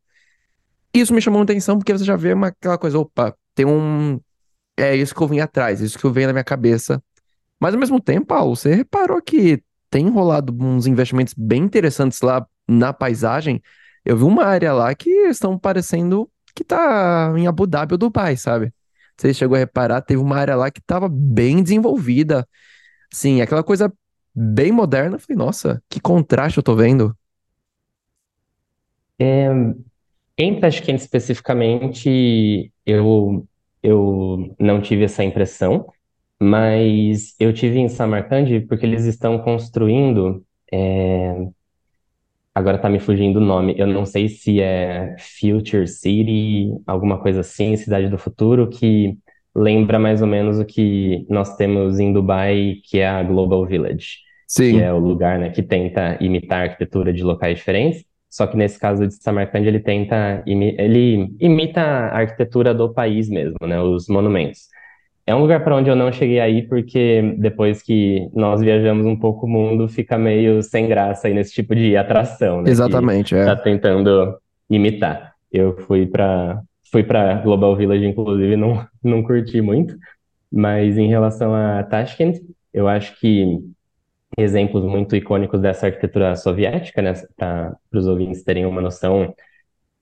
Isso 0.94 1.14
me 1.14 1.22
chamou 1.22 1.40
muita 1.40 1.54
atenção 1.54 1.78
porque 1.78 1.92
você 1.92 2.06
já 2.06 2.16
vê 2.16 2.34
uma, 2.34 2.48
aquela 2.48 2.78
coisa, 2.78 3.00
opa, 3.00 3.36
tem 3.56 3.66
um. 3.66 4.20
É 4.78 4.96
isso 4.96 5.14
que 5.16 5.22
eu 5.22 5.28
vim 5.28 5.40
atrás, 5.40 5.82
isso 5.82 5.98
que 5.98 6.06
eu 6.06 6.14
venho 6.14 6.28
na 6.28 6.34
minha 6.34 6.44
cabeça. 6.44 7.04
Mas 7.60 7.74
ao 7.74 7.80
mesmo 7.80 8.00
tempo, 8.00 8.28
Paulo, 8.28 8.56
você 8.56 8.74
reparou 8.74 9.22
que 9.22 9.64
tem 9.94 10.10
rolado 10.10 10.52
uns 10.60 10.88
investimentos 10.88 11.36
bem 11.38 11.62
interessantes 11.62 12.20
lá 12.22 12.48
na 12.68 12.92
paisagem. 12.92 13.62
Eu 14.04 14.18
vi 14.18 14.24
uma 14.24 14.44
área 14.44 14.74
lá 14.74 14.96
que 14.96 15.08
estão 15.28 15.56
parecendo 15.56 16.28
que 16.56 16.64
tá 16.64 17.32
em 17.38 17.46
Abu 17.46 17.68
Dhabi 17.68 17.94
ou 17.94 17.98
Dubai, 18.00 18.36
sabe? 18.36 18.74
Você 19.16 19.36
chegou 19.36 19.56
a 19.56 19.60
reparar, 19.60 20.02
teve 20.02 20.20
uma 20.20 20.36
área 20.36 20.56
lá 20.56 20.72
que 20.72 20.80
estava 20.80 21.08
bem 21.08 21.62
desenvolvida. 21.62 22.48
Sim, 23.14 23.40
aquela 23.42 23.64
coisa 23.64 23.94
bem 24.34 24.72
moderna. 24.72 25.18
Eu 25.18 25.20
falei, 25.20 25.38
nossa, 25.38 25.80
que 25.88 26.00
contraste 26.00 26.58
eu 26.58 26.64
tô 26.64 26.76
vendo. 26.76 27.16
É, 29.20 29.48
em 30.40 30.60
Tashkent 30.60 31.00
especificamente, 31.00 32.74
eu, 32.84 33.48
eu 33.84 34.56
não 34.60 34.82
tive 34.82 35.04
essa 35.04 35.24
impressão, 35.24 35.86
mas 36.42 37.36
eu 37.40 37.54
tive 37.54 37.80
em 37.80 37.90
Samarcand 37.90 38.62
porque 38.68 38.86
eles 38.86 39.06
estão 39.06 39.40
construindo. 39.40 40.46
é, 40.72 41.36
agora 42.56 42.78
tá 42.80 42.90
me 42.90 43.00
fugindo 43.00 43.38
o 43.38 43.42
nome, 43.42 43.76
eu 43.78 43.88
não 43.88 44.06
sei 44.06 44.30
se 44.30 44.62
é 44.62 45.16
Future 45.40 45.88
City, 45.88 46.70
alguma 46.86 47.20
coisa 47.22 47.40
assim, 47.42 47.76
Cidade 47.76 48.10
do 48.10 48.18
Futuro, 48.18 48.70
que 48.70 49.18
lembra 49.56 50.00
mais 50.00 50.22
ou 50.22 50.28
menos 50.28 50.60
o 50.60 50.66
que 50.66 51.26
nós 51.30 51.56
temos 51.56 52.00
em 52.00 52.12
Dubai, 52.14 52.76
que 52.86 53.00
é 53.00 53.08
a 53.08 53.24
Global 53.24 53.66
Village, 53.66 54.18
que 54.62 54.78
Sim, 54.78 54.80
é 54.80 54.92
o 54.94 54.98
lugar, 55.00 55.40
né, 55.40 55.50
que 55.50 55.62
tenta 55.64 56.18
imitar 56.22 56.62
a 56.62 56.64
arquitetura 56.64 57.12
de 57.14 57.24
locais 57.24 57.58
diferentes. 57.58 58.04
Só 58.30 58.48
que 58.48 58.58
nesse 58.58 58.80
caso 58.80 59.08
de 59.08 59.14
Samarcand, 59.14 59.64
ele 59.68 59.80
tenta, 59.80 60.44
imi- 60.48 60.76
ele 60.80 61.36
imita 61.40 61.82
a 61.82 62.18
arquitetura 62.20 62.74
do 62.74 62.92
país 62.94 63.30
mesmo, 63.30 63.58
né, 63.68 63.80
os 63.80 64.08
monumentos. 64.08 64.68
É 65.26 65.34
um 65.34 65.40
lugar 65.40 65.64
para 65.64 65.76
onde 65.76 65.90
eu 65.90 65.96
não 65.96 66.12
cheguei 66.12 66.40
aí, 66.40 66.68
porque 66.68 67.36
depois 67.38 67.82
que 67.82 68.30
nós 68.34 68.60
viajamos 68.62 69.06
um 69.06 69.18
pouco 69.18 69.46
o 69.46 69.50
mundo, 69.50 69.88
fica 69.88 70.18
meio 70.18 70.62
sem 70.62 70.88
graça 70.88 71.28
aí 71.28 71.34
nesse 71.34 71.54
tipo 71.54 71.74
de 71.74 71.96
atração, 71.96 72.58
né? 72.58 72.66
Que 72.66 72.72
exatamente, 72.72 73.34
é. 73.34 73.46
tá 73.46 73.56
tentando 73.56 74.38
imitar. 74.70 75.34
Eu 75.52 75.78
fui 75.78 76.06
para 76.06 76.62
fui 76.92 77.04
para 77.04 77.36
Global 77.42 77.76
Village, 77.76 78.06
inclusive, 78.06 78.56
não, 78.56 78.86
não 79.04 79.24
curti 79.24 79.62
muito, 79.62 79.98
mas 80.52 80.96
em 80.98 81.08
relação 81.08 81.56
a 81.56 81.82
Tashkent, 81.84 82.38
eu 82.72 82.88
acho 82.88 83.20
que 83.20 83.60
exemplos 84.38 84.84
muito 84.84 85.16
icônicos 85.16 85.60
dessa 85.62 85.88
arquitetura 85.88 86.36
soviética, 86.36 87.02
né? 87.02 87.14
Para 87.36 87.78
os 87.94 88.08
ouvintes 88.08 88.44
terem 88.44 88.66
uma 88.66 88.82
noção 88.82 89.34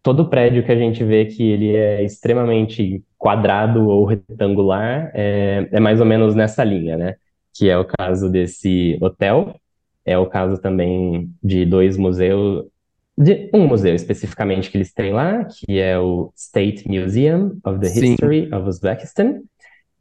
todo 0.03 0.29
prédio 0.29 0.63
que 0.63 0.71
a 0.71 0.75
gente 0.75 1.03
vê 1.03 1.25
que 1.25 1.43
ele 1.43 1.75
é 1.75 2.03
extremamente 2.03 3.03
quadrado 3.17 3.87
ou 3.87 4.05
retangular 4.05 5.11
é, 5.13 5.67
é 5.71 5.79
mais 5.79 5.99
ou 5.99 6.05
menos 6.05 6.35
nessa 6.35 6.63
linha, 6.63 6.97
né? 6.97 7.15
Que 7.53 7.69
é 7.69 7.77
o 7.77 7.85
caso 7.85 8.29
desse 8.29 8.97
hotel, 9.01 9.55
é 10.05 10.17
o 10.17 10.25
caso 10.25 10.59
também 10.59 11.29
de 11.43 11.65
dois 11.65 11.97
museus, 11.97 12.65
de 13.17 13.49
um 13.53 13.67
museu 13.67 13.93
especificamente 13.93 14.71
que 14.71 14.77
eles 14.77 14.91
têm 14.93 15.13
lá, 15.13 15.45
que 15.45 15.79
é 15.79 15.99
o 15.99 16.31
State 16.35 16.87
Museum 16.87 17.59
of 17.63 17.79
the 17.79 17.87
Sim. 17.87 18.13
History 18.13 18.53
of 18.53 18.67
Uzbekistan. 18.67 19.41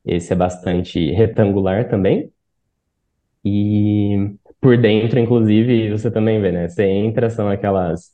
Esse 0.05 0.33
é 0.33 0.37
bastante 0.37 1.11
retangular 1.11 1.89
também. 1.89 2.31
E 3.45 4.35
por 4.61 4.79
dentro, 4.79 5.19
inclusive, 5.19 5.91
você 5.91 6.11
também 6.11 6.41
vê, 6.41 6.53
né? 6.53 6.69
Você 6.69 6.85
entra, 6.85 7.29
são 7.29 7.49
aquelas 7.49 8.13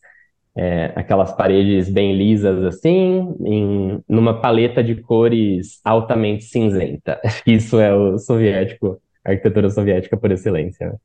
é, 0.57 0.93
aquelas 0.97 1.33
paredes 1.37 1.91
bem 1.91 2.17
lisas 2.17 2.65
assim, 2.65 3.35
em, 3.45 4.03
numa 4.09 4.41
paleta 4.41 4.83
de 4.83 4.95
cores 4.97 5.81
altamente 5.85 6.45
cinzenta. 6.45 7.21
Isso 7.47 7.79
é 7.79 7.95
o 7.95 8.19
soviético, 8.19 9.01
a 9.25 9.31
arquitetura 9.33 9.69
soviética 9.69 10.17
por 10.17 10.33
excelência, 10.33 10.89
né? 10.89 10.97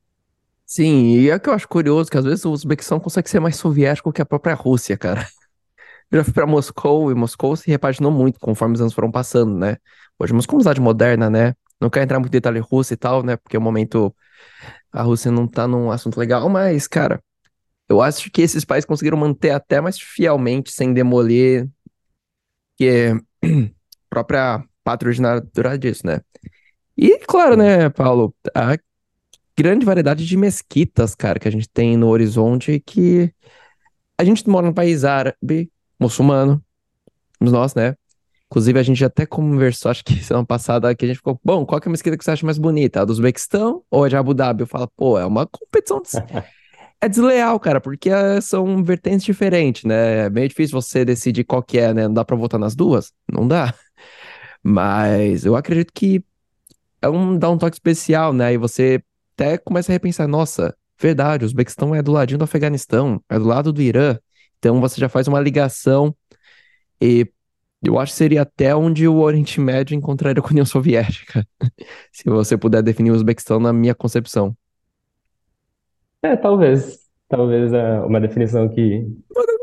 Sim, 0.65 1.17
e 1.17 1.29
é 1.29 1.37
que 1.37 1.49
eu 1.49 1.53
acho 1.53 1.67
curioso 1.67 2.09
que 2.09 2.17
às 2.17 2.23
vezes 2.23 2.45
o 2.45 2.51
Uzbequistão 2.51 2.97
consegue 2.97 3.29
ser 3.29 3.41
mais 3.41 3.57
soviético 3.57 4.13
que 4.13 4.21
a 4.21 4.25
própria 4.25 4.53
Rússia, 4.53 4.97
cara. 4.97 5.27
Eu 6.09 6.19
já 6.19 6.23
fui 6.25 6.33
pra 6.33 6.45
Moscou 6.45 7.11
e 7.11 7.15
Moscou 7.15 7.55
se 7.55 7.69
repaginou 7.69 8.11
muito 8.11 8.39
conforme 8.39 8.75
os 8.75 8.81
anos 8.81 8.93
foram 8.93 9.11
passando, 9.11 9.57
né? 9.57 9.77
Hoje 10.19 10.33
Moscou 10.33 10.55
é 10.55 10.57
uma 10.57 10.63
cidade 10.63 10.81
moderna, 10.81 11.29
né? 11.29 11.53
Não 11.79 11.89
quero 11.89 12.03
entrar 12.03 12.19
muito 12.19 12.31
em 12.31 12.37
detalhe 12.37 12.59
Rússia 12.59 12.93
e 12.93 12.97
tal, 12.97 13.23
né? 13.23 13.37
Porque 13.37 13.57
o 13.57 13.61
momento 13.61 14.15
a 14.91 15.01
Rússia 15.01 15.31
não 15.31 15.47
tá 15.47 15.67
num 15.67 15.91
assunto 15.91 16.17
legal, 16.19 16.47
mas, 16.49 16.87
cara, 16.87 17.21
eu 17.91 18.01
acho 18.01 18.31
que 18.31 18.41
esses 18.41 18.63
países 18.65 18.85
conseguiram 18.85 19.17
manter 19.17 19.51
até 19.51 19.81
mais 19.81 19.99
fielmente, 19.99 20.71
sem 20.71 20.93
demolir, 20.93 21.67
que 22.77 22.87
é 22.87 23.13
própria 24.09 24.63
originária 25.03 25.43
disso, 25.79 26.05
né? 26.05 26.21
E, 26.97 27.19
claro, 27.19 27.55
né, 27.55 27.89
Paulo, 27.89 28.33
a 28.55 28.77
grande 29.57 29.85
variedade 29.85 30.25
de 30.25 30.37
mesquitas, 30.37 31.15
cara, 31.15 31.39
que 31.39 31.47
a 31.47 31.51
gente 31.51 31.69
tem 31.69 31.97
no 31.97 32.07
horizonte 32.09 32.79
que 32.79 33.33
a 34.17 34.23
gente 34.23 34.47
mora 34.49 34.67
num 34.67 34.73
país 34.73 35.03
árabe, 35.03 35.71
muçulmano, 35.99 36.63
nós, 37.39 37.75
né? 37.75 37.95
Inclusive, 38.47 38.79
a 38.79 38.83
gente 38.83 39.03
até 39.03 39.25
conversou, 39.25 39.91
acho 39.91 40.03
que 40.03 40.15
semana 40.23 40.45
passada, 40.45 40.93
que 40.95 41.05
a 41.05 41.07
gente 41.07 41.17
ficou, 41.17 41.39
bom, 41.43 41.65
qual 41.65 41.81
que 41.81 41.87
é 41.87 41.89
a 41.89 41.91
mesquita 41.91 42.17
que 42.17 42.23
você 42.23 42.31
acha 42.31 42.45
mais 42.45 42.57
bonita? 42.57 43.01
A 43.01 43.05
do 43.05 43.11
Uzbequistão 43.11 43.83
ou 43.89 44.03
a 44.03 44.09
de 44.09 44.15
Abu 44.15 44.33
Dhabi? 44.33 44.63
Eu 44.63 44.67
falo, 44.67 44.89
pô, 44.95 45.17
é 45.19 45.25
uma 45.25 45.45
competição, 45.47 46.01
des- 46.01 46.13
é 47.01 47.09
desleal, 47.09 47.59
cara, 47.59 47.81
porque 47.81 48.09
eh, 48.09 48.39
são 48.41 48.83
vertentes 48.83 49.25
diferentes, 49.25 49.83
né? 49.83 50.25
É 50.25 50.29
meio 50.29 50.47
difícil 50.47 50.79
você 50.79 51.03
decidir 51.03 51.43
qual 51.43 51.63
que 51.63 51.79
é, 51.79 51.93
né? 51.93 52.07
Não 52.07 52.13
dá 52.13 52.23
pra 52.23 52.35
votar 52.35 52.59
nas 52.59 52.75
duas? 52.75 53.11
Não 53.31 53.47
dá. 53.47 53.73
Mas 54.63 55.45
eu 55.45 55.55
acredito 55.55 55.91
que 55.93 56.23
é 57.01 57.09
um, 57.09 57.37
dá 57.37 57.49
um 57.49 57.57
toque 57.57 57.75
especial, 57.75 58.33
né? 58.33 58.53
E 58.53 58.57
você 58.57 59.03
até 59.35 59.57
começa 59.57 59.91
a 59.91 59.93
repensar, 59.93 60.27
nossa, 60.27 60.75
verdade, 60.99 61.45
o 61.45 61.47
Uzbequistão 61.47 61.95
é 61.95 62.01
do 62.01 62.11
ladinho 62.11 62.37
do 62.37 62.43
Afeganistão, 62.43 63.21
é 63.29 63.39
do 63.39 63.45
lado 63.45 63.73
do 63.73 63.81
Irã. 63.81 64.17
Então 64.59 64.79
você 64.79 65.01
já 65.01 65.09
faz 65.09 65.27
uma 65.27 65.39
ligação 65.39 66.15
e 67.01 67.27
eu 67.83 67.99
acho 67.99 68.13
que 68.13 68.17
seria 68.17 68.43
até 68.43 68.75
onde 68.75 69.07
o 69.07 69.17
Oriente 69.19 69.59
Médio 69.59 69.95
encontraria 69.95 70.41
com 70.41 70.49
a 70.49 70.51
União 70.51 70.65
Soviética, 70.65 71.47
se 72.13 72.23
você 72.25 72.57
puder 72.57 72.83
definir 72.83 73.11
o 73.11 73.15
Uzbequistão 73.15 73.59
na 73.59 73.73
minha 73.73 73.95
concepção. 73.95 74.55
É, 76.23 76.35
talvez. 76.35 76.99
Talvez 77.27 77.71
é, 77.73 77.99
uma 78.01 78.19
definição 78.19 78.67
que 78.69 79.05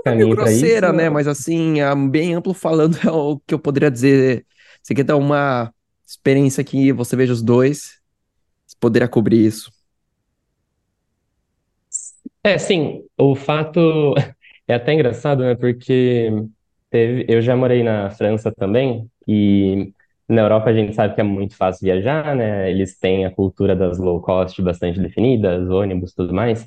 É 0.05 0.13
meio 0.13 0.29
caminhe 0.29 0.37
para 0.37 0.53
isso. 0.53 0.65
grosseira, 0.65 0.93
né? 0.93 1.09
Mas 1.11 1.27
assim, 1.29 1.81
é 1.81 1.95
bem 1.95 2.35
amplo 2.35 2.55
falando 2.55 2.97
é 3.07 3.11
o 3.11 3.39
que 3.41 3.55
eu 3.55 3.59
poderia 3.59 3.91
dizer. 3.91 4.47
Você 4.83 4.95
quer 4.95 5.05
dar 5.05 5.17
uma 5.17 5.73
experiência 6.07 6.65
que 6.65 6.93
você 6.93 7.15
veja 7.17 7.33
os 7.33 7.43
dois, 7.43 8.01
você 8.67 8.77
poderia 8.81 9.09
cobrir 9.09 9.45
isso. 9.47 9.71
É, 12.43 12.59
sim, 12.59 13.05
o 13.19 13.35
fato 13.35 14.15
é 14.67 14.75
até 14.75 14.93
engraçado, 14.95 15.43
né? 15.43 15.55
Porque 15.55 16.31
teve, 16.91 17.27
eu 17.29 17.41
já 17.43 17.57
morei 17.57 17.83
na 17.83 18.11
França 18.11 18.53
também, 18.53 19.11
e 19.27 19.93
na 20.29 20.43
Europa 20.43 20.71
a 20.71 20.75
gente 20.75 20.95
sabe 20.95 21.15
que 21.15 21.21
é 21.21 21.25
muito 21.25 21.57
fácil 21.57 21.85
viajar, 21.87 22.35
né? 22.37 22.71
Eles 22.71 22.99
têm 22.99 23.25
a 23.27 23.31
cultura 23.35 23.75
das 23.77 23.99
low 23.99 24.21
cost 24.21 24.61
bastante 24.63 25.01
definidas, 25.01 25.69
ônibus, 25.71 26.13
tudo 26.15 26.35
mais. 26.35 26.67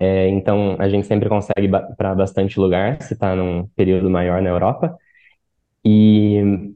É, 0.00 0.28
então 0.28 0.76
a 0.80 0.88
gente 0.88 1.06
sempre 1.06 1.28
consegue 1.28 1.68
para 1.96 2.14
bastante 2.14 2.58
lugar 2.60 3.02
se 3.02 3.14
está 3.14 3.36
num 3.36 3.66
período 3.76 4.10
maior 4.10 4.42
na 4.42 4.50
Europa. 4.50 4.96
E 5.84 6.72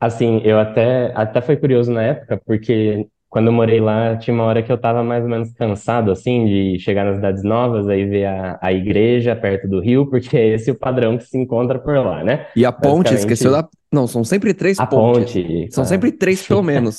Assim, 0.00 0.40
eu 0.44 0.58
até, 0.58 1.12
até 1.14 1.40
foi 1.40 1.56
curioso 1.56 1.92
na 1.92 2.02
época, 2.02 2.40
porque 2.44 3.08
quando 3.32 3.46
eu 3.46 3.52
morei 3.52 3.80
lá, 3.80 4.14
tinha 4.18 4.34
uma 4.34 4.44
hora 4.44 4.62
que 4.62 4.70
eu 4.70 4.76
tava 4.76 5.02
mais 5.02 5.24
ou 5.24 5.30
menos 5.30 5.50
cansado, 5.54 6.12
assim, 6.12 6.44
de 6.44 6.78
chegar 6.78 7.02
nas 7.02 7.16
cidades 7.16 7.42
novas, 7.42 7.88
aí 7.88 8.04
ver 8.04 8.26
a, 8.26 8.58
a 8.60 8.72
igreja 8.74 9.34
perto 9.34 9.66
do 9.66 9.80
rio, 9.80 10.06
porque 10.10 10.36
é 10.36 10.48
esse 10.48 10.70
o 10.70 10.74
padrão 10.78 11.16
que 11.16 11.24
se 11.24 11.38
encontra 11.38 11.78
por 11.78 11.96
lá, 11.96 12.22
né? 12.22 12.46
E 12.54 12.66
a 12.66 12.70
ponte, 12.70 13.14
esqueceu 13.14 13.50
da. 13.50 13.66
Não, 13.90 14.06
são 14.06 14.22
sempre 14.22 14.52
três 14.52 14.78
a 14.78 14.86
pontes. 14.86 15.32
ponte, 15.32 15.72
São 15.72 15.82
a- 15.82 15.86
sempre 15.86 16.12
três, 16.12 16.46
pelo 16.46 16.62
menos. 16.62 16.98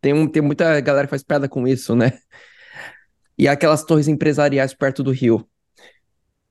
Tem, 0.00 0.12
um, 0.12 0.28
tem 0.28 0.40
muita 0.40 0.80
galera 0.80 1.06
que 1.06 1.10
faz 1.10 1.24
piada 1.24 1.48
com 1.48 1.66
isso, 1.66 1.96
né? 1.96 2.12
E 3.36 3.48
aquelas 3.48 3.82
torres 3.84 4.06
empresariais 4.06 4.72
perto 4.74 5.02
do 5.02 5.10
rio. 5.10 5.44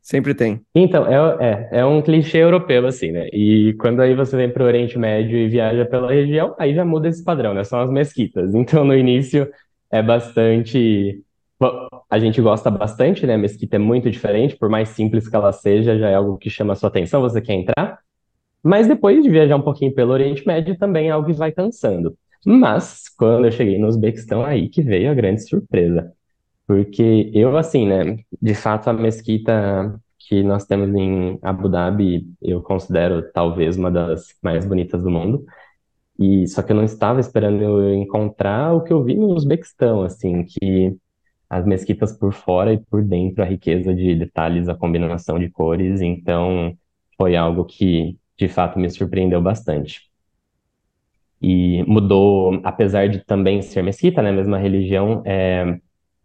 Sempre 0.01 0.33
tem. 0.33 0.61
Então, 0.73 1.05
é, 1.05 1.69
é, 1.71 1.79
é 1.79 1.85
um 1.85 2.01
clichê 2.01 2.39
europeu, 2.39 2.87
assim, 2.87 3.11
né? 3.11 3.27
E 3.31 3.73
quando 3.79 4.01
aí 4.01 4.15
você 4.15 4.35
vem 4.35 4.49
para 4.49 4.63
o 4.63 4.65
Oriente 4.65 4.97
Médio 4.97 5.37
e 5.37 5.47
viaja 5.47 5.85
pela 5.85 6.11
região, 6.11 6.55
aí 6.57 6.73
já 6.73 6.83
muda 6.83 7.07
esse 7.07 7.23
padrão, 7.23 7.53
né? 7.53 7.63
São 7.63 7.79
as 7.79 7.89
mesquitas. 7.89 8.53
Então, 8.55 8.83
no 8.83 8.95
início, 8.95 9.47
é 9.91 10.01
bastante. 10.01 11.23
Bom, 11.59 11.87
a 12.09 12.17
gente 12.17 12.41
gosta 12.41 12.71
bastante, 12.71 13.27
né? 13.27 13.37
Mesquita 13.37 13.75
é 13.75 13.79
muito 13.79 14.09
diferente, 14.09 14.55
por 14.57 14.69
mais 14.69 14.89
simples 14.89 15.27
que 15.29 15.35
ela 15.35 15.51
seja, 15.51 15.97
já 15.97 16.09
é 16.09 16.15
algo 16.15 16.37
que 16.37 16.49
chama 16.49 16.73
a 16.73 16.75
sua 16.75 16.89
atenção, 16.89 17.21
você 17.21 17.39
quer 17.39 17.53
entrar. 17.53 17.99
Mas 18.63 18.87
depois 18.87 19.23
de 19.23 19.29
viajar 19.29 19.55
um 19.55 19.61
pouquinho 19.61 19.93
pelo 19.93 20.11
Oriente 20.13 20.45
Médio, 20.45 20.77
também 20.77 21.09
é 21.09 21.11
algo 21.11 21.27
que 21.27 21.33
vai 21.33 21.51
cansando. 21.51 22.15
Mas, 22.45 23.07
quando 23.17 23.45
eu 23.45 23.51
cheguei 23.51 23.77
no 23.77 23.87
Uzbequistão, 23.87 24.43
aí 24.43 24.67
que 24.69 24.81
veio 24.81 25.11
a 25.11 25.13
grande 25.13 25.47
surpresa. 25.47 26.11
Porque 26.71 27.29
eu, 27.33 27.57
assim, 27.57 27.85
né, 27.85 28.23
de 28.41 28.55
fato, 28.55 28.89
a 28.89 28.93
mesquita 28.93 29.99
que 30.17 30.41
nós 30.41 30.65
temos 30.65 30.87
em 30.95 31.37
Abu 31.41 31.67
Dhabi, 31.67 32.25
eu 32.41 32.61
considero 32.61 33.29
talvez 33.33 33.75
uma 33.75 33.91
das 33.91 34.33
mais 34.41 34.65
bonitas 34.65 35.03
do 35.03 35.11
mundo. 35.11 35.45
E 36.17 36.47
só 36.47 36.63
que 36.63 36.71
eu 36.71 36.75
não 36.77 36.85
estava 36.85 37.19
esperando 37.19 37.61
eu 37.61 37.93
encontrar 37.95 38.73
o 38.73 38.83
que 38.83 38.93
eu 38.93 39.03
vi 39.03 39.15
no 39.15 39.33
Uzbequistão, 39.33 40.03
assim, 40.03 40.45
que 40.45 40.95
as 41.49 41.65
mesquitas 41.65 42.13
por 42.17 42.31
fora 42.33 42.73
e 42.73 42.79
por 42.79 43.03
dentro, 43.03 43.43
a 43.43 43.47
riqueza 43.47 43.93
de 43.93 44.15
detalhes, 44.15 44.69
a 44.69 44.75
combinação 44.75 45.37
de 45.37 45.49
cores, 45.49 45.99
então 45.99 46.73
foi 47.17 47.35
algo 47.35 47.65
que 47.65 48.17
de 48.37 48.47
fato 48.47 48.79
me 48.79 48.89
surpreendeu 48.89 49.41
bastante. 49.41 50.09
E 51.41 51.83
mudou, 51.83 52.61
apesar 52.63 53.09
de 53.09 53.19
também 53.25 53.61
ser 53.61 53.81
mesquita, 53.83 54.21
né, 54.21 54.31
mesma 54.31 54.57
religião, 54.57 55.21
é, 55.25 55.79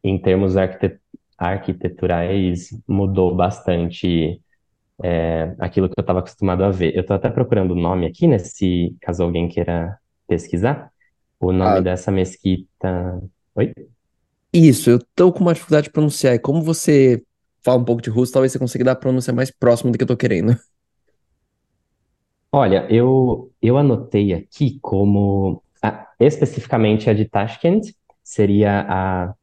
em 0.08 0.20
termos 0.20 0.56
arquitet 0.56 1.00
arquiteturais, 1.38 2.70
mudou 2.88 3.34
bastante 3.36 4.40
é, 5.02 5.54
aquilo 5.60 5.88
que 5.88 5.94
eu 5.98 6.02
estava 6.02 6.20
acostumado 6.20 6.64
a 6.64 6.70
ver. 6.70 6.94
Eu 6.96 7.02
estou 7.02 7.16
até 7.16 7.30
procurando 7.30 7.72
o 7.72 7.74
nome 7.76 8.06
aqui, 8.06 8.26
né, 8.26 8.38
se 8.38 8.96
caso 9.02 9.22
alguém 9.24 9.48
queira 9.48 9.98
pesquisar. 10.28 10.90
O 11.40 11.52
nome 11.52 11.80
Ah, 11.80 11.82
dessa 11.82 12.10
mesquita. 12.12 13.22
Oi? 13.56 13.72
isso, 14.52 14.90
eu 14.90 14.98
tô 15.14 15.32
com 15.32 15.40
uma 15.40 15.52
dificuldade 15.54 15.84
de 15.86 15.92
pronunciar. 15.92 16.34
E 16.34 16.38
como 16.38 16.62
você 16.62 17.22
fala 17.62 17.78
um 17.80 17.84
pouco 17.84 18.02
de 18.02 18.10
russo, 18.10 18.32
talvez 18.32 18.52
você 18.52 18.58
consiga 18.58 18.84
dar 18.84 18.92
a 18.92 18.96
pronúncia 18.96 19.32
mais 19.32 19.50
próxima 19.50 19.90
do 19.92 19.98
que 19.98 20.04
eu 20.04 20.08
tô 20.08 20.16
querendo. 20.16 20.56
Olha, 22.52 22.86
eu, 22.90 23.52
eu 23.60 23.76
anotei 23.76 24.32
aqui 24.32 24.78
como. 24.80 25.62
ah, 25.82 26.08
especificamente 26.20 27.10
a 27.10 27.14
de 27.14 27.26
Tashkent 27.28 27.92
seria 28.22 28.86
a 28.88 29.34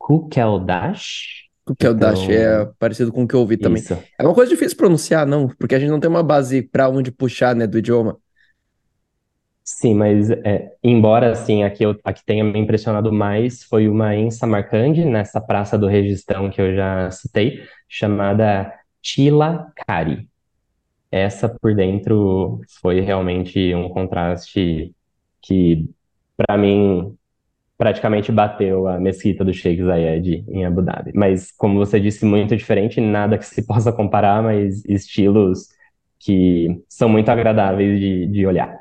Kukeldash. 0.00 1.48
O 1.66 1.76
que 1.76 1.86
é 1.86 1.90
Então, 1.94 2.74
parecido 2.78 3.12
com 3.12 3.22
o 3.24 3.28
que 3.28 3.34
eu 3.34 3.40
ouvi 3.40 3.56
também. 3.56 3.82
isso. 3.82 3.94
É 4.18 4.24
uma 4.24 4.34
coisa 4.34 4.50
difícil 4.50 4.76
pronunciar, 4.76 5.26
não, 5.26 5.48
porque 5.48 5.74
a 5.74 5.78
gente 5.78 5.90
não 5.90 6.00
tem 6.00 6.10
uma 6.10 6.22
base 6.22 6.62
pra 6.62 6.88
onde 6.88 7.12
puxar, 7.12 7.54
né, 7.54 7.66
do 7.66 7.78
idioma. 7.78 8.18
Sim, 9.62 9.94
mas 9.94 10.30
é, 10.30 10.72
embora 10.82 11.30
assim, 11.30 11.62
a 11.62 11.70
que, 11.70 11.84
eu, 11.84 11.96
a 12.04 12.12
que 12.12 12.24
tenha 12.24 12.42
me 12.42 12.58
impressionado 12.58 13.12
mais 13.12 13.62
foi 13.62 13.88
uma 13.88 14.14
em 14.16 14.30
Samarcande, 14.30 15.04
nessa 15.04 15.40
Praça 15.40 15.78
do 15.78 15.86
Registão 15.86 16.50
que 16.50 16.60
eu 16.60 16.74
já 16.74 17.10
citei, 17.10 17.62
chamada 17.88 18.72
Chila 19.02 19.70
Kari. 19.86 20.28
Essa 21.10 21.48
por 21.48 21.74
dentro 21.74 22.60
foi 22.82 23.00
realmente 23.00 23.74
um 23.74 23.88
contraste 23.90 24.94
que, 25.42 25.90
para 26.36 26.58
mim, 26.58 27.16
praticamente 27.80 28.30
bateu 28.30 28.86
a 28.86 29.00
mesquita 29.00 29.42
do 29.42 29.54
Sheikh 29.54 29.82
Zayed 29.82 30.44
em 30.50 30.66
Abu 30.66 30.82
Dhabi. 30.82 31.12
Mas, 31.14 31.50
como 31.50 31.78
você 31.78 31.98
disse, 31.98 32.26
muito 32.26 32.54
diferente, 32.54 33.00
nada 33.00 33.38
que 33.38 33.46
se 33.46 33.64
possa 33.66 33.90
comparar, 33.90 34.42
mas 34.42 34.84
estilos 34.84 35.68
que 36.18 36.78
são 36.86 37.08
muito 37.08 37.30
agradáveis 37.30 37.98
de, 37.98 38.26
de 38.26 38.46
olhar. 38.46 38.78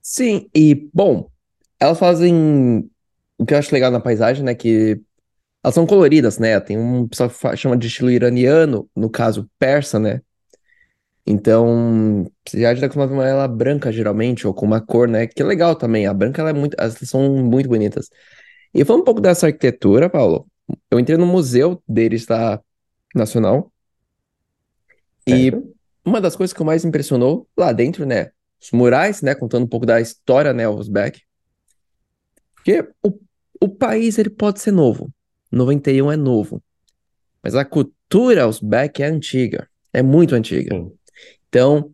Sim, 0.00 0.48
e, 0.54 0.88
bom, 0.94 1.28
elas 1.80 1.98
fazem 1.98 2.88
o 3.36 3.44
que 3.44 3.54
eu 3.54 3.58
acho 3.58 3.74
legal 3.74 3.90
na 3.90 3.98
paisagem, 3.98 4.44
né, 4.44 4.54
que 4.54 5.00
elas 5.64 5.74
são 5.74 5.84
coloridas, 5.84 6.38
né, 6.38 6.60
tem 6.60 6.78
um 6.78 7.08
pessoal 7.08 7.28
que 7.28 7.56
chama 7.56 7.76
de 7.76 7.88
estilo 7.88 8.08
iraniano, 8.12 8.88
no 8.94 9.10
caso 9.10 9.50
persa, 9.58 9.98
né, 9.98 10.20
então 11.30 12.30
você 12.46 12.60
já 12.60 12.72
está 12.72 12.86
acostumado 12.86 13.10
com 13.10 13.22
ela 13.22 13.46
branca, 13.46 13.92
geralmente, 13.92 14.46
ou 14.46 14.54
com 14.54 14.66
uma 14.66 14.80
cor, 14.80 15.08
né, 15.08 15.26
que 15.26 15.42
é 15.42 15.44
legal 15.44 15.76
também, 15.76 16.06
a 16.06 16.14
branca, 16.14 16.40
ela 16.42 16.50
é 16.50 16.52
muito, 16.52 16.76
elas 16.78 16.98
são 17.04 17.36
muito 17.36 17.68
bonitas. 17.68 18.08
E 18.74 18.84
falando 18.84 19.02
um 19.02 19.04
pouco 19.04 19.20
dessa 19.20 19.46
arquitetura, 19.46 20.10
Paulo, 20.10 20.46
eu 20.90 20.98
entrei 20.98 21.16
no 21.16 21.26
museu 21.26 21.82
deles, 21.88 22.26
tá, 22.26 22.60
nacional, 23.14 23.72
e 25.26 25.50
Certo? 25.50 25.74
uma 26.04 26.20
das 26.20 26.34
coisas 26.34 26.52
que 26.54 26.64
mais 26.64 26.84
impressionou 26.84 27.48
lá 27.56 27.72
dentro, 27.72 28.04
né, 28.06 28.30
os 28.60 28.70
murais, 28.72 29.22
né, 29.22 29.34
contando 29.34 29.64
um 29.64 29.68
pouco 29.68 29.86
da 29.86 30.00
história, 30.00 30.52
né, 30.52 30.68
Uzbek, 30.68 31.20
porque 32.54 32.86
o, 33.02 33.18
o 33.60 33.68
país, 33.68 34.18
ele 34.18 34.30
pode 34.30 34.60
ser 34.60 34.72
novo, 34.72 35.10
91 35.50 36.12
é 36.12 36.16
novo, 36.16 36.62
mas 37.42 37.54
a 37.54 37.64
cultura 37.64 38.46
uzbek 38.46 39.02
é 39.02 39.06
antiga, 39.06 39.68
é 39.92 40.02
muito 40.02 40.34
antiga. 40.34 40.74
Sim. 40.74 40.92
Então, 41.50 41.92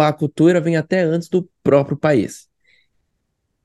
a 0.00 0.12
cultura 0.12 0.60
vem 0.60 0.76
até 0.76 1.02
antes 1.02 1.28
do 1.28 1.48
próprio 1.62 1.96
país. 1.96 2.48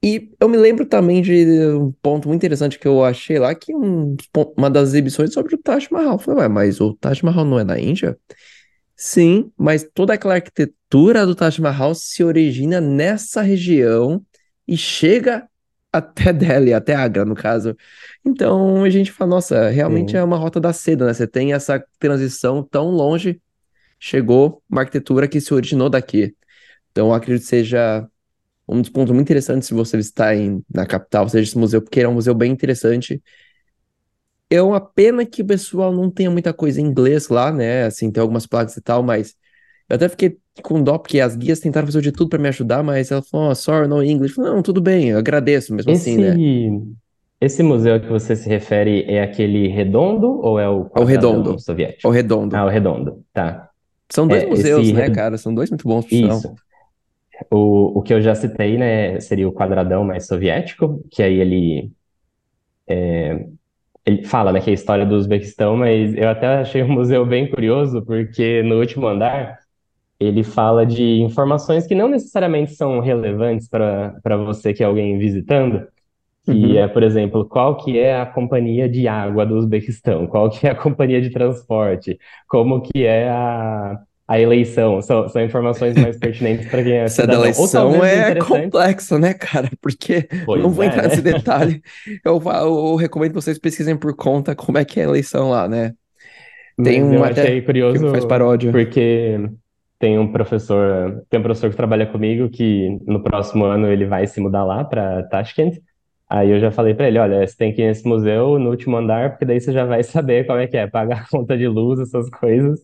E 0.03 0.31
eu 0.39 0.49
me 0.49 0.57
lembro 0.57 0.83
também 0.85 1.21
de 1.21 1.45
um 1.75 1.91
ponto 2.01 2.27
muito 2.27 2.39
interessante 2.39 2.79
que 2.79 2.87
eu 2.87 3.05
achei 3.05 3.37
lá, 3.37 3.53
que 3.53 3.73
um, 3.73 4.15
uma 4.57 4.69
das 4.69 4.89
exibições 4.89 5.31
sobre 5.31 5.53
o 5.53 5.59
Taj 5.59 5.87
Mahal. 5.91 6.13
Eu 6.13 6.19
falei, 6.19 6.41
ué, 6.41 6.47
mas 6.47 6.81
o 6.81 6.95
Taj 6.95 7.23
Mahal 7.23 7.45
não 7.45 7.59
é 7.59 7.63
da 7.63 7.79
Índia? 7.79 8.17
Sim, 8.95 9.51
mas 9.55 9.87
toda 9.93 10.13
aquela 10.13 10.35
arquitetura 10.35 11.25
do 11.25 11.35
Taj 11.35 11.61
Mahal 11.61 11.93
se 11.93 12.23
origina 12.23 12.81
nessa 12.81 13.41
região 13.41 14.23
e 14.67 14.75
chega 14.75 15.47
até 15.93 16.33
Delhi, 16.33 16.73
até 16.73 16.95
Agra, 16.95 17.23
no 17.23 17.35
caso. 17.35 17.75
Então 18.25 18.83
a 18.83 18.89
gente 18.89 19.11
fala, 19.11 19.31
nossa, 19.31 19.69
realmente 19.69 20.15
é 20.15 20.19
Sim. 20.19 20.25
uma 20.25 20.37
rota 20.37 20.59
da 20.59 20.73
seda, 20.73 21.05
né? 21.05 21.13
Você 21.13 21.27
tem 21.27 21.53
essa 21.53 21.83
transição 21.99 22.63
tão 22.63 22.89
longe, 22.89 23.39
chegou 24.01 24.63
uma 24.69 24.81
arquitetura 24.83 25.29
que 25.29 25.41
se 25.41 25.53
originou 25.55 25.89
daqui. 25.91 26.35
Então 26.91 27.13
acredito 27.13 27.43
que 27.43 27.49
seja 27.49 28.07
um 28.67 28.81
dos 28.81 28.89
pontos 28.91 29.13
muito 29.13 29.27
interessantes 29.27 29.67
se 29.67 29.73
você 29.75 29.97
visitar 29.97 30.35
em, 30.35 30.63
na 30.73 30.85
capital, 30.87 31.29
seja 31.29 31.49
esse 31.49 31.57
museu, 31.59 31.81
porque 31.81 32.01
é 32.01 32.09
um 32.09 32.15
museu 32.15 32.35
bem 32.35 32.51
interessante. 32.51 33.21
É 34.49 34.61
uma 34.61 34.81
pena 34.81 35.25
que 35.25 35.41
o 35.41 35.45
pessoal 35.47 35.93
não 35.93 36.11
tenha 36.11 36.29
muita 36.29 36.53
coisa 36.53 36.81
em 36.81 36.85
inglês 36.85 37.29
lá, 37.29 37.51
né? 37.53 37.85
Assim, 37.85 38.11
tem 38.11 38.21
algumas 38.21 38.45
placas 38.45 38.75
e 38.77 38.81
tal, 38.81 39.01
mas 39.01 39.33
eu 39.89 39.95
até 39.97 40.09
fiquei 40.09 40.39
com 40.63 40.83
dó, 40.83 40.97
porque 40.97 41.19
as 41.21 41.35
guias 41.37 41.59
tentaram 41.59 41.87
fazer 41.87 42.01
de 42.01 42.11
tudo 42.13 42.29
pra 42.29 42.39
me 42.39 42.49
ajudar, 42.49 42.83
mas 42.83 43.11
ela 43.11 43.23
falou, 43.23 43.51
oh, 43.51 43.55
sorry, 43.55 43.87
no 43.87 44.03
English. 44.03 44.35
Falei, 44.35 44.51
não, 44.53 44.63
tudo 44.63 44.81
bem, 44.81 45.09
eu 45.11 45.19
agradeço 45.19 45.73
mesmo 45.75 45.91
assim, 45.91 46.17
né? 46.17 46.37
Esse, 46.37 46.95
esse 47.41 47.63
museu 47.63 47.99
que 48.01 48.07
você 48.07 48.35
se 48.35 48.47
refere 48.49 49.03
é 49.05 49.21
aquele 49.23 49.67
redondo 49.67 50.27
ou 50.41 50.59
é 50.59 50.69
o 50.69 50.89
É 50.95 50.99
o 50.99 51.05
redondo, 51.05 51.51
quadradão 51.51 51.57
é 52.03 52.07
o 52.07 52.11
soviético? 52.11 52.11
redondo. 52.11 52.57
Ah, 52.57 52.65
o 52.65 52.69
redondo, 52.69 53.25
tá. 53.33 53.70
São 54.13 54.27
dois 54.27 54.43
É, 54.43 54.49
museus, 54.49 54.91
esse 54.91 54.93
né, 54.93 55.09
cara? 55.09 55.37
São 55.37 55.53
dois 55.53 55.69
muito 55.69 55.87
bons. 55.87 56.05
Isso. 56.11 56.55
O, 57.49 57.99
o 57.99 58.01
que 58.03 58.13
eu 58.13 58.21
já 58.21 58.35
citei, 58.35 58.77
né, 58.77 59.19
seria 59.19 59.47
o 59.47 59.53
quadradão 59.53 60.03
mais 60.03 60.27
soviético, 60.27 61.03
que 61.11 61.23
aí 61.23 61.39
ele, 61.39 61.91
ele 64.05 64.23
fala, 64.25 64.51
né, 64.51 64.59
que 64.61 64.69
é 64.69 64.71
a 64.71 64.73
história 64.73 65.05
do 65.05 65.15
Uzbequistão, 65.15 65.77
mas 65.77 66.13
eu 66.15 66.27
até 66.29 66.47
achei 66.47 66.81
o 66.81 66.87
museu 66.89 67.25
bem 67.25 67.49
curioso, 67.49 68.03
porque 68.03 68.63
no 68.63 68.79
último 68.79 69.07
andar 69.07 69.59
ele 70.19 70.43
fala 70.43 70.85
de 70.85 71.21
informações 71.21 71.87
que 71.87 71.95
não 71.95 72.09
necessariamente 72.09 72.73
são 72.75 72.99
relevantes 73.01 73.67
para 73.69 74.19
para 74.23 74.37
você 74.37 74.73
que 74.73 74.83
é 74.83 74.87
alguém 74.87 75.17
visitando, 75.19 75.87
que 76.45 76.77
Uhum. 76.77 76.77
é, 76.77 76.87
por 76.87 77.03
exemplo, 77.03 77.45
qual 77.47 77.77
que 77.77 77.97
é 77.99 78.19
a 78.19 78.25
companhia 78.25 78.89
de 78.89 79.07
água 79.07 79.45
do 79.45 79.55
Uzbequistão, 79.57 80.27
qual 80.27 80.49
que 80.49 80.67
é 80.67 80.71
a 80.71 80.75
companhia 80.75 81.21
de 81.21 81.29
transporte, 81.29 82.17
como 82.47 82.81
que 82.81 83.05
é 83.05 83.29
a, 83.29 83.99
a 84.27 84.39
eleição, 84.39 85.01
são, 85.01 85.27
são 85.29 85.41
informações 85.43 85.97
mais 85.97 86.17
pertinentes 86.17 86.67
para 86.67 86.83
quem 86.83 86.93
é 86.93 87.05
Essa 87.05 87.25
da 87.27 87.35
cidadão, 87.35 87.53
ou 87.53 87.67
eleição 87.67 88.03
é 88.03 88.35
complexo, 88.35 89.17
né, 89.19 89.33
cara? 89.33 89.69
Porque 89.81 90.27
eu 90.55 90.61
não 90.61 90.71
Pois 90.71 90.73
vou 90.73 90.83
é, 90.83 90.87
entrar 90.87 91.03
nesse 91.03 91.21
né? 91.21 91.33
detalhe. 91.33 91.81
Eu, 92.23 92.41
eu 92.43 92.95
recomendo 92.95 93.31
que 93.31 93.35
vocês 93.41 93.59
pesquisem 93.59 93.97
por 93.97 94.15
conta 94.15 94.55
como 94.55 94.77
é 94.77 94.85
que 94.85 94.99
é 94.99 95.03
a 95.03 95.07
eleição 95.07 95.49
lá, 95.49 95.67
né? 95.67 95.93
Tem 96.83 97.01
Mas 97.01 97.03
um 97.03 97.13
eu 97.13 97.23
até 97.23 97.41
achei 97.43 97.61
curioso 97.61 98.07
faz 98.09 98.25
paródia. 98.25 98.71
porque 98.71 99.39
tem 99.99 100.17
um 100.19 100.31
professor, 100.31 101.23
tem 101.29 101.39
um 101.39 101.43
professor 101.43 101.69
que 101.69 101.75
trabalha 101.75 102.07
comigo 102.07 102.49
que 102.49 102.99
no 103.05 103.23
próximo 103.23 103.65
ano 103.65 103.87
ele 103.87 104.05
vai 104.05 104.27
se 104.27 104.39
mudar 104.41 104.63
lá 104.65 104.83
para 104.83 105.23
Tashkent. 105.29 105.79
Aí 106.31 106.49
eu 106.49 106.61
já 106.61 106.71
falei 106.71 106.93
para 106.93 107.09
ele, 107.09 107.19
olha, 107.19 107.45
você 107.45 107.57
tem 107.57 107.73
que 107.73 107.81
ir 107.81 107.87
nesse 107.87 108.07
museu 108.07 108.57
no 108.57 108.69
último 108.69 108.95
andar, 108.95 109.31
porque 109.31 109.43
daí 109.43 109.59
você 109.59 109.73
já 109.73 109.83
vai 109.83 110.01
saber 110.01 110.47
como 110.47 110.59
é 110.59 110.65
que 110.65 110.77
é, 110.77 110.87
pagar 110.87 111.23
a 111.23 111.27
conta 111.29 111.57
de 111.57 111.67
luz, 111.67 111.99
essas 111.99 112.29
coisas, 112.29 112.79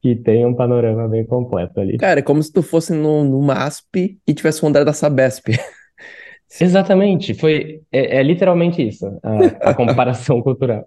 que 0.00 0.16
tem 0.16 0.46
um 0.46 0.54
panorama 0.54 1.06
bem 1.06 1.26
completo 1.26 1.78
ali. 1.78 1.98
Cara, 1.98 2.20
é 2.20 2.22
como 2.22 2.42
se 2.42 2.50
tu 2.50 2.62
fosse 2.62 2.94
no, 2.94 3.24
no 3.24 3.42
MASP 3.42 4.18
e 4.26 4.32
tivesse 4.32 4.64
um 4.64 4.68
andar 4.68 4.84
da 4.84 4.94
Sabesp. 4.94 5.48
Exatamente, 6.58 7.34
foi, 7.34 7.82
é, 7.92 8.16
é 8.16 8.22
literalmente 8.22 8.88
isso, 8.88 9.06
a, 9.22 9.70
a 9.70 9.74
comparação 9.74 10.40
cultural. 10.42 10.86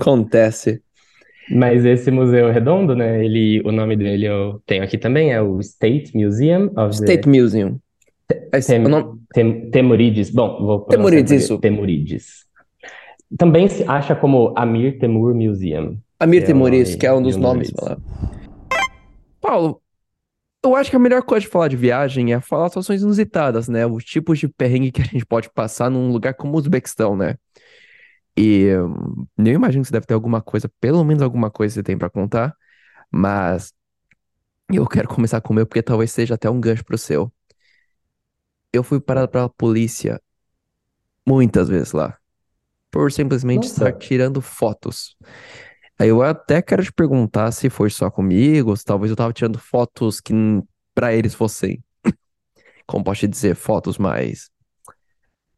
Acontece. 0.00 0.82
Mas 1.50 1.84
esse 1.84 2.10
museu 2.10 2.50
redondo, 2.50 2.96
né? 2.96 3.22
Ele, 3.22 3.60
o 3.62 3.72
nome 3.72 3.94
dele 3.94 4.26
eu 4.26 4.62
tenho 4.64 4.82
aqui 4.82 4.96
também, 4.96 5.32
é 5.32 5.42
o 5.42 5.60
State 5.60 6.16
Museum 6.16 6.70
of 6.78 6.96
the 6.98 7.04
State 7.04 7.28
Museum. 7.28 7.78
Tem, 8.66 8.78
nome- 8.78 9.20
tem, 9.32 9.70
Temurides. 9.70 10.30
Bom, 10.30 10.64
vou 10.64 10.80
Temurides, 10.80 11.44
isso. 11.44 11.58
Temurides. 11.58 12.44
Também 13.38 13.68
se 13.68 13.82
acha 13.84 14.14
como 14.14 14.52
Amir 14.56 14.98
Temur 14.98 15.34
Museum, 15.34 15.98
Amir 16.20 16.40
é 16.42 16.44
o 16.44 16.46
Temuriz, 16.46 16.88
nome 16.88 16.98
que 16.98 17.06
é 17.06 17.12
um 17.12 17.22
dos 17.22 17.36
nomes. 17.36 17.70
Paulo, 19.40 19.82
eu 20.64 20.76
acho 20.76 20.90
que 20.90 20.96
a 20.96 20.98
melhor 20.98 21.22
coisa 21.22 21.44
de 21.44 21.50
falar 21.50 21.68
de 21.68 21.76
viagem 21.76 22.32
é 22.32 22.40
falar 22.40 22.68
situações 22.68 23.02
inusitadas, 23.02 23.68
né? 23.68 23.86
Os 23.86 24.04
tipos 24.04 24.38
de 24.38 24.48
perrengue 24.48 24.92
que 24.92 25.02
a 25.02 25.04
gente 25.06 25.26
pode 25.26 25.50
passar 25.50 25.90
num 25.90 26.12
lugar 26.12 26.34
como 26.34 26.54
o 26.54 26.56
Uzbequistão, 26.58 27.16
né? 27.16 27.36
E 28.36 28.68
hum, 28.76 29.26
eu 29.38 29.52
imagino 29.54 29.82
que 29.82 29.88
você 29.88 29.92
deve 29.92 30.06
ter 30.06 30.14
alguma 30.14 30.40
coisa, 30.40 30.70
pelo 30.80 31.02
menos 31.04 31.22
alguma 31.22 31.50
coisa 31.50 31.72
que 31.72 31.80
você 31.80 31.82
tem 31.82 31.98
pra 31.98 32.08
contar, 32.08 32.54
mas 33.10 33.72
eu 34.72 34.86
quero 34.86 35.08
começar 35.08 35.40
com 35.40 35.52
o 35.52 35.56
meu 35.56 35.66
porque 35.66 35.82
talvez 35.82 36.10
seja 36.12 36.34
até 36.34 36.48
um 36.48 36.60
gancho 36.60 36.84
pro 36.84 36.96
seu. 36.96 37.30
Eu 38.72 38.82
fui 38.82 39.00
parado 39.00 39.28
pela 39.30 39.48
polícia 39.48 40.20
muitas 41.26 41.68
vezes 41.68 41.92
lá, 41.92 42.16
por 42.90 43.12
simplesmente 43.12 43.64
estar 43.64 43.92
Nossa, 43.92 43.92
tirando 43.92 44.40
fotos. 44.40 45.16
Aí 45.98 46.08
eu 46.08 46.22
até 46.22 46.62
quero 46.62 46.84
te 46.84 46.92
perguntar 46.92 47.52
se 47.52 47.70
foi 47.70 47.90
só 47.90 48.10
comigo, 48.10 48.76
se 48.76 48.84
talvez 48.84 49.10
eu 49.10 49.16
tava 49.16 49.32
tirando 49.32 49.58
fotos 49.58 50.20
que 50.20 50.34
pra 50.94 51.14
eles 51.14 51.34
fossem 51.34 51.82
como 52.86 53.04
posso 53.04 53.20
te 53.20 53.28
dizer, 53.28 53.54
fotos 53.54 53.98
mais 53.98 54.50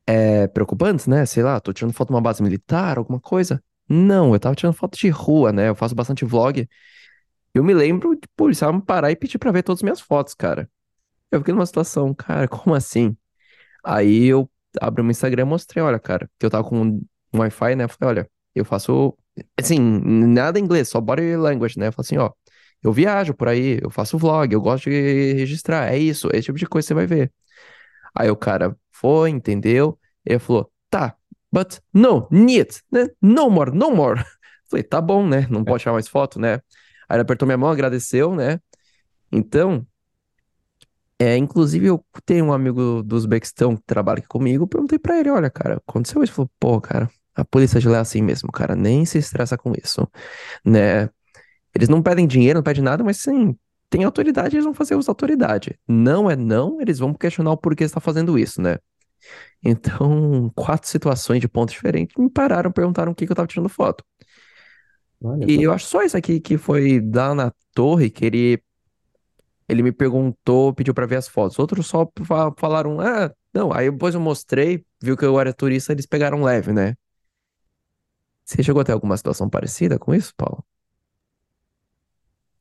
é, 0.06 0.46
preocupantes, 0.48 1.06
né? 1.06 1.26
Sei 1.26 1.42
lá, 1.42 1.60
tô 1.60 1.72
tirando 1.72 1.92
foto 1.94 2.08
de 2.08 2.14
uma 2.14 2.20
base 2.20 2.42
militar, 2.42 2.98
alguma 2.98 3.20
coisa. 3.20 3.62
Não, 3.88 4.32
eu 4.32 4.40
tava 4.40 4.54
tirando 4.54 4.74
foto 4.74 4.98
de 4.98 5.08
rua, 5.08 5.52
né? 5.52 5.68
Eu 5.68 5.74
faço 5.74 5.94
bastante 5.94 6.24
vlog. 6.24 6.68
Eu 7.54 7.64
me 7.64 7.74
lembro 7.74 8.14
de 8.16 8.28
policial 8.36 8.72
me 8.72 8.82
parar 8.82 9.10
e 9.10 9.16
pedir 9.16 9.38
pra 9.38 9.52
ver 9.52 9.62
todas 9.62 9.80
as 9.80 9.82
minhas 9.82 10.00
fotos, 10.00 10.34
cara. 10.34 10.68
Eu 11.34 11.40
fiquei 11.40 11.54
numa 11.54 11.66
situação, 11.66 12.14
cara, 12.14 12.46
como 12.48 12.74
assim? 12.74 13.16
Aí 13.84 14.26
eu 14.26 14.50
abri 14.80 15.02
o 15.02 15.04
meu 15.04 15.10
Instagram 15.12 15.42
e 15.42 15.44
mostrei, 15.46 15.82
olha, 15.82 15.98
cara, 15.98 16.30
que 16.38 16.46
eu 16.46 16.50
tava 16.50 16.64
com 16.68 16.80
um 16.80 17.00
Wi-Fi, 17.34 17.76
né? 17.76 17.84
Eu 17.84 17.88
falei, 17.88 18.18
olha, 18.18 18.30
eu 18.54 18.64
faço, 18.64 19.16
assim, 19.58 19.78
nada 19.80 20.58
em 20.58 20.62
inglês, 20.62 20.88
só 20.88 21.00
body 21.00 21.36
language, 21.36 21.78
né? 21.78 21.88
Eu 21.88 21.92
falei 21.92 22.06
assim, 22.06 22.18
ó, 22.18 22.30
eu 22.82 22.92
viajo 22.92 23.34
por 23.34 23.48
aí, 23.48 23.78
eu 23.82 23.90
faço 23.90 24.18
vlog, 24.18 24.52
eu 24.52 24.60
gosto 24.60 24.90
de 24.90 25.32
registrar, 25.34 25.92
é 25.92 25.98
isso, 25.98 26.28
esse 26.32 26.44
tipo 26.44 26.58
de 26.58 26.66
coisa 26.66 26.88
você 26.88 26.94
vai 26.94 27.06
ver. 27.06 27.32
Aí 28.14 28.30
o 28.30 28.36
cara 28.36 28.76
foi, 28.92 29.30
entendeu? 29.30 29.98
Ele 30.24 30.38
falou, 30.38 30.70
tá, 30.90 31.16
but 31.52 31.78
no, 31.92 32.28
need, 32.30 32.80
né? 32.92 33.08
No 33.20 33.50
more, 33.50 33.70
no 33.72 33.90
more. 33.90 34.22
Falei, 34.70 34.84
tá 34.84 35.00
bom, 35.00 35.26
né? 35.26 35.46
Não 35.50 35.64
pode 35.64 35.82
tirar 35.82 35.92
mais 35.92 36.08
foto, 36.08 36.40
né? 36.40 36.54
Aí 37.08 37.16
ele 37.16 37.22
apertou 37.22 37.46
minha 37.46 37.58
mão, 37.58 37.70
agradeceu, 37.70 38.34
né? 38.34 38.60
Então, 39.32 39.86
é, 41.18 41.36
inclusive 41.36 41.86
eu 41.86 42.04
tenho 42.24 42.46
um 42.46 42.52
amigo 42.52 43.02
do 43.02 43.16
Uzbequistão 43.16 43.76
que 43.76 43.82
trabalha 43.86 44.18
aqui 44.18 44.28
comigo, 44.28 44.66
perguntei 44.66 44.98
pra 44.98 45.18
ele, 45.18 45.30
olha, 45.30 45.50
cara, 45.50 45.80
aconteceu 45.86 46.22
isso? 46.22 46.32
Ele 46.32 46.36
falou, 46.36 46.50
pô, 46.58 46.80
cara, 46.80 47.10
a 47.34 47.44
polícia 47.44 47.80
de 47.80 47.88
lá 47.88 47.98
é 47.98 48.00
assim 48.00 48.22
mesmo, 48.22 48.50
cara, 48.52 48.74
nem 48.76 49.04
se 49.04 49.18
estressa 49.18 49.56
com 49.56 49.72
isso, 49.72 50.08
né? 50.64 51.08
Eles 51.74 51.88
não 51.88 52.02
pedem 52.02 52.26
dinheiro, 52.26 52.58
não 52.58 52.64
pedem 52.64 52.82
nada, 52.82 53.04
mas 53.04 53.18
sim, 53.18 53.56
tem 53.90 54.04
autoridade, 54.04 54.56
eles 54.56 54.64
vão 54.64 54.74
fazer 54.74 54.96
uso 54.96 55.06
da 55.06 55.12
autoridade. 55.12 55.78
Não 55.88 56.30
é 56.30 56.36
não, 56.36 56.80
eles 56.80 56.98
vão 56.98 57.14
questionar 57.14 57.52
o 57.52 57.56
porquê 57.56 57.84
está 57.84 58.00
fazendo 58.00 58.38
isso, 58.38 58.62
né? 58.62 58.78
Então, 59.62 60.50
quatro 60.56 60.88
situações 60.88 61.40
de 61.40 61.48
pontos 61.48 61.74
diferentes 61.74 62.16
me 62.16 62.30
pararam, 62.30 62.72
perguntaram 62.72 63.12
o 63.12 63.14
que, 63.14 63.26
que 63.26 63.32
eu 63.32 63.36
tava 63.36 63.48
tirando 63.48 63.68
foto. 63.68 64.04
Olha 65.22 65.46
E 65.48 65.62
eu 65.62 65.72
acho 65.72 65.86
só 65.86 66.02
isso 66.02 66.16
aqui 66.16 66.40
que 66.40 66.58
foi 66.58 67.00
lá 67.14 67.34
na 67.34 67.52
torre 67.72 68.10
que 68.10 68.24
ele, 68.24 68.62
ele 69.68 69.82
me 69.82 69.92
perguntou, 69.92 70.74
pediu 70.74 70.94
pra 70.94 71.06
ver 71.06 71.16
as 71.16 71.28
fotos. 71.28 71.58
Outros 71.58 71.86
só 71.86 72.08
fa- 72.24 72.52
falaram, 72.58 73.00
ah, 73.00 73.32
não. 73.52 73.72
Aí 73.72 73.90
depois 73.90 74.14
eu 74.14 74.20
mostrei, 74.20 74.84
viu 75.02 75.16
que 75.16 75.24
eu 75.24 75.38
era 75.40 75.52
turista, 75.54 75.92
eles 75.92 76.06
pegaram 76.06 76.42
leve, 76.42 76.72
né? 76.72 76.94
Você 78.44 78.62
chegou 78.62 78.80
a 78.80 78.84
ter 78.84 78.92
alguma 78.92 79.16
situação 79.18 79.48
parecida 79.50 79.98
com 79.98 80.14
isso, 80.14 80.32
Paulo? 80.36 80.64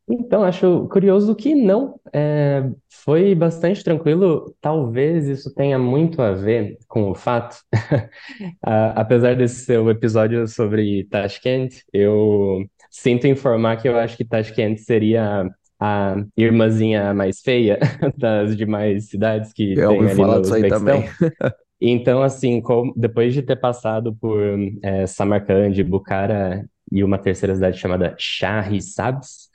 Então, 0.08 0.44
acho 0.44 0.88
curioso 0.90 1.34
que 1.36 1.56
não. 1.56 1.98
É, 2.12 2.70
foi 2.90 3.34
bastante 3.34 3.84
tranquilo. 3.84 4.54
Talvez 4.60 5.28
isso 5.28 5.54
tenha 5.56 5.80
muito 5.80 6.22
a 6.22 6.34
ver 6.34 6.78
com 6.88 7.10
o 7.12 7.16
fato, 7.16 7.58
apesar 8.96 9.36
desse 9.36 9.66
ser 9.66 9.80
o 9.80 9.90
episódio 9.90 10.48
sobre 10.48 11.06
Tashkent, 11.10 11.82
eu 11.94 12.66
sinto 12.92 13.28
informar 13.28 13.78
que 13.82 13.88
eu 13.88 13.98
acho 13.98 14.18
que 14.18 14.26
Tashkent 14.26 14.78
seria 14.80 15.50
a 15.84 16.16
irmãzinha 16.38 17.14
mais 17.14 17.42
feia 17.42 17.78
das 18.18 18.56
demais 18.56 19.10
cidades 19.10 19.52
que 19.54 19.74
Eu 19.76 19.90
tem 19.90 19.98
ouvi 19.98 20.08
ali 20.08 20.16
falar 20.16 20.36
no 20.36 20.42
disso 20.42 20.56
aí 20.56 20.68
também. 20.68 21.04
Então, 21.86 22.24
assim, 22.24 22.62
com- 22.62 22.94
depois 22.96 23.34
de 23.34 23.42
ter 23.42 23.58
passado 23.58 24.16
por 24.16 24.40
é, 24.82 25.06
Samarcande, 25.06 25.84
Bukhara 25.84 26.66
e 26.90 27.04
uma 27.04 27.18
terceira 27.18 27.54
cidade 27.54 27.78
chamada 27.78 28.16
Shahrisabz, 28.18 29.50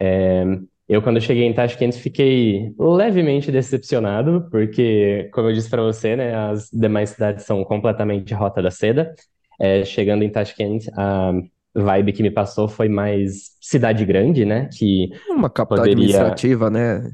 é, 0.00 0.44
eu, 0.88 1.00
quando 1.02 1.16
eu 1.16 1.22
cheguei 1.22 1.44
em 1.44 1.54
Tashkent, 1.54 1.94
fiquei 1.94 2.74
levemente 2.78 3.50
decepcionado, 3.50 4.48
porque, 4.50 5.30
como 5.32 5.48
eu 5.48 5.54
disse 5.54 5.70
para 5.70 5.82
você, 5.82 6.14
né, 6.16 6.34
as 6.34 6.68
demais 6.70 7.10
cidades 7.10 7.44
são 7.46 7.64
completamente 7.64 8.34
rota 8.34 8.62
da 8.62 8.70
seda. 8.70 9.14
É, 9.60 9.84
chegando 9.84 10.24
em 10.24 10.30
Tashkent, 10.30 10.86
a 10.96 11.32
vibe 11.74 12.12
que 12.12 12.22
me 12.22 12.30
passou 12.30 12.68
foi 12.68 12.88
mais 12.88 13.56
cidade 13.60 14.04
grande, 14.04 14.44
né, 14.44 14.68
que 14.72 15.10
Uma 15.28 15.50
capital 15.50 15.78
poderia 15.78 15.92
administrativa, 15.92 16.70
né? 16.70 17.10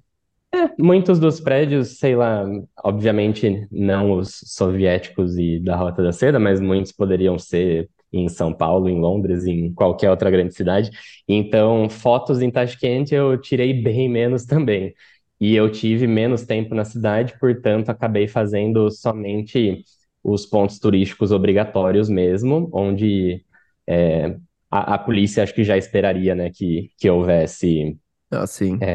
Muitos 0.79 1.21
dos 1.21 1.41
prédios, 1.41 1.99
sei 1.99 2.17
lá, 2.17 2.45
obviamente 2.83 3.69
não 3.71 4.13
os 4.13 4.41
soviéticos 4.47 5.39
e 5.39 5.61
da 5.61 5.77
Rota 5.77 6.03
da 6.03 6.13
Seda, 6.13 6.41
mas 6.41 6.61
muitos 6.61 6.91
poderiam 6.91 7.39
ser 7.39 7.89
em 8.13 8.29
São 8.29 8.53
Paulo, 8.53 8.89
em 8.89 8.99
Londres, 8.99 9.47
em 9.47 9.73
qualquer 9.73 10.11
outra 10.11 10.31
grande 10.31 10.55
cidade. 10.55 10.91
Então, 11.29 11.89
fotos 11.89 12.43
em 12.43 12.51
Tashkent 12.51 13.13
eu 13.13 13.41
tirei 13.41 13.73
bem 13.73 14.09
menos 14.09 14.45
também. 14.45 14.93
E 15.41 15.55
eu 15.55 15.71
tive 15.71 16.07
menos 16.07 16.45
tempo 16.45 16.75
na 16.75 16.85
cidade, 16.85 17.39
portanto, 17.39 17.89
acabei 17.89 18.27
fazendo 18.27 18.91
somente 18.91 19.85
os 20.23 20.45
pontos 20.45 20.79
turísticos 20.79 21.31
obrigatórios 21.33 22.09
mesmo, 22.09 22.69
onde 22.73 23.45
é, 23.87 24.37
a, 24.71 24.95
a 24.95 24.99
polícia 24.99 25.43
acho 25.43 25.55
que 25.55 25.65
já 25.65 25.77
esperaria, 25.77 26.35
né, 26.35 26.51
que, 26.51 26.91
que 26.99 27.09
houvesse 27.11 27.99
Assim. 28.31 28.91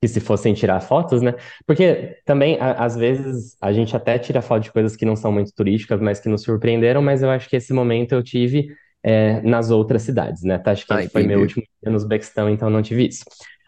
que 0.00 0.08
se 0.08 0.20
fossem 0.20 0.52
tirar 0.54 0.80
fotos, 0.80 1.22
né? 1.22 1.34
Porque 1.66 2.18
também, 2.26 2.58
a- 2.60 2.72
às 2.84 2.94
vezes, 2.96 3.56
a 3.60 3.72
gente 3.72 3.96
até 3.96 4.18
tira 4.18 4.42
foto 4.42 4.62
de 4.64 4.72
coisas 4.72 4.96
que 4.96 5.04
não 5.04 5.16
são 5.16 5.32
muito 5.32 5.52
turísticas, 5.54 6.00
mas 6.00 6.20
que 6.20 6.28
nos 6.28 6.42
surpreenderam, 6.42 7.00
mas 7.02 7.22
eu 7.22 7.30
acho 7.30 7.48
que 7.48 7.56
esse 7.56 7.72
momento 7.72 8.12
eu 8.12 8.22
tive 8.22 8.68
é, 9.02 9.40
nas 9.42 9.70
outras 9.70 10.02
cidades, 10.02 10.42
né? 10.42 10.58
Ah, 10.88 10.98
Tashkent 10.98 11.04
foi 11.10 11.22
meu 11.22 11.40
último 11.40 11.62
dia 11.82 11.90
no 11.90 11.96
Uzbequistão, 11.96 12.48
então 12.50 12.68
não 12.70 12.82
tive 12.82 13.06
isso. 13.08 13.24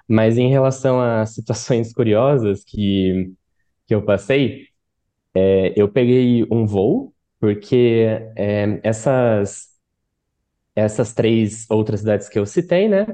Mas 0.09 0.37
em 0.39 0.49
relação 0.51 1.01
a 1.01 1.25
situações 1.27 1.93
curiosas 1.93 2.63
que, 2.65 3.33
que 3.87 3.95
eu 3.95 4.03
passei, 4.05 4.69
é, 5.35 5.73
eu 5.77 5.89
peguei 5.89 6.45
um 6.51 6.67
voo, 6.67 7.15
porque 7.41 8.07
é, 8.37 8.81
essas, 8.83 9.66
essas 10.77 11.15
três 11.15 11.67
outras 11.71 12.01
cidades 12.01 12.29
que 12.29 12.39
eu 12.39 12.47
citei, 12.47 12.89
né? 12.89 13.07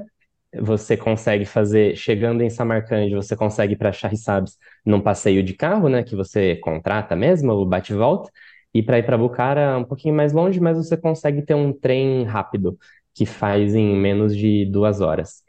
Você 0.61 0.95
consegue 0.95 1.45
fazer, 1.45 1.95
chegando 1.97 2.43
em 2.43 2.49
Samarcande, 2.49 3.15
você 3.15 3.35
consegue 3.35 3.73
ir 3.73 3.77
para 3.77 3.91
Charissabes 3.91 4.57
num 4.85 5.01
passeio 5.01 5.43
de 5.43 5.53
carro, 5.55 5.89
né? 5.89 6.03
Que 6.03 6.15
você 6.15 6.57
contrata 6.57 7.15
mesmo, 7.15 7.53
o 7.53 7.65
bate-volta. 7.65 8.31
E 8.73 8.83
para 8.83 8.99
ir 8.99 9.03
para 9.05 9.17
Bucara 9.17 9.77
um 9.77 9.83
pouquinho 9.83 10.15
mais 10.15 10.33
longe, 10.33 10.59
mas 10.59 10.77
você 10.77 10.97
consegue 10.97 11.41
ter 11.43 11.55
um 11.55 11.73
trem 11.73 12.23
rápido, 12.23 12.77
que 13.15 13.25
faz 13.25 13.75
em 13.75 13.95
menos 13.95 14.35
de 14.35 14.65
duas 14.65 15.01
horas. 15.01 15.43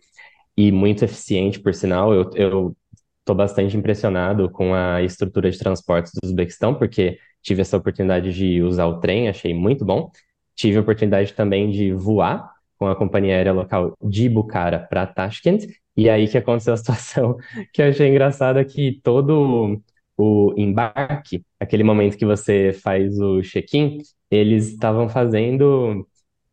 E 0.56 0.70
muito 0.72 1.04
eficiente, 1.04 1.60
por 1.60 1.74
sinal. 1.74 2.14
Eu, 2.14 2.30
eu 2.34 2.76
tô 3.24 3.34
bastante 3.34 3.76
impressionado 3.76 4.50
com 4.50 4.74
a 4.74 5.02
estrutura 5.02 5.50
de 5.50 5.58
transportes 5.58 6.12
do 6.14 6.26
Uzbequistão, 6.26 6.74
porque 6.74 7.18
tive 7.42 7.62
essa 7.62 7.76
oportunidade 7.76 8.32
de 8.32 8.62
usar 8.62 8.86
o 8.86 9.00
trem, 9.00 9.28
achei 9.28 9.54
muito 9.54 9.84
bom. 9.84 10.10
Tive 10.54 10.78
a 10.78 10.80
oportunidade 10.80 11.32
também 11.32 11.70
de 11.70 11.92
voar 11.92 12.52
com 12.78 12.86
a 12.86 12.96
companhia 12.96 13.34
aérea 13.34 13.52
local 13.52 13.96
de 14.02 14.28
Bucara 14.28 14.78
para 14.78 15.06
Tashkent, 15.06 15.66
e 15.96 16.08
aí 16.10 16.28
que 16.28 16.38
aconteceu 16.38 16.74
a 16.74 16.76
situação 16.78 17.36
que 17.72 17.80
eu 17.82 17.88
achei 17.88 18.08
engraçada 18.08 18.64
que 18.64 19.00
todo 19.02 19.80
o 20.16 20.54
embarque, 20.56 21.44
aquele 21.58 21.82
momento 21.82 22.16
que 22.16 22.26
você 22.26 22.72
faz 22.72 23.18
o 23.18 23.42
check-in, 23.42 23.98
eles 24.30 24.68
estavam 24.68 25.08
fazendo 25.08 26.06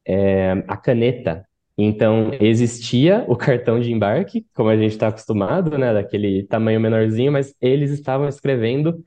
é, 0.06 0.52
a 0.68 0.78
caneta. 0.78 1.46
Então, 1.78 2.32
existia 2.40 3.26
o 3.28 3.36
cartão 3.36 3.80
de 3.80 3.92
embarque, 3.92 4.46
como 4.54 4.70
a 4.70 4.78
gente 4.78 4.92
está 4.92 5.08
acostumado, 5.08 5.78
né, 5.78 5.94
daquele 5.94 6.44
tamanho 6.44 6.80
menorzinho, 6.80 7.32
mas 7.32 7.56
eles 7.62 7.92
estavam 7.92 8.28
escrevendo 8.28 9.02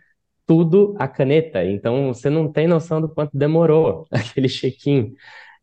tudo 0.47 0.95
a 0.99 1.09
caneta. 1.09 1.65
Então, 1.65 2.13
você 2.15 2.31
não 2.31 2.51
tem 2.53 2.67
noção 2.69 3.01
do 3.01 3.09
quanto 3.09 3.37
demorou 3.37 4.07
aquele 4.13 4.49
check-in. 4.49 5.15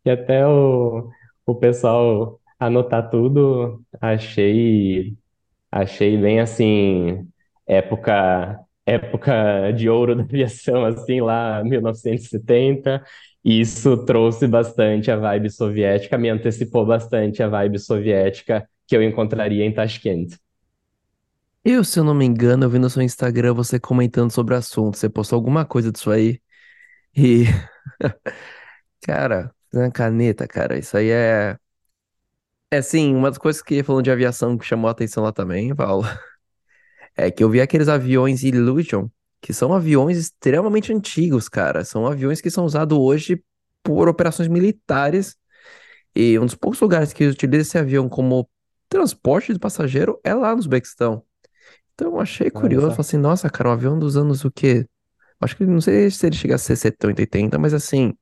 E 0.06 0.10
até 0.12 0.46
o, 0.48 1.10
o 1.46 1.56
pessoal 1.56 2.39
anotar 2.60 3.10
tudo, 3.10 3.84
achei, 4.02 5.15
achei 5.71 6.17
bem 6.17 6.40
assim, 6.40 7.27
época, 7.67 8.60
época 8.86 9.71
de 9.73 9.90
ouro 9.90 10.15
da 10.17 10.23
aviação, 10.23 10.86
assim, 10.86 11.21
lá 11.21 11.63
1970. 11.63 13.04
E 13.44 13.60
isso 13.62 14.06
trouxe 14.06 14.48
bastante 14.48 15.10
a 15.12 15.17
vibe 15.17 15.50
soviética, 15.50 16.17
me 16.17 16.29
antecipou 16.29 16.86
bastante 16.86 17.42
a 17.42 17.48
vibe 17.48 17.79
soviética 17.79 18.67
que 18.88 18.96
eu 18.96 19.02
encontraria 19.04 19.65
em 19.65 19.73
Tashkent. 19.73 20.36
Eu, 21.64 21.84
se 21.84 22.00
eu 22.00 22.04
não 22.04 22.14
me 22.16 22.26
engano, 22.26 22.64
eu 22.66 22.70
vi 22.70 22.80
no 22.80 22.90
seu 22.90 23.02
Instagram 23.04 23.54
você 23.54 23.80
comentando 23.80 24.32
sobre 24.32 24.54
o 24.56 24.58
assunto. 24.58 24.98
Você 24.98 25.10
postou 25.10 25.38
alguma 25.38 25.64
coisa 25.66 25.92
disso 25.92 26.10
aí. 26.10 26.42
E, 27.16 27.46
cara, 29.02 29.54
na 29.74 29.92
caneta, 29.92 30.48
cara, 30.48 30.78
isso 30.78 30.98
aí 30.98 31.10
é. 31.10 31.58
É 32.74 32.78
assim, 32.78 33.14
uma 33.14 33.30
das 33.30 33.38
coisas 33.38 33.62
que 33.62 33.84
falando 33.84 34.06
de 34.06 34.12
aviação 34.12 34.58
que 34.58 34.66
chamou 34.66 34.88
a 34.88 34.92
atenção 34.92 35.24
lá 35.24 35.32
também, 35.34 35.76
Paulo, 35.76 36.08
é 37.16 37.32
que 37.32 37.44
eu 37.44 37.50
vi 37.50 37.62
aqueles 37.62 37.88
aviões 37.88 38.44
Illusion, 38.44 39.10
que 39.42 39.54
são 39.54 39.74
aviões 39.74 40.18
extremamente 40.18 40.94
antigos, 40.94 41.50
cara. 41.50 41.86
São 41.86 42.08
aviões 42.08 42.42
que 42.42 42.50
são 42.52 42.66
usados 42.66 42.98
hoje 42.98 43.44
por 43.84 44.08
operações 44.10 44.48
militares. 44.50 45.38
E 46.16 46.40
um 46.40 46.46
dos 46.46 46.56
poucos 46.56 46.80
lugares 46.82 47.14
que 47.14 47.26
utiliza 47.28 47.64
esse 47.64 47.78
avião 47.78 48.10
como 48.10 48.50
transporte 48.90 49.54
de 49.54 49.60
passageiro 49.60 50.20
é 50.24 50.34
lá 50.34 50.54
no 50.54 50.60
Uzbequistão. 50.60 51.26
Então, 52.02 52.15
eu 52.15 52.19
achei 52.19 52.49
curioso. 52.49 52.87
Falei 52.87 53.02
assim, 53.02 53.17
nossa, 53.17 53.47
cara, 53.47 53.69
um 53.69 53.73
avião 53.73 53.99
dos 53.99 54.17
anos 54.17 54.43
o 54.43 54.49
quê? 54.49 54.87
Acho 55.39 55.56
que 55.56 55.65
não 55.65 55.79
sei 55.79 56.10
se 56.10 56.25
ele 56.25 56.35
chega 56.35 56.56
a 56.56 56.58
ser 56.58 56.75
70, 56.75 57.21
80, 57.21 57.60
mas 57.60 57.75
assim, 57.75 58.13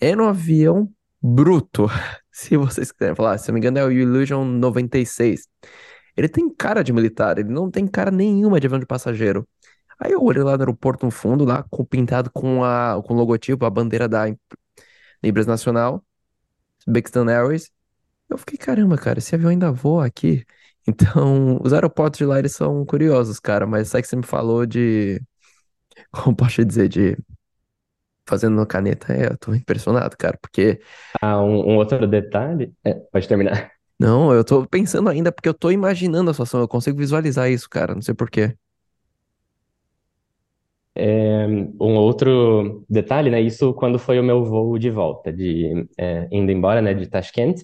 era 0.00 0.22
um 0.22 0.26
avião 0.26 0.90
bruto. 1.22 1.86
Se 2.32 2.56
vocês 2.56 2.92
quiserem 2.92 3.16
falar, 3.16 3.38
se 3.38 3.50
eu 3.50 3.52
não 3.52 3.54
me 3.54 3.60
engano, 3.60 3.78
é 3.78 3.84
o 3.84 3.90
Illusion 3.90 4.44
96. 4.44 5.48
Ele 6.14 6.28
tem 6.28 6.50
cara 6.54 6.82
de 6.84 6.92
militar, 6.92 7.38
ele 7.38 7.48
não 7.48 7.70
tem 7.70 7.86
cara 7.86 8.10
nenhuma 8.10 8.60
de 8.60 8.66
avião 8.66 8.78
de 8.78 8.84
passageiro. 8.84 9.48
Aí 9.98 10.12
eu 10.12 10.22
olhei 10.22 10.42
lá 10.42 10.54
no 10.54 10.62
aeroporto 10.62 11.06
no 11.06 11.10
fundo, 11.10 11.46
lá, 11.46 11.62
com, 11.70 11.82
pintado 11.82 12.30
com, 12.30 12.62
a, 12.62 13.02
com 13.02 13.14
o 13.14 13.16
logotipo, 13.16 13.64
a 13.64 13.70
bandeira 13.70 14.06
da 14.06 14.26
Empresa 15.22 15.48
Nacional, 15.50 16.04
Buxton 16.86 17.28
Airways. 17.28 17.70
Eu 18.28 18.36
fiquei, 18.38 18.58
caramba, 18.58 18.98
cara, 18.98 19.18
esse 19.18 19.34
avião 19.34 19.50
ainda 19.50 19.72
voa 19.72 20.04
aqui. 20.06 20.44
Então, 20.88 21.58
os 21.62 21.72
aeroportos 21.72 22.18
de 22.18 22.24
lá, 22.26 22.38
eles 22.38 22.52
são 22.54 22.84
curiosos, 22.86 23.40
cara, 23.40 23.66
mas 23.66 23.88
sabe 23.88 24.02
que 24.02 24.08
você 24.08 24.16
me 24.16 24.24
falou 24.26 24.64
de, 24.66 25.20
como 26.12 26.36
posso 26.36 26.64
dizer, 26.64 26.88
de 26.88 27.16
fazendo 28.28 28.56
na 28.56 28.66
caneta, 28.66 29.12
é, 29.12 29.26
eu 29.26 29.38
tô 29.38 29.54
impressionado, 29.54 30.16
cara, 30.16 30.36
porque, 30.40 30.80
Ah, 31.20 31.40
um, 31.42 31.72
um 31.72 31.76
outro 31.76 32.06
detalhe. 32.06 32.74
é, 32.84 32.94
pode 32.94 33.28
terminar. 33.28 33.72
não, 33.98 34.32
eu 34.34 34.44
tô 34.44 34.66
pensando 34.66 35.08
ainda, 35.08 35.32
porque 35.32 35.48
eu 35.48 35.54
tô 35.54 35.70
imaginando 35.70 36.30
a 36.30 36.34
situação, 36.34 36.60
eu 36.60 36.68
consigo 36.68 36.98
visualizar 36.98 37.50
isso, 37.50 37.68
cara, 37.68 37.94
não 37.94 38.02
sei 38.02 38.14
por 38.14 38.30
quê. 38.30 38.56
É, 40.98 41.46
um 41.46 41.94
outro 41.96 42.84
detalhe, 42.88 43.30
né? 43.30 43.40
Isso 43.40 43.74
quando 43.74 43.98
foi 43.98 44.18
o 44.18 44.24
meu 44.24 44.42
voo 44.44 44.78
de 44.78 44.88
volta, 44.90 45.30
de 45.32 45.86
é, 45.98 46.26
indo 46.32 46.50
embora, 46.50 46.80
né? 46.80 46.94
De 46.94 47.06
Tashkent, 47.06 47.60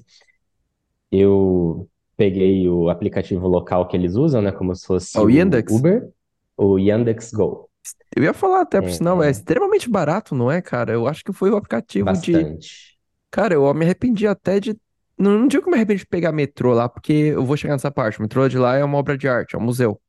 eu 1.11 1.89
peguei 2.17 2.69
o 2.69 2.89
aplicativo 2.91 3.47
local 3.49 3.89
que 3.89 3.97
eles 3.97 4.15
usam, 4.17 4.43
né? 4.43 4.53
Como 4.53 4.75
se 4.75 4.87
fosse 4.87 5.23
o 5.23 5.29
o 5.29 5.29
Yandex, 5.31 5.65
Uber, 5.69 6.13
o 6.57 6.79
Yandex 6.79 7.33
Go. 7.33 7.71
eu 8.17 8.25
ia 8.25 8.35
falar 8.35 8.61
até, 8.63 8.81
por 8.83 8.91
sinal, 8.91 9.23
é 9.23 9.31
É, 9.31 9.31
extremamente 9.31 9.89
barato, 9.89 10.35
não 10.35 10.51
é, 10.51 10.61
cara? 10.63 10.93
Eu 10.93 11.07
acho 11.09 11.25
que 11.25 11.33
foi 11.33 11.51
o 11.51 11.57
aplicativo 11.57 12.17
de, 12.17 12.49
bastante. 12.49 12.99
cara, 13.31 13.55
eu 13.55 13.73
me 13.75 13.85
arrependi 13.87 14.27
até 14.27 14.61
de, 14.61 14.77
não, 15.19 15.33
não 15.41 15.49
digo 15.49 15.65
que 15.65 15.69
eu 15.69 15.73
me 15.73 15.77
arrependi 15.79 16.01
de 16.01 16.07
pegar 16.09 16.33
metrô 16.33 16.75
lá, 16.75 16.89
porque 16.89 17.13
eu 17.13 17.45
vou 17.47 17.57
chegar 17.57 17.75
nessa 17.75 17.91
parte, 17.93 18.19
o 18.21 18.23
metrô 18.23 18.49
de 18.49 18.59
lá 18.59 18.77
é 18.77 18.85
uma 18.85 18.99
obra 18.99 19.19
de 19.19 19.29
arte, 19.29 19.57
é 19.57 19.59
um 19.59 19.63
museu, 19.63 20.01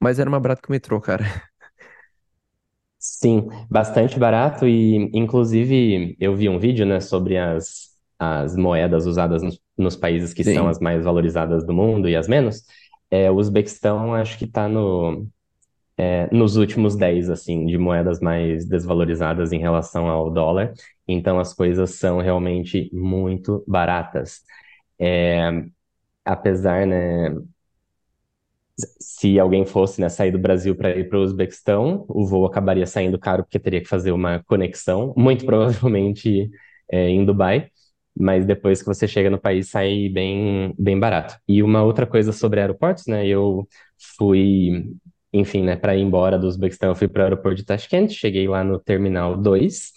mas 0.00 0.18
era 0.20 0.30
mais 0.30 0.42
barato 0.42 0.62
que 0.62 0.68
o 0.70 0.72
metrô, 0.72 1.00
cara. 1.00 1.24
Sim, 3.00 3.48
bastante 3.70 4.18
barato 4.18 4.66
e, 4.66 4.96
inclusive, 5.16 6.16
eu 6.20 6.34
vi 6.34 6.48
um 6.48 6.58
vídeo, 6.58 6.84
né, 6.84 7.00
sobre 7.00 7.38
as, 7.38 7.96
as 8.18 8.56
moedas 8.56 9.06
usadas 9.06 9.42
nos, 9.42 9.60
nos 9.78 9.96
países 9.96 10.34
que 10.34 10.44
são 10.44 10.64
Sim. 10.64 10.68
as 10.68 10.78
mais 10.80 11.04
valorizadas 11.04 11.64
do 11.64 11.72
mundo 11.72 12.08
e 12.08 12.16
as 12.16 12.28
menos. 12.28 12.64
É, 13.10 13.30
o 13.30 13.36
Uzbequistão 13.36 14.14
acho 14.14 14.36
que 14.38 14.44
está 14.44 14.68
no, 14.68 15.26
é, 15.96 16.28
nos 16.32 16.56
últimos 16.56 16.96
10, 16.96 17.30
assim, 17.30 17.66
de 17.66 17.78
moedas 17.78 18.20
mais 18.20 18.66
desvalorizadas 18.66 19.52
em 19.52 19.58
relação 19.58 20.08
ao 20.08 20.30
dólar. 20.30 20.72
Então, 21.06 21.40
as 21.40 21.54
coisas 21.54 21.92
são 21.92 22.20
realmente 22.20 22.90
muito 22.92 23.64
baratas. 23.66 24.42
É, 24.98 25.50
apesar, 26.24 26.86
né, 26.86 27.30
se 29.00 29.38
alguém 29.38 29.66
fosse, 29.66 30.00
né, 30.00 30.08
sair 30.08 30.30
do 30.30 30.38
Brasil 30.38 30.74
para 30.76 30.96
ir 30.96 31.08
para 31.08 31.18
o 31.18 31.22
Uzbequistão, 31.22 32.04
o 32.08 32.26
voo 32.26 32.46
acabaria 32.46 32.86
saindo 32.86 33.18
caro 33.18 33.42
porque 33.42 33.58
teria 33.58 33.80
que 33.80 33.88
fazer 33.88 34.12
uma 34.12 34.42
conexão, 34.44 35.12
muito 35.16 35.44
provavelmente 35.46 36.48
é, 36.90 37.08
em 37.08 37.24
Dubai, 37.24 37.70
mas 38.18 38.44
depois 38.44 38.80
que 38.82 38.86
você 38.86 39.06
chega 39.06 39.30
no 39.30 39.38
país 39.38 39.68
sai 39.68 40.08
bem, 40.08 40.74
bem 40.78 40.98
barato. 40.98 41.38
E 41.46 41.62
uma 41.62 41.82
outra 41.82 42.06
coisa 42.06 42.32
sobre 42.32 42.60
aeroportos, 42.60 43.06
né, 43.06 43.26
eu 43.26 43.66
fui, 44.16 44.92
enfim, 45.32 45.62
né, 45.62 45.76
para 45.76 45.96
ir 45.96 46.02
embora 46.02 46.38
do 46.38 46.46
Uzbequistão, 46.46 46.90
eu 46.90 46.96
fui 46.96 47.08
para 47.08 47.20
o 47.20 47.24
aeroporto 47.24 47.56
de 47.56 47.64
Tashkent, 47.64 48.10
cheguei 48.10 48.48
lá 48.48 48.64
no 48.64 48.78
Terminal 48.78 49.36
2, 49.36 49.92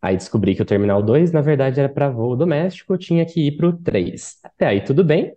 aí 0.00 0.16
descobri 0.16 0.54
que 0.54 0.62
o 0.62 0.66
Terminal 0.66 1.02
2, 1.02 1.32
na 1.32 1.40
verdade, 1.40 1.80
era 1.80 1.88
para 1.88 2.08
voo 2.10 2.36
doméstico, 2.36 2.94
eu 2.94 2.98
tinha 2.98 3.26
que 3.26 3.48
ir 3.48 3.56
para 3.56 3.68
o 3.68 3.72
3. 3.72 4.36
Até 4.44 4.66
aí 4.66 4.80
tudo 4.80 5.04
bem, 5.04 5.34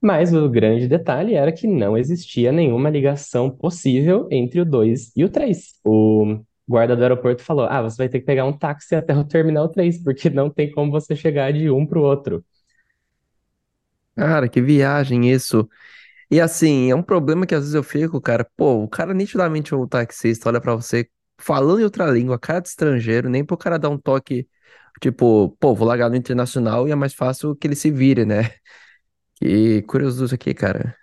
mas 0.00 0.34
o 0.34 0.48
grande 0.48 0.88
detalhe 0.88 1.34
era 1.34 1.52
que 1.52 1.66
não 1.66 1.96
existia 1.96 2.50
nenhuma 2.52 2.90
ligação 2.90 3.48
possível 3.48 4.26
entre 4.30 4.60
o 4.60 4.64
2 4.64 5.12
e 5.16 5.24
o 5.24 5.28
3. 5.28 5.74
O 5.84 6.40
guarda 6.68 6.96
do 6.96 7.02
aeroporto 7.02 7.42
falou: 7.42 7.66
Ah, 7.66 7.82
você 7.82 7.96
vai 7.98 8.08
ter 8.08 8.20
que 8.20 8.26
pegar 8.26 8.44
um 8.46 8.52
táxi 8.56 8.94
até 8.94 9.14
o 9.16 9.24
terminal 9.24 9.68
3, 9.68 10.02
porque 10.02 10.30
não 10.30 10.50
tem 10.50 10.70
como 10.72 10.90
você 10.92 11.14
chegar 11.16 11.52
de 11.52 11.70
um 11.70 11.86
para 11.86 11.98
o 11.98 12.02
outro. 12.02 12.44
Cara, 14.16 14.48
que 14.48 14.60
viagem 14.60 15.30
isso. 15.30 15.68
E 16.30 16.40
assim, 16.40 16.90
é 16.90 16.96
um 16.96 17.02
problema 17.02 17.46
que 17.46 17.54
às 17.54 17.62
vezes 17.62 17.74
eu 17.74 17.82
fico, 17.84 18.20
cara, 18.20 18.44
pô, 18.56 18.82
o 18.84 18.88
cara 18.88 19.14
nitidamente 19.14 19.74
é 19.74 19.78
um 19.78 19.88
taxista, 19.88 20.48
olha 20.48 20.60
pra 20.60 20.74
você 20.76 21.08
falando 21.38 21.80
em 21.80 21.84
outra 21.84 22.06
língua, 22.10 22.38
cara 22.38 22.60
de 22.60 22.68
estrangeiro, 22.68 23.28
nem 23.30 23.44
pro 23.44 23.56
cara 23.58 23.78
dar 23.78 23.90
um 23.90 23.98
toque, 23.98 24.48
tipo, 25.02 25.50
pô, 25.60 25.74
vou 25.74 25.88
largar 25.88 26.10
no 26.10 26.16
internacional 26.16 26.88
e 26.88 26.92
é 26.92 26.96
mais 26.96 27.14
fácil 27.14 27.56
que 27.56 27.66
ele 27.68 27.76
se 27.76 27.90
vire, 27.90 28.24
né? 28.26 28.52
Que 29.36 29.82
curioso 29.82 30.24
isso 30.26 30.34
aqui, 30.36 30.54
cara. 30.54 30.96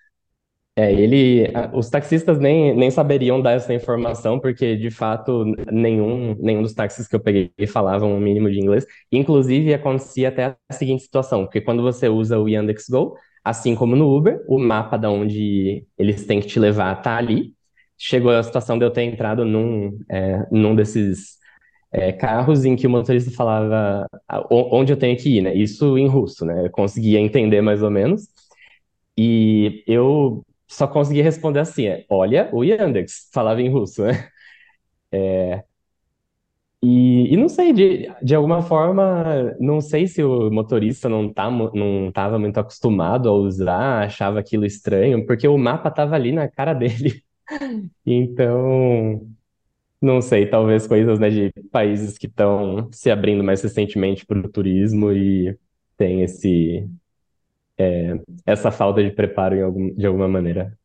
É, 0.79 0.93
ele, 0.93 1.51
os 1.73 1.89
taxistas 1.89 2.39
nem, 2.39 2.73
nem 2.73 2.89
saberiam 2.89 3.41
dar 3.41 3.51
essa 3.51 3.73
informação, 3.73 4.39
porque 4.39 4.77
de 4.77 4.89
fato 4.89 5.43
nenhum, 5.69 6.35
nenhum 6.39 6.61
dos 6.61 6.73
táxis 6.73 7.05
que 7.05 7.13
eu 7.13 7.19
peguei 7.19 7.51
falavam 7.67 8.15
o 8.15 8.21
mínimo 8.21 8.49
de 8.49 8.59
inglês. 8.61 8.85
Inclusive, 9.11 9.73
acontecia 9.73 10.29
até 10.29 10.55
a 10.69 10.73
seguinte 10.73 11.03
situação, 11.03 11.43
porque 11.43 11.59
quando 11.59 11.81
você 11.83 12.07
usa 12.07 12.39
o 12.39 12.47
Yandex.Go, 12.47 13.13
assim 13.43 13.75
como 13.75 13.93
no 13.93 14.15
Uber, 14.15 14.41
o 14.47 14.57
mapa 14.57 14.95
da 14.95 15.09
onde 15.11 15.85
eles 15.97 16.25
têm 16.25 16.39
que 16.39 16.47
te 16.47 16.57
levar 16.59 16.95
tá 17.01 17.17
ali. 17.17 17.53
Chegou 17.97 18.31
a 18.31 18.41
situação 18.41 18.79
de 18.79 18.85
eu 18.85 18.91
ter 18.91 19.03
entrado 19.03 19.43
num, 19.43 19.99
é, 20.09 20.47
num 20.49 20.73
desses 20.75 21.37
é, 21.91 22.13
carros 22.13 22.63
em 22.65 22.75
que 22.77 22.87
o 22.87 22.89
motorista 22.89 23.31
falava 23.31 24.07
onde 24.49 24.93
eu 24.93 24.97
tenho 24.97 25.17
que 25.17 25.39
ir, 25.39 25.41
né? 25.41 25.53
Isso 25.55 25.97
em 25.97 26.07
russo, 26.07 26.45
né? 26.45 26.67
Eu 26.67 26.71
conseguia 26.71 27.19
entender 27.19 27.61
mais 27.61 27.83
ou 27.83 27.89
menos. 27.91 28.27
E 29.17 29.83
eu 29.87 30.43
só 30.69 30.87
conseguia 30.87 31.23
responder 31.23 31.59
assim, 31.59 31.87
é, 31.87 32.05
olha, 32.09 32.49
o 32.53 32.63
Yandex 32.63 33.29
falava 33.33 33.61
em 33.61 33.69
russo, 33.69 34.03
né? 34.05 34.31
E, 36.81 37.33
e 37.33 37.37
não 37.37 37.49
sei, 37.49 37.73
de, 37.73 38.09
de 38.23 38.33
alguma 38.35 38.61
forma, 38.61 39.53
não 39.59 39.81
sei 39.81 40.07
se 40.07 40.23
o 40.23 40.49
motorista 40.49 41.09
não 41.09 41.31
tá, 41.31 41.51
não 41.51 42.07
estava 42.07 42.39
muito 42.39 42.57
acostumado 42.57 43.27
a 43.27 43.33
usar, 43.33 44.03
achava 44.05 44.39
aquilo 44.39 44.65
estranho, 44.65 45.25
porque 45.25 45.45
o 45.47 45.57
mapa 45.57 45.89
estava 45.89 46.15
ali 46.15 46.31
na 46.31 46.47
cara 46.47 46.73
dele. 46.73 47.21
Então, 48.05 49.27
não 50.01 50.21
sei, 50.21 50.47
talvez 50.49 50.87
coisas, 50.87 51.19
né, 51.19 51.29
de 51.29 51.51
países 51.71 52.17
que 52.17 52.27
estão 52.27 52.89
se 52.91 53.11
abrindo 53.11 53.43
mais 53.43 53.61
recentemente 53.63 54.25
para 54.25 54.39
o 54.39 54.49
turismo 54.51 55.11
e 55.11 55.57
tem 55.97 56.23
esse, 56.23 56.87
essa 58.45 58.71
falta 58.71 59.03
de 59.03 59.11
preparo 59.11 59.55
em 59.55 59.61
algum, 59.63 59.93
de 59.95 60.05
alguma 60.05 60.27
maneira. 60.27 60.77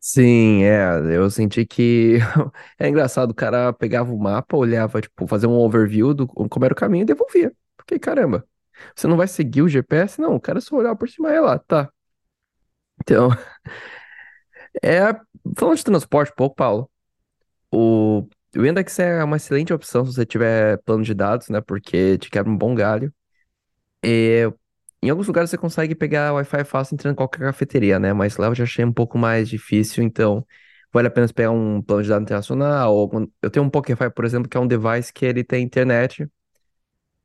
Sim, 0.00 0.62
é, 0.62 1.16
eu 1.16 1.28
senti 1.30 1.66
que 1.66 2.18
é 2.78 2.88
engraçado, 2.88 3.30
o 3.32 3.34
cara 3.34 3.72
pegava 3.72 4.12
o 4.12 4.18
mapa, 4.18 4.56
olhava, 4.56 5.00
tipo, 5.00 5.26
fazia 5.26 5.48
um 5.48 5.54
overview 5.58 6.14
do 6.14 6.26
como 6.26 6.64
era 6.64 6.72
o 6.72 6.76
caminho 6.76 7.02
e 7.02 7.06
devolvia. 7.06 7.52
Porque, 7.76 7.98
caramba, 7.98 8.46
você 8.94 9.06
não 9.08 9.16
vai 9.16 9.26
seguir 9.26 9.62
o 9.62 9.68
GPS? 9.68 10.20
Não, 10.20 10.34
o 10.36 10.40
cara 10.40 10.60
só 10.60 10.76
olhava 10.76 10.96
por 10.96 11.08
cima 11.08 11.30
e 11.32 11.40
lá, 11.40 11.58
tá. 11.58 11.90
Então, 13.00 13.30
é, 14.82 15.12
falando 15.56 15.76
de 15.76 15.84
transporte 15.84 16.32
um 16.32 16.34
pouco, 16.36 16.56
Paulo, 16.56 16.90
o, 17.72 18.20
o 18.56 18.66
é 18.66 19.24
uma 19.24 19.38
excelente 19.38 19.72
opção 19.72 20.04
se 20.06 20.14
você 20.14 20.26
tiver 20.26 20.78
plano 20.84 21.04
de 21.04 21.14
dados, 21.14 21.50
né, 21.50 21.60
porque 21.60 22.18
te 22.18 22.30
quebra 22.30 22.52
um 22.52 22.58
bom 22.58 22.74
galho. 22.74 23.12
E, 24.04 24.52
em 25.02 25.10
alguns 25.10 25.26
lugares 25.26 25.50
você 25.50 25.58
consegue 25.58 25.94
pegar 25.94 26.32
Wi-Fi 26.34 26.64
fácil 26.64 26.94
entrando 26.94 27.12
em 27.14 27.16
qualquer 27.16 27.40
cafeteria, 27.40 27.98
né, 27.98 28.12
mas 28.12 28.36
lá 28.36 28.48
eu 28.48 28.54
já 28.54 28.64
achei 28.64 28.84
um 28.84 28.92
pouco 28.92 29.18
mais 29.18 29.48
difícil, 29.48 30.02
então 30.02 30.46
vale 30.92 31.08
a 31.08 31.10
pena 31.10 31.28
pegar 31.28 31.50
um 31.50 31.82
plano 31.82 32.02
de 32.02 32.08
dados 32.08 32.24
internacional, 32.24 32.94
ou 32.94 33.30
eu 33.42 33.50
tenho 33.50 33.64
um 33.64 33.70
Pokéfi, 33.70 34.10
por 34.10 34.24
exemplo, 34.24 34.48
que 34.48 34.56
é 34.56 34.60
um 34.60 34.66
device 34.66 35.12
que 35.12 35.24
ele 35.24 35.44
tem 35.44 35.64
internet, 35.64 36.28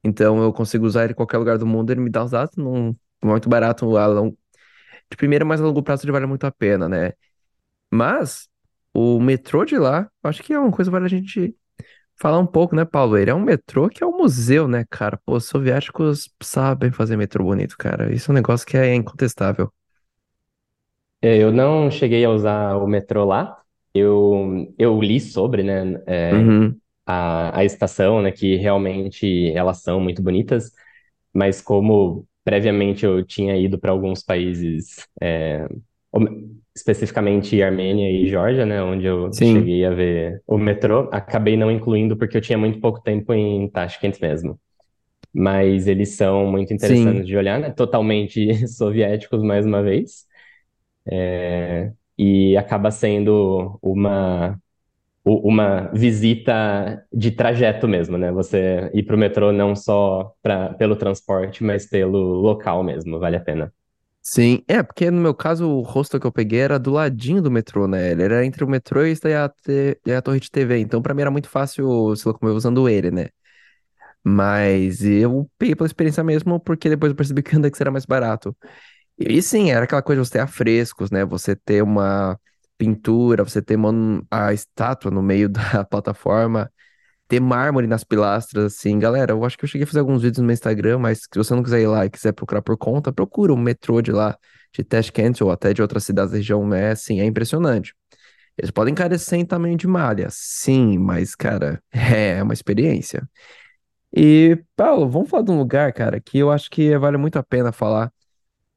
então 0.03 0.41
eu 0.43 0.51
consigo 0.53 0.85
usar 0.85 1.03
ele 1.05 1.13
em 1.13 1.15
qualquer 1.15 1.37
lugar 1.37 1.57
do 1.57 1.65
mundo, 1.65 1.91
ele 1.91 2.01
me 2.01 2.09
dá 2.09 2.23
os 2.23 2.31
dados, 2.31 2.55
não 2.57 2.95
é 3.21 3.25
muito 3.25 3.49
barato, 3.49 3.97
a 3.97 4.07
long... 4.07 4.35
de 5.09 5.17
primeira, 5.17 5.45
mas 5.45 5.61
a 5.61 5.65
longo 5.65 5.83
prazo 5.83 6.05
ele 6.05 6.11
vale 6.11 6.25
muito 6.25 6.45
a 6.45 6.51
pena, 6.51 6.89
né? 6.89 7.13
Mas 7.91 8.49
o 8.93 9.19
metrô 9.19 9.65
de 9.65 9.77
lá, 9.77 10.09
acho 10.23 10.43
que 10.43 10.53
é 10.53 10.59
uma 10.59 10.71
coisa 10.71 10.89
que 10.89 10.93
vale 10.93 11.05
a 11.05 11.09
gente 11.09 11.55
falar 12.19 12.39
um 12.39 12.45
pouco, 12.45 12.75
né, 12.75 12.85
Paulo? 12.85 13.17
Ele 13.17 13.29
é 13.31 13.35
um 13.35 13.41
metrô 13.41 13.89
que 13.89 14.03
é 14.03 14.07
um 14.07 14.17
museu, 14.17 14.67
né, 14.67 14.85
cara? 14.89 15.17
Pô, 15.25 15.35
os 15.37 15.45
soviéticos 15.45 16.29
sabem 16.41 16.91
fazer 16.91 17.17
metrô 17.17 17.43
bonito, 17.45 17.77
cara. 17.77 18.13
Isso 18.13 18.31
é 18.31 18.33
um 18.33 18.35
negócio 18.35 18.65
que 18.67 18.77
é 18.77 18.93
incontestável. 18.95 19.71
É, 21.21 21.37
Eu 21.41 21.51
não 21.51 21.89
cheguei 21.91 22.23
a 22.25 22.29
usar 22.29 22.75
o 22.77 22.87
metrô 22.87 23.25
lá. 23.25 23.61
Eu, 23.93 24.73
eu 24.77 24.99
li 25.01 25.19
sobre, 25.19 25.63
né, 25.63 26.01
é, 26.07 26.31
Uhum. 26.31 26.81
a, 27.05 27.59
a 27.59 27.65
estação, 27.65 28.21
né, 28.21 28.31
que 28.31 28.55
realmente 28.57 29.51
elas 29.53 29.81
são 29.83 29.99
muito 30.01 30.21
bonitas, 30.23 30.71
mas 31.33 31.61
como 31.61 32.27
previamente 32.43 33.05
eu 33.05 33.25
tinha 33.25 33.57
ido 33.57 33.79
para 33.79 33.91
alguns 33.91 34.23
países, 34.23 35.07
é, 35.21 35.67
especificamente 36.75 37.61
Armênia 37.61 38.09
e 38.11 38.27
Geórgia, 38.27 38.65
né, 38.65 38.81
onde 38.83 39.05
eu 39.05 39.39
Sim, 39.39 39.43
cheguei 39.43 39.85
a 39.85 39.91
ver 39.91 40.41
o 40.47 40.57
metrô. 40.57 41.09
Acabei 41.11 41.57
não 41.57 41.71
incluindo 41.71 42.17
porque 42.17 42.37
eu 42.37 42.41
tinha 42.41 42.57
muito 42.57 42.79
pouco 42.79 43.01
tempo 43.01 43.33
em 43.33 43.69
Tashkent 43.69 44.19
mesmo. 44.21 44.59
Mas 45.33 45.87
eles 45.87 46.15
são 46.15 46.47
muito 46.47 46.73
sim, 46.77 47.25
interessantes 47.25 47.27
de 47.27 47.37
olhar, 47.37 47.59
né? 47.59 47.71
Totalmente 47.71 48.67
soviéticos 48.69 49.43
mais 49.43 49.65
uma 49.65 49.83
vez. 49.83 50.25
É, 51.09 51.91
e 52.17 52.55
acaba 52.57 52.91
sendo 52.91 53.79
uma 53.81 54.59
uma 55.25 55.89
visita 55.93 57.05
de 57.13 57.31
trajeto 57.31 57.87
mesmo, 57.87 58.17
né? 58.17 58.31
Você 58.31 58.89
ir 58.93 59.03
pro 59.03 59.17
metrô 59.17 59.51
não 59.51 59.75
só 59.75 60.33
pra, 60.41 60.73
pelo 60.75 60.95
transporte, 60.97 61.63
mas 61.63 61.85
pelo 61.87 62.17
local 62.19 62.83
mesmo, 62.83 63.19
vale 63.19 63.37
a 63.37 63.39
pena. 63.41 63.73
Sim. 64.23 64.63
É, 64.67 64.81
porque 64.83 65.11
no 65.11 65.21
meu 65.21 65.33
caso 65.35 65.67
o 65.69 65.81
hostel 65.81 66.19
que 66.19 66.27
eu 66.27 66.31
peguei 66.31 66.59
era 66.61 66.79
do 66.79 66.91
ladinho 66.91 67.41
do 67.41 67.51
metrô, 67.51 67.87
né? 67.87 68.11
Ele 68.11 68.23
era 68.23 68.45
entre 68.45 68.63
o 68.63 68.67
metrô 68.69 69.05
e 69.05 69.13
a, 69.35 69.51
e 70.05 70.11
a 70.13 70.21
torre 70.21 70.39
de 70.39 70.49
TV. 70.51 70.79
Então 70.79 71.01
pra 71.01 71.13
mim 71.13 71.21
era 71.21 71.31
muito 71.31 71.49
fácil 71.49 72.15
se 72.15 72.27
locomover 72.27 72.57
usando 72.57 72.87
ele, 72.89 73.11
né? 73.11 73.27
Mas 74.23 75.03
eu 75.03 75.49
peguei 75.57 75.75
pela 75.75 75.87
experiência 75.87 76.23
mesmo, 76.23 76.59
porque 76.59 76.89
depois 76.89 77.11
eu 77.11 77.15
percebi 77.15 77.43
que 77.43 77.51
o 77.53 77.55
Yandex 77.57 77.79
era 77.81 77.91
mais 77.91 78.05
barato. 78.05 78.55
E 79.19 79.41
sim, 79.41 79.71
era 79.71 79.85
aquela 79.85 80.01
coisa 80.03 80.21
de 80.21 80.27
você 80.27 80.33
ter 80.33 80.39
afrescos, 80.41 81.11
né? 81.11 81.25
Você 81.25 81.55
ter 81.55 81.83
uma 81.83 82.39
pintura, 82.77 83.43
você 83.43 83.61
ter 83.61 83.75
uma, 83.77 84.23
a 84.31 84.53
estátua 84.53 85.11
no 85.11 85.21
meio 85.23 85.49
da 85.49 85.85
plataforma, 85.85 86.71
ter 87.27 87.39
mármore 87.39 87.87
nas 87.87 88.03
pilastras, 88.03 88.65
assim. 88.65 88.99
Galera, 88.99 89.31
eu 89.31 89.43
acho 89.45 89.57
que 89.57 89.63
eu 89.65 89.69
cheguei 89.69 89.83
a 89.83 89.87
fazer 89.87 89.99
alguns 89.99 90.21
vídeos 90.21 90.39
no 90.39 90.45
meu 90.45 90.53
Instagram, 90.53 90.99
mas 90.99 91.19
se 91.19 91.27
você 91.35 91.53
não 91.55 91.63
quiser 91.63 91.81
ir 91.81 91.87
lá 91.87 92.05
e 92.05 92.09
quiser 92.09 92.31
procurar 92.33 92.61
por 92.61 92.77
conta, 92.77 93.11
procura 93.11 93.53
o 93.53 93.57
metrô 93.57 94.01
de 94.01 94.11
lá, 94.11 94.37
de 94.73 94.83
Tashkent 94.83 95.41
ou 95.41 95.51
até 95.51 95.73
de 95.73 95.81
outras 95.81 96.03
cidades 96.03 96.31
da 96.31 96.37
região, 96.37 96.67
né? 96.67 96.91
Assim, 96.91 97.19
é 97.19 97.25
impressionante. 97.25 97.95
Eles 98.57 98.71
podem 98.71 98.91
encarecer 98.91 99.39
em 99.39 99.45
tamanho 99.45 99.75
de 99.75 99.87
malha, 99.87 100.27
sim, 100.29 100.97
mas, 100.99 101.33
cara, 101.35 101.81
é 101.91 102.41
uma 102.43 102.53
experiência. 102.53 103.27
E, 104.15 104.63
Paulo, 104.75 105.09
vamos 105.09 105.29
falar 105.29 105.43
de 105.43 105.51
um 105.51 105.57
lugar, 105.57 105.91
cara, 105.91 106.19
que 106.19 106.37
eu 106.37 106.51
acho 106.51 106.69
que 106.69 106.95
vale 106.97 107.17
muito 107.17 107.37
a 107.37 107.43
pena 107.43 107.71
falar, 107.71 108.11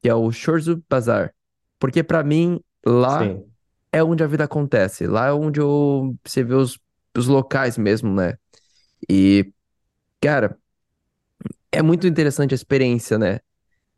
que 0.01 0.09
é 0.09 0.15
o 0.15 0.33
Chorzu 0.33 0.83
Bazar. 0.89 1.35
Porque 1.79 2.03
pra 2.03 2.23
mim, 2.23 2.59
lá 2.85 3.23
Sim. 3.23 3.45
é 3.93 4.03
onde 4.03 4.25
a 4.25 4.27
vida 4.27 4.45
acontece. 4.45 5.07
Lá 5.07 5.27
é 5.27 5.33
onde 5.33 5.61
eu, 5.61 6.17
você 6.25 6.43
vê 6.43 6.55
os, 6.55 6.79
os 7.17 7.29
locais 7.29 7.79
mesmo, 7.79 8.13
né? 8.15 8.35
E, 9.11 9.53
cara, 10.21 10.59
é 11.73 11.83
muito 11.83 12.07
interessante 12.07 12.53
a 12.53 12.57
experiência, 12.57 13.19
né? 13.19 13.41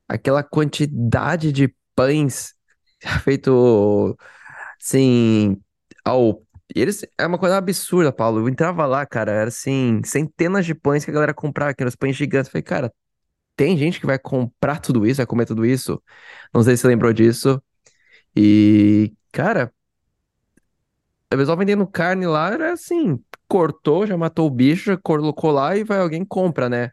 Aquela 0.08 0.42
quantidade 0.42 1.52
de 1.52 1.74
pães 1.96 2.54
feito, 3.24 4.16
assim, 4.80 5.60
ao... 6.04 6.42
Eles, 6.74 7.04
é 7.18 7.26
uma 7.26 7.38
coisa 7.38 7.56
absurda, 7.58 8.12
Paulo. 8.12 8.40
Eu 8.40 8.48
entrava 8.48 8.86
lá, 8.86 9.06
cara, 9.06 9.32
era 9.32 9.48
assim, 9.48 10.02
centenas 10.04 10.66
de 10.66 10.74
pães 10.74 11.04
que 11.04 11.10
a 11.10 11.14
galera 11.14 11.34
comprava, 11.34 11.70
aqueles 11.72 11.96
pães 11.96 12.16
gigantes. 12.16 12.48
Eu 12.48 12.52
falei, 12.52 12.62
cara, 12.62 12.92
tem 13.56 13.76
gente 13.78 14.00
que 14.00 14.06
vai 14.06 14.18
comprar 14.18 14.80
tudo 14.80 15.06
isso, 15.06 15.18
vai 15.18 15.26
comer 15.26 15.46
tudo 15.46 15.66
isso? 15.66 16.02
Não 16.54 16.62
sei 16.62 16.76
se 16.76 16.82
você 16.82 16.88
lembrou 16.88 17.12
disso. 17.12 17.62
E, 18.36 19.12
cara, 19.32 19.72
o 21.36 21.38
pessoal 21.38 21.56
vendendo 21.58 21.86
carne 21.86 22.26
lá 22.26 22.50
era 22.52 22.72
assim, 22.72 23.22
cortou, 23.48 24.06
já 24.06 24.16
matou 24.16 24.46
o 24.46 24.50
bicho, 24.50 24.86
já 24.86 24.96
colocou 24.96 25.50
lá 25.50 25.76
e 25.76 25.84
vai 25.84 25.98
alguém 26.00 26.24
compra, 26.24 26.68
né? 26.68 26.90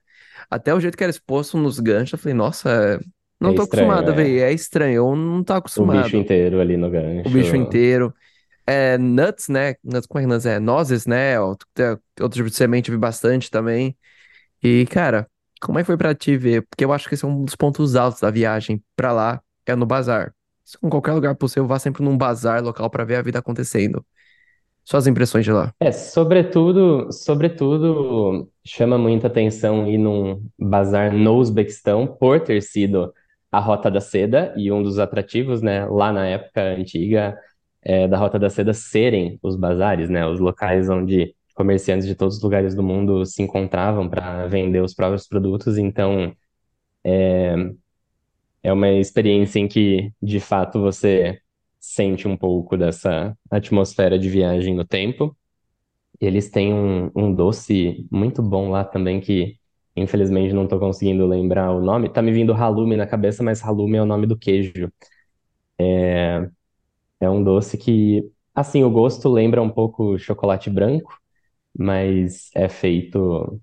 Até 0.49 0.73
o 0.73 0.79
jeito 0.79 0.97
que 0.97 1.03
era 1.03 1.11
exposto 1.11 1.57
nos 1.57 1.79
ganchos, 1.79 2.13
eu 2.13 2.19
falei, 2.19 2.33
nossa, 2.35 2.69
é, 2.69 2.99
não 3.39 3.51
É 3.51 3.55
tô 3.55 3.61
estranho, 3.61 3.63
acostumado 3.63 4.09
a 4.09 4.13
ver, 4.13 4.39
é. 4.39 4.41
é 4.41 4.53
estranho, 4.53 4.95
eu 4.95 5.15
não 5.15 5.43
tô 5.43 5.53
O 5.75 5.85
bicho 5.85 6.15
acostumado. 6.15 6.17
inteiro 6.17 6.59
ali 6.59 6.75
no 6.77 6.89
O 7.23 7.29
gancho. 7.29 7.29
bicho 7.29 7.55
inteiro. 7.55 8.13
É, 8.67 8.97
nuts, 8.97 9.49
né? 9.49 9.75
Nuts, 9.83 10.07
como 10.07 10.19
é 10.19 10.23
que 10.23 10.27
nuts 10.29 10.45
é? 10.45 10.59
Nozes, 10.59 11.05
né? 11.07 11.39
Outro, 11.39 11.67
é, 11.79 11.91
outro 12.23 12.31
tipo 12.39 12.49
de 12.49 12.55
semente 12.55 12.89
eu 12.91 12.95
vi 12.95 12.99
bastante 13.01 13.51
também. 13.51 13.97
E, 14.63 14.85
cara, 14.87 15.29
como 15.61 15.79
é 15.79 15.83
que 15.83 15.87
foi 15.87 15.97
pra 15.97 16.15
ti 16.15 16.37
ver? 16.37 16.63
Porque 16.67 16.85
eu 16.85 16.93
acho 16.93 17.07
que 17.09 17.15
esse 17.15 17.25
é 17.25 17.27
um 17.27 17.45
dos 17.45 17.55
pontos 17.55 17.95
altos 17.95 18.21
da 18.21 18.31
viagem 18.31 18.83
pra 18.95 19.11
lá, 19.13 19.41
é 19.65 19.75
no 19.75 19.85
bazar. 19.85 20.33
Se 20.65 20.77
em 20.83 20.89
qualquer 20.89 21.13
lugar 21.13 21.35
possível, 21.35 21.67
vá 21.67 21.79
sempre 21.79 22.03
num 22.03 22.17
bazar 22.17 22.63
local 22.63 22.89
pra 22.89 23.03
ver 23.05 23.15
a 23.17 23.21
vida 23.21 23.39
acontecendo. 23.39 24.05
Suas 24.85 25.07
impressões 25.07 25.43
de 25.43 25.51
lá. 25.51 25.73
É, 25.79 25.91
sobretudo, 25.91 27.11
sobretudo 27.11 28.47
chama 28.63 28.97
muita 28.99 29.27
atenção 29.27 29.87
ir 29.87 29.97
num 29.97 30.47
bazar 30.59 31.11
no 31.11 31.35
Uzbequistão 31.37 32.05
por 32.05 32.39
ter 32.39 32.61
sido 32.61 33.11
a 33.51 33.59
Rota 33.59 33.89
da 33.89 33.99
Seda 33.99 34.53
e 34.55 34.71
um 34.71 34.83
dos 34.83 34.99
atrativos, 34.99 35.61
né, 35.61 35.85
lá 35.85 36.13
na 36.13 36.27
época 36.27 36.61
antiga, 36.61 37.35
é, 37.81 38.07
da 38.07 38.17
Rota 38.17 38.37
da 38.37 38.49
Seda 38.49 38.73
serem 38.73 39.39
os 39.41 39.55
bazares, 39.55 40.09
né, 40.09 40.27
os 40.27 40.39
locais 40.39 40.87
onde 40.87 41.35
comerciantes 41.55 42.05
de 42.05 42.13
todos 42.13 42.37
os 42.37 42.43
lugares 42.43 42.75
do 42.75 42.83
mundo 42.83 43.25
se 43.25 43.41
encontravam 43.41 44.07
para 44.07 44.45
vender 44.45 44.81
os 44.83 44.93
próprios 44.93 45.27
produtos. 45.27 45.77
Então, 45.77 46.35
é 48.63 48.73
uma 48.73 48.89
experiência 48.89 49.59
em 49.59 49.67
que, 49.67 50.11
de 50.21 50.39
fato, 50.39 50.81
você 50.81 51.39
sente 51.93 52.27
um 52.27 52.37
pouco 52.37 52.77
dessa 52.77 53.37
atmosfera 53.51 54.17
de 54.19 54.29
viagem 54.29 54.75
no 54.75 54.85
tempo. 54.85 55.35
Eles 56.19 56.49
têm 56.49 56.73
um, 56.73 57.11
um 57.15 57.33
doce 57.33 58.07
muito 58.11 58.41
bom 58.43 58.69
lá 58.71 58.83
também, 58.85 59.21
que 59.21 59.57
infelizmente 59.95 60.53
não 60.53 60.65
estou 60.65 60.79
conseguindo 60.79 61.27
lembrar 61.27 61.71
o 61.73 61.81
nome. 61.81 62.09
Tá 62.09 62.21
me 62.21 62.31
vindo 62.31 62.53
halume 62.53 62.95
na 62.97 63.07
cabeça, 63.07 63.43
mas 63.43 63.63
halume 63.63 63.97
é 63.97 64.01
o 64.01 64.05
nome 64.05 64.27
do 64.27 64.37
queijo. 64.37 64.91
É 67.19 67.29
um 67.29 67.43
doce 67.43 67.77
que, 67.77 68.29
assim, 68.53 68.83
o 68.83 68.89
gosto 68.91 69.29
lembra 69.29 69.61
um 69.61 69.69
pouco 69.69 70.17
chocolate 70.17 70.69
branco, 70.69 71.17
mas 71.77 72.49
é 72.55 72.69
feito 72.69 73.61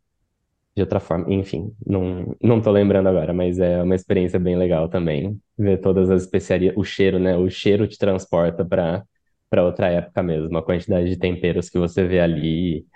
de 0.77 0.83
outra 0.83 1.01
forma. 1.01 1.33
Enfim, 1.33 1.75
não, 1.87 2.37
não 2.43 2.61
tô 2.61 2.71
lembrando 2.71 3.09
agora, 3.09 3.33
mas 3.33 3.59
é 3.59 3.83
uma 3.83 3.95
experiência 3.95 4.39
bem 4.39 4.57
legal 4.57 4.89
também. 4.89 5.41
Ver 5.59 5.79
todas 5.81 6.11
as 6.11 6.23
especiarias, 6.23 6.75
o 6.77 6.85
cheiro, 6.85 7.19
né? 7.19 7.37
O 7.37 7.51
cheiro 7.51 7.87
te 7.89 7.99
transporta 7.99 8.65
para 8.65 9.05
para 9.51 9.65
outra 9.65 9.89
época 9.91 10.23
mesmo. 10.23 10.57
A 10.57 10.63
quantidade 10.65 11.09
de 11.11 11.19
temperos 11.19 11.69
que 11.69 11.79
você 11.79 12.07
vê 12.07 12.21
ali, 12.21 12.87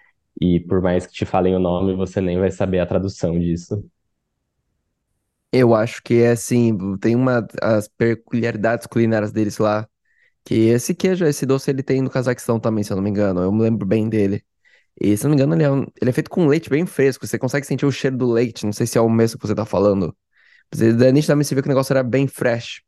e 0.40 0.58
por 0.60 0.80
mais 0.80 1.06
que 1.06 1.12
te 1.12 1.26
falem 1.26 1.54
o 1.54 1.58
nome, 1.58 1.94
você 1.94 2.18
nem 2.20 2.38
vai 2.38 2.50
saber 2.50 2.78
a 2.80 2.86
tradução 2.86 3.38
disso. 3.38 3.84
Eu 5.52 5.74
acho 5.74 6.02
que 6.02 6.14
é 6.22 6.32
assim, 6.32 6.96
tem 6.98 7.14
uma 7.16 7.46
as 7.62 7.88
peculiaridades 7.88 8.86
culinárias 8.86 9.32
deles 9.32 9.58
lá, 9.58 9.88
que 10.44 10.54
esse 10.54 10.94
queijo, 10.94 11.24
esse 11.26 11.46
doce 11.46 11.70
ele 11.70 11.82
tem 11.82 12.02
no 12.02 12.10
Cazaquistão 12.10 12.60
também, 12.60 12.84
se 12.84 12.92
eu 12.92 12.96
não 12.96 13.04
me 13.04 13.10
engano. 13.10 13.42
Eu 13.42 13.52
me 13.52 13.62
lembro 13.62 13.86
bem 13.86 14.08
dele. 14.08 14.44
E 15.00 15.16
se 15.16 15.24
não 15.24 15.30
me 15.30 15.36
engano, 15.36 15.54
ele 15.54 15.62
é, 15.64 15.70
um- 15.70 15.86
ele 16.00 16.10
é 16.10 16.12
feito 16.12 16.30
com 16.30 16.46
leite 16.46 16.70
bem 16.70 16.86
fresco. 16.86 17.26
Você 17.26 17.38
consegue 17.38 17.66
sentir 17.66 17.86
o 17.86 17.92
cheiro 17.92 18.16
do 18.16 18.30
leite. 18.30 18.64
Não 18.66 18.72
sei 18.72 18.86
se 18.86 18.98
é 18.98 19.00
o 19.00 19.08
mesmo 19.10 19.38
que 19.38 19.46
você 19.46 19.54
tá 19.54 19.66
falando. 19.66 20.16
Você, 20.72 20.92
nitidamente 21.12 21.48
você 21.48 21.54
vê 21.56 21.62
que 21.62 21.68
o 21.68 21.70
negócio 21.70 21.92
era 21.92 22.02
bem 22.04 22.28
fresh. 22.28 22.82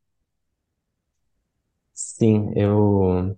Sim, 1.92 2.52
eu. 2.56 3.36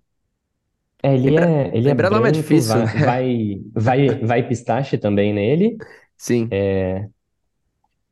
É, 1.02 1.14
ele 1.14 1.34
Lembra, 1.34 1.34
é, 1.34 1.76
ele 1.76 1.88
é 1.88 1.94
é 2.26 2.30
branco, 2.30 2.30
difícil, 2.30 2.62
vai, 2.62 2.86
vai, 2.92 3.60
vai, 3.74 4.18
vai 4.20 4.46
pistache 4.48 4.98
também 4.98 5.32
nele. 5.32 5.78
Sim. 6.16 6.56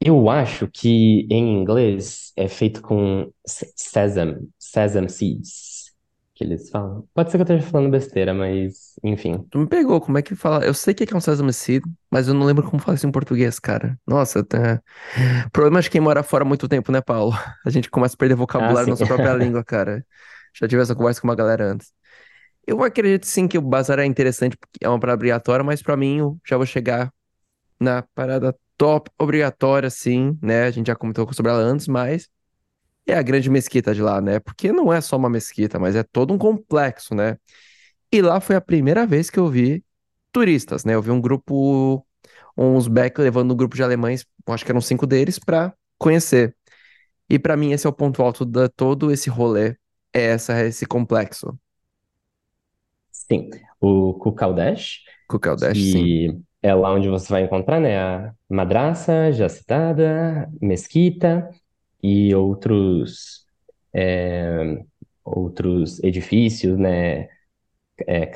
Eu 0.00 0.30
acho 0.30 0.68
que 0.70 1.26
em 1.30 1.61
inglês 1.61 2.32
é 2.36 2.46
feito 2.48 2.80
com 2.82 3.32
se- 3.46 3.72
sesame, 3.76 4.48
sesame 4.59 5.11
seeds, 5.11 5.78
que 6.39 6.45
eles 6.45 6.70
falam. 6.70 7.07
Pode 7.12 7.30
ser 7.30 7.39
que 7.39 7.43
eu 7.43 7.57
esteja 7.57 7.70
falando 7.70 7.91
besteira, 7.91 8.32
mas 8.32 8.95
enfim. 9.03 9.45
Tu 9.51 9.59
me 9.59 9.66
pegou, 9.66 10.01
como 10.01 10.18
é 10.18 10.22
que 10.22 10.34
fala? 10.36 10.64
Eu 10.64 10.74
sei 10.74 10.95
que 10.95 11.12
é 11.12 11.16
um 11.16 11.20
sesame 11.20 11.53
seed, 11.53 11.82
mas 12.11 12.28
eu 12.28 12.34
não 12.34 12.47
lembro 12.47 12.68
como 12.68 12.80
fala 12.80 12.97
isso 12.97 13.07
em 13.07 13.11
português, 13.11 13.59
cara. 13.59 13.99
Nossa, 14.07 14.45
tá... 14.45 14.82
Problema 15.53 15.80
de 15.80 15.91
quem 15.91 16.01
mora 16.01 16.22
fora 16.22 16.45
há 16.45 16.47
muito 16.47 16.68
tempo, 16.68 16.93
né, 16.93 17.01
Paulo? 17.01 17.32
A 17.66 17.70
gente 17.70 17.91
começa 17.91 18.14
a 18.14 18.18
perder 18.18 18.34
Ah, 18.34 18.36
vocabulário 18.36 18.86
na 18.89 18.91
sim. 18.91 18.91
nossa 18.93 19.07
própria 19.07 19.34
língua, 19.34 19.64
cara. 19.64 20.05
Já 20.55 20.68
tive 20.68 20.82
essa 20.82 20.95
conversa 20.95 21.20
com 21.20 21.28
uma 21.28 21.34
galera 21.34 21.64
antes. 21.64 21.93
Eu 22.66 22.82
acredito 22.82 23.26
sim 23.26 23.49
que 23.49 23.59
o 23.59 23.62
bazar 23.62 23.99
é 23.99 24.05
interessante, 24.07 24.57
porque 24.57 24.84
é 24.84 24.89
uma 24.89 25.01
parada 25.01 25.16
obrigatória, 25.18 25.64
mas 25.64 25.82
pra 25.82 25.97
mim 25.97 26.18
eu 26.18 26.39
já 26.47 26.57
vou 26.57 26.66
chegar 26.66 27.12
na 27.80 28.03
parada 28.14 28.55
top 28.76 29.11
obrigatória, 29.18 29.91
sim, 29.91 30.39
né? 30.43 30.64
A 30.64 30.70
gente 30.70 30.89
já 30.89 30.97
comentou 30.97 31.32
sobre 31.32 31.53
ela 31.53 31.61
antes, 31.61 31.89
mas 31.89 32.28
é 33.12 33.16
a 33.16 33.22
grande 33.22 33.48
mesquita 33.50 33.94
de 33.94 34.02
lá, 34.02 34.20
né? 34.20 34.38
Porque 34.38 34.72
não 34.72 34.92
é 34.92 35.00
só 35.00 35.16
uma 35.16 35.30
mesquita, 35.30 35.78
mas 35.78 35.96
é 35.96 36.02
todo 36.02 36.32
um 36.32 36.38
complexo, 36.38 37.14
né? 37.14 37.36
E 38.12 38.22
lá 38.22 38.40
foi 38.40 38.56
a 38.56 38.61
primeira 38.61 39.06
vez 39.06 39.30
que 39.30 39.38
eu 39.38 39.48
vi 39.48 39.84
turistas, 40.32 40.84
né? 40.84 40.94
Eu 40.94 41.02
vi 41.02 41.11
um 41.11 41.20
grupo, 41.20 42.06
uns 42.56 42.88
back 42.88 43.20
levando 43.20 43.52
um 43.52 43.56
grupo 43.56 43.76
de 43.76 43.82
alemães, 43.82 44.26
acho 44.46 44.64
que 44.64 44.70
eram 44.70 44.80
cinco 44.80 45.06
deles, 45.06 45.38
pra 45.38 45.72
conhecer. 45.98 46.54
E 47.28 47.38
pra 47.38 47.56
mim 47.56 47.72
esse 47.72 47.86
é 47.86 47.90
o 47.90 47.92
ponto 47.92 48.22
alto 48.22 48.44
de 48.44 48.68
todo 48.70 49.11
esse 49.11 49.28
rolê, 49.28 49.76
é 50.12 50.22
essa, 50.22 50.64
esse 50.64 50.86
complexo. 50.86 51.59
Sim, 53.11 53.50
o 53.80 54.14
Kukaldesh, 54.14 55.00
Kukaldash, 55.28 55.76
sim. 55.76 56.04
que 56.04 56.40
é 56.62 56.74
lá 56.74 56.92
onde 56.94 57.09
você 57.09 57.28
vai 57.30 57.42
encontrar, 57.42 57.78
né, 57.78 57.98
a 57.98 58.32
madraça 58.48 59.30
já 59.32 59.48
citada, 59.48 60.48
mesquita 60.61 61.50
e 62.03 62.34
outros 62.34 63.44
é, 63.94 64.82
outros 65.24 66.03
edifícios, 66.03 66.78
né? 66.78 67.28
É, 68.07 68.26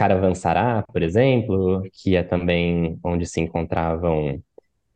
por 0.92 1.02
exemplo, 1.02 1.82
que 1.92 2.16
é 2.16 2.22
também 2.22 2.98
onde 3.04 3.26
se 3.26 3.40
encontravam 3.40 4.42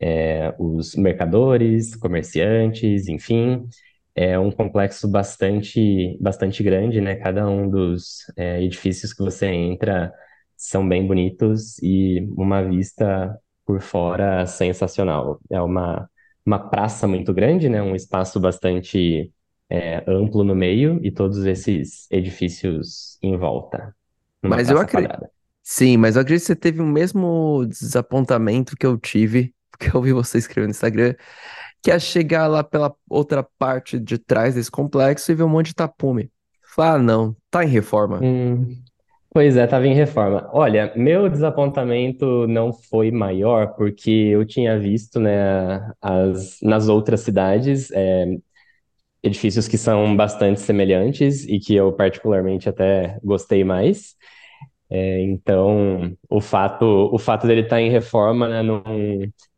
é, 0.00 0.54
os 0.58 0.94
mercadores, 0.96 1.96
comerciantes, 1.96 3.08
enfim. 3.08 3.68
É 4.14 4.38
um 4.38 4.50
complexo 4.50 5.08
bastante, 5.08 6.16
bastante 6.20 6.62
grande, 6.62 7.00
né? 7.00 7.16
Cada 7.16 7.48
um 7.48 7.68
dos 7.70 8.20
é, 8.36 8.62
edifícios 8.62 9.12
que 9.12 9.22
você 9.22 9.46
entra 9.48 10.12
são 10.56 10.88
bem 10.88 11.06
bonitos 11.06 11.78
e 11.82 12.20
uma 12.36 12.62
vista 12.62 13.38
por 13.66 13.80
fora 13.80 14.46
sensacional. 14.46 15.40
É 15.50 15.60
uma, 15.60 16.08
uma 16.46 16.58
praça 16.70 17.06
muito 17.08 17.34
grande, 17.34 17.68
né? 17.68 17.82
Um 17.82 17.94
espaço 17.96 18.40
bastante 18.40 19.32
é, 19.70 20.04
amplo 20.08 20.44
no 20.44 20.54
meio 20.54 21.00
e 21.04 21.10
todos 21.10 21.44
esses 21.44 22.06
edifícios 22.10 23.18
em 23.22 23.36
volta, 23.36 23.94
Mas 24.42 24.70
eu 24.70 24.78
acredito. 24.78 25.10
quadrada. 25.10 25.30
Sim, 25.62 25.96
mas 25.96 26.14
eu 26.16 26.22
acredito 26.22 26.42
que 26.42 26.46
você 26.46 26.56
teve 26.56 26.80
o 26.80 26.86
mesmo 26.86 27.66
desapontamento 27.66 28.76
que 28.76 28.86
eu 28.86 28.96
tive, 28.96 29.54
porque 29.70 29.94
eu 29.96 30.00
vi 30.00 30.12
você 30.12 30.38
escrever 30.38 30.66
no 30.66 30.70
Instagram, 30.70 31.14
que 31.82 31.90
é 31.90 31.98
chegar 31.98 32.46
lá 32.46 32.64
pela 32.64 32.94
outra 33.08 33.42
parte 33.58 33.98
de 33.98 34.18
trás 34.18 34.54
desse 34.54 34.70
complexo 34.70 35.32
e 35.32 35.34
ver 35.34 35.44
um 35.44 35.48
monte 35.48 35.68
de 35.68 35.74
tapume. 35.74 36.30
Falar, 36.74 36.94
ah, 36.94 36.98
não, 36.98 37.36
tá 37.50 37.64
em 37.64 37.68
reforma. 37.68 38.20
Hum, 38.20 38.84
pois 39.36 39.54
é, 39.54 39.64
estava 39.64 39.86
em 39.86 39.92
reforma. 39.92 40.48
Olha, 40.50 40.90
meu 40.96 41.28
desapontamento 41.28 42.46
não 42.48 42.72
foi 42.72 43.10
maior 43.10 43.74
porque 43.76 44.10
eu 44.10 44.46
tinha 44.46 44.78
visto, 44.78 45.20
né, 45.20 45.92
as, 46.00 46.58
nas 46.62 46.88
outras 46.88 47.20
cidades, 47.20 47.90
é, 47.92 48.24
edifícios 49.22 49.68
que 49.68 49.78
são 49.78 50.16
bastante 50.16 50.60
semelhantes 50.60 51.44
e 51.46 51.58
que 51.58 51.74
eu 51.74 51.92
particularmente 51.92 52.68
até 52.68 53.18
gostei 53.22 53.64
mais. 53.64 54.14
É, 54.90 55.20
então, 55.22 56.16
o 56.30 56.40
fato, 56.40 56.86
o 57.12 57.18
fato 57.18 57.46
dele 57.46 57.62
estar 57.62 57.80
em 57.80 57.90
reforma, 57.90 58.48
né, 58.48 58.62
não, 58.62 58.82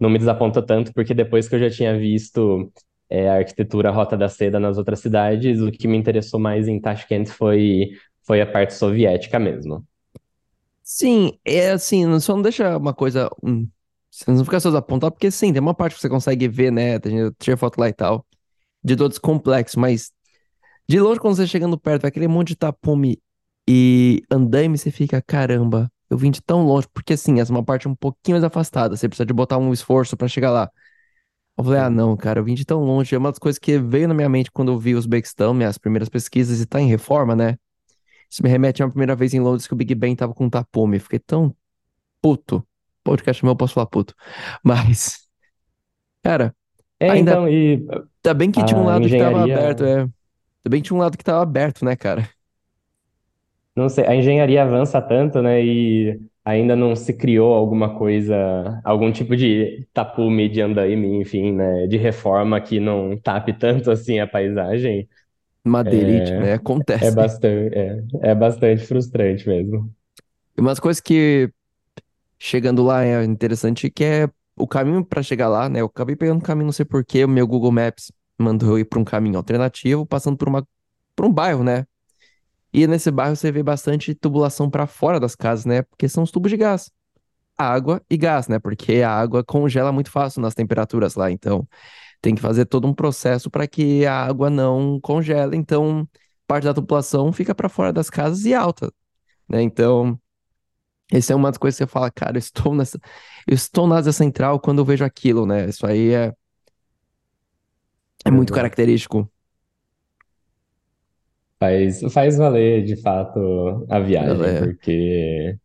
não 0.01 0.11
me 0.11 0.19
desaponta 0.19 0.61
tanto, 0.61 0.93
porque 0.93 1.15
depois 1.15 1.49
que 1.49 1.55
eu 1.55 1.61
já 1.61 1.71
tinha 1.71 1.97
visto 1.99 2.73
é, 3.11 3.29
a 3.29 3.37
arquitetura 3.37 3.91
Rota 3.91 4.17
da 4.17 4.29
Seda 4.29 4.61
nas 4.61 4.79
outras 4.79 5.01
cidades, 5.01 5.61
o 5.61 5.71
que 5.71 5.89
me 5.89 5.97
interessou 5.97 6.39
mais 6.41 6.69
em 6.69 6.81
Tashkent 6.81 7.29
foi, 7.29 7.91
foi 8.29 8.41
a 8.43 8.47
parte 8.47 8.75
soviética 8.75 9.39
mesmo. 9.41 9.85
Sim, 10.83 11.39
é 11.45 11.71
assim, 11.73 12.19
só 12.21 12.35
não 12.35 12.43
deixa 12.43 12.77
uma 12.77 12.95
coisa. 12.95 13.29
Hum, 13.43 13.69
você 14.11 14.31
não 14.31 14.45
fica 14.45 14.59
só 14.61 14.71
desapontado, 14.71 15.13
porque 15.13 15.31
sim, 15.31 15.53
tem 15.53 15.61
uma 15.61 15.75
parte 15.75 15.95
que 15.95 16.01
você 16.01 16.09
consegue 16.09 16.49
ver, 16.49 16.71
né? 16.73 16.99
tem- 16.99 17.31
tirei 17.39 17.57
foto 17.57 17.79
lá 17.79 17.89
e 17.89 17.93
tal, 17.93 18.27
de 18.85 18.97
todo 18.97 19.13
esse 19.13 19.21
complexo, 19.21 19.81
mas 19.81 20.13
de 20.89 21.01
longe, 21.01 21.21
quando 21.21 21.37
você 21.37 21.47
chegando 21.47 21.79
perto, 21.79 22.03
vai 22.03 22.11
aquele 22.11 22.29
monte 22.29 22.49
de 22.51 22.57
tapume 22.57 23.21
e 23.69 24.23
andaime, 24.31 24.79
você 24.79 24.91
fica, 24.91 25.23
caramba, 25.23 25.91
eu 26.11 26.19
vim 26.19 26.31
de 26.31 26.43
tão 26.43 26.65
longe, 26.67 26.89
porque 26.95 27.15
assim, 27.15 27.41
essa 27.41 27.53
é 27.53 27.57
uma 27.57 27.65
parte 27.65 27.89
um 27.89 27.97
pouquinho 27.97 28.37
mais 28.37 28.45
afastada, 28.45 28.97
você 28.97 29.09
precisa 29.09 29.27
de 29.27 29.33
botar 29.35 29.59
um 29.59 29.73
esforço 29.73 30.17
pra 30.17 30.29
chegar 30.29 30.51
lá. 30.53 30.71
Eu 31.59 31.65
falei, 31.65 31.81
ah, 31.81 31.91
não, 31.91 32.17
cara, 32.17 32.41
eu 32.41 32.45
vim 32.45 32.55
de 32.55 32.65
tão 32.65 32.83
longe. 32.85 33.15
É 33.15 33.19
uma 33.19 33.31
das 33.31 33.39
coisas 33.39 33.59
que 33.59 33.79
veio 33.79 34.09
na 34.09 34.15
minha 34.15 34.29
mente 34.29 34.51
quando 34.53 34.73
eu 34.73 34.79
vi 34.79 34.95
os 34.95 35.01
Uzbequistão, 35.01 35.55
minhas 35.55 35.79
primeiras 35.79 36.09
pesquisas, 36.09 36.61
e 36.61 36.67
tá 36.67 36.81
em 36.81 36.89
reforma, 36.89 37.37
né? 37.37 37.57
Isso 38.31 38.43
me 38.43 38.49
remete 38.49 38.83
a 38.83 38.87
uma 38.87 38.91
primeira 38.91 39.17
vez 39.17 39.35
em 39.35 39.41
Londres 39.41 39.67
que 39.67 39.73
o 39.75 39.77
Big 39.77 39.95
Ben 39.95 40.15
tava 40.17 40.35
com 40.35 40.45
um 40.47 40.51
tapume. 40.51 40.99
Fiquei 40.99 41.19
tão 41.19 41.55
puto. 42.23 42.67
Podcast 43.05 43.45
meu, 43.45 43.53
eu 43.53 43.57
posso 43.57 43.75
falar 43.75 43.87
puto. 43.87 44.15
Mas, 44.65 45.29
cara, 46.23 46.55
É, 47.01 47.11
ainda, 47.13 47.33
então, 47.33 47.49
e 47.49 47.87
ainda 48.25 48.35
bem 48.35 48.51
que 48.53 48.65
tinha 48.65 48.79
um 48.81 48.85
lado 48.85 49.09
que 49.09 49.17
tava 49.17 49.43
aberto, 49.45 49.85
engenharia, 49.85 49.87
é. 49.87 50.01
Ainda 50.03 50.11
bem 50.71 50.83
que 50.83 50.89
tinha 50.89 50.97
um 50.97 51.01
lado 51.01 51.19
que 51.19 51.25
tava 51.25 51.43
aberto, 51.43 51.85
né, 51.85 51.97
cara? 51.97 52.29
não 53.77 53.89
sei, 53.89 54.05
a 54.07 54.15
engenharia 54.15 54.63
avança 54.63 55.01
tanto, 55.01 55.41
né, 55.43 55.65
e 55.65 56.21
ainda 56.45 56.75
não 56.75 56.97
se 56.97 57.13
criou 57.17 57.55
alguma 57.55 57.97
coisa, 57.99 58.81
algum 58.85 59.13
tipo 59.13 59.37
de 59.37 59.87
tapume 59.93 60.49
de 60.49 60.61
andaime, 60.61 61.21
enfim, 61.21 61.53
né, 61.53 61.87
de 61.87 61.97
reforma 61.97 62.61
que 62.61 62.81
não 62.81 63.17
tape 63.19 63.53
tanto 63.53 63.91
assim 63.91 64.19
a 64.21 64.27
paisagem. 64.27 65.09
Madeirite, 65.69 66.39
né? 66.39 66.55
É 67.01 67.11
Acontece. 67.11 67.11
bastante, 67.11 67.75
é, 67.77 68.03
é 68.23 68.35
bastante 68.35 68.85
frustrante 68.87 69.49
mesmo. 69.49 69.95
E 70.57 70.61
umas 70.61 70.81
coisas 70.81 71.01
que, 71.01 71.53
chegando 72.39 72.85
lá, 72.85 73.05
é 73.05 73.25
interessante 73.25 73.91
que 73.91 74.05
é 74.05 74.31
o 74.57 74.67
caminho 74.67 75.05
pra 75.05 75.23
chegar 75.23 75.49
lá, 75.49 75.69
né? 75.69 75.81
Eu 75.81 75.87
acabei 75.87 76.17
pegando 76.17 76.39
um 76.39 76.41
caminho, 76.43 76.67
não 76.67 76.73
sei 76.73 76.85
por 76.85 77.05
quê, 77.05 77.25
o 77.25 77.29
meu 77.29 77.47
Google 77.47 77.73
Maps 77.73 78.13
mandou 78.39 78.71
eu 78.71 78.79
ir 78.81 78.85
pra 78.85 78.99
um 78.99 79.05
caminho 79.05 79.37
alternativo, 79.37 80.07
passando 80.07 80.37
por 80.37 80.49
uma, 80.49 80.67
por 81.17 81.27
um 81.27 81.33
bairro, 81.33 81.65
né? 81.65 81.87
E 82.73 82.87
nesse 82.87 83.11
bairro 83.11 83.37
você 83.37 83.53
vê 83.53 83.63
bastante 83.63 84.15
tubulação 84.15 84.71
pra 84.71 84.87
fora 84.87 85.21
das 85.21 85.35
casas, 85.35 85.65
né? 85.65 85.83
Porque 85.83 86.09
são 86.09 86.23
os 86.25 86.31
tubos 86.31 86.51
de 86.51 86.57
gás. 86.57 86.91
Água 87.59 88.03
e 88.11 88.17
gás, 88.17 88.49
né? 88.49 88.59
Porque 88.59 89.03
a 89.03 89.11
água 89.13 89.45
congela 89.45 89.93
muito 89.93 90.11
fácil 90.11 90.43
nas 90.43 90.55
temperaturas 90.55 91.15
lá, 91.17 91.31
então 91.31 91.69
tem 92.21 92.35
que 92.35 92.41
fazer 92.43 92.67
todo 92.67 92.87
um 92.87 92.95
processo 92.95 93.51
para 93.51 93.67
que 93.69 94.07
a 94.07 94.15
água 94.27 94.51
não 94.51 95.01
congele, 95.01 95.57
então 95.57 96.09
parte 96.47 96.65
da 96.65 96.75
tubulação 96.75 97.33
fica 97.33 97.55
pra 97.55 97.69
fora 97.69 97.93
das 97.93 98.11
casas 98.11 98.45
e 98.45 98.55
alta, 98.55 98.93
né? 99.49 99.63
Então, 99.63 100.21
essa 101.13 101.33
é 101.33 101.37
uma 101.37 101.51
das 101.51 101.59
coisas 101.59 101.79
que 101.79 101.85
você 101.85 101.91
fala, 101.91 102.11
cara, 102.11 102.37
eu 102.37 102.41
estou 102.41 102.75
nessa, 102.75 102.99
eu 103.47 103.55
estou 103.55 103.87
na 103.89 103.97
Ásia 103.99 104.13
Central 104.13 104.61
quando 104.61 104.79
eu 104.81 104.85
vejo 104.85 105.05
aquilo, 105.05 105.47
né? 105.47 105.69
Isso 105.69 105.87
aí 105.87 106.13
é, 106.15 106.35
é 108.25 108.31
muito 108.31 108.53
Exato. 108.53 108.53
característico. 108.53 109.29
Faz, 111.61 112.01
faz 112.13 112.37
valer 112.39 112.85
de 112.85 112.97
fato 113.03 113.87
a 113.91 113.99
viagem, 114.01 114.55
É, 114.55 114.57
porque 114.57 115.59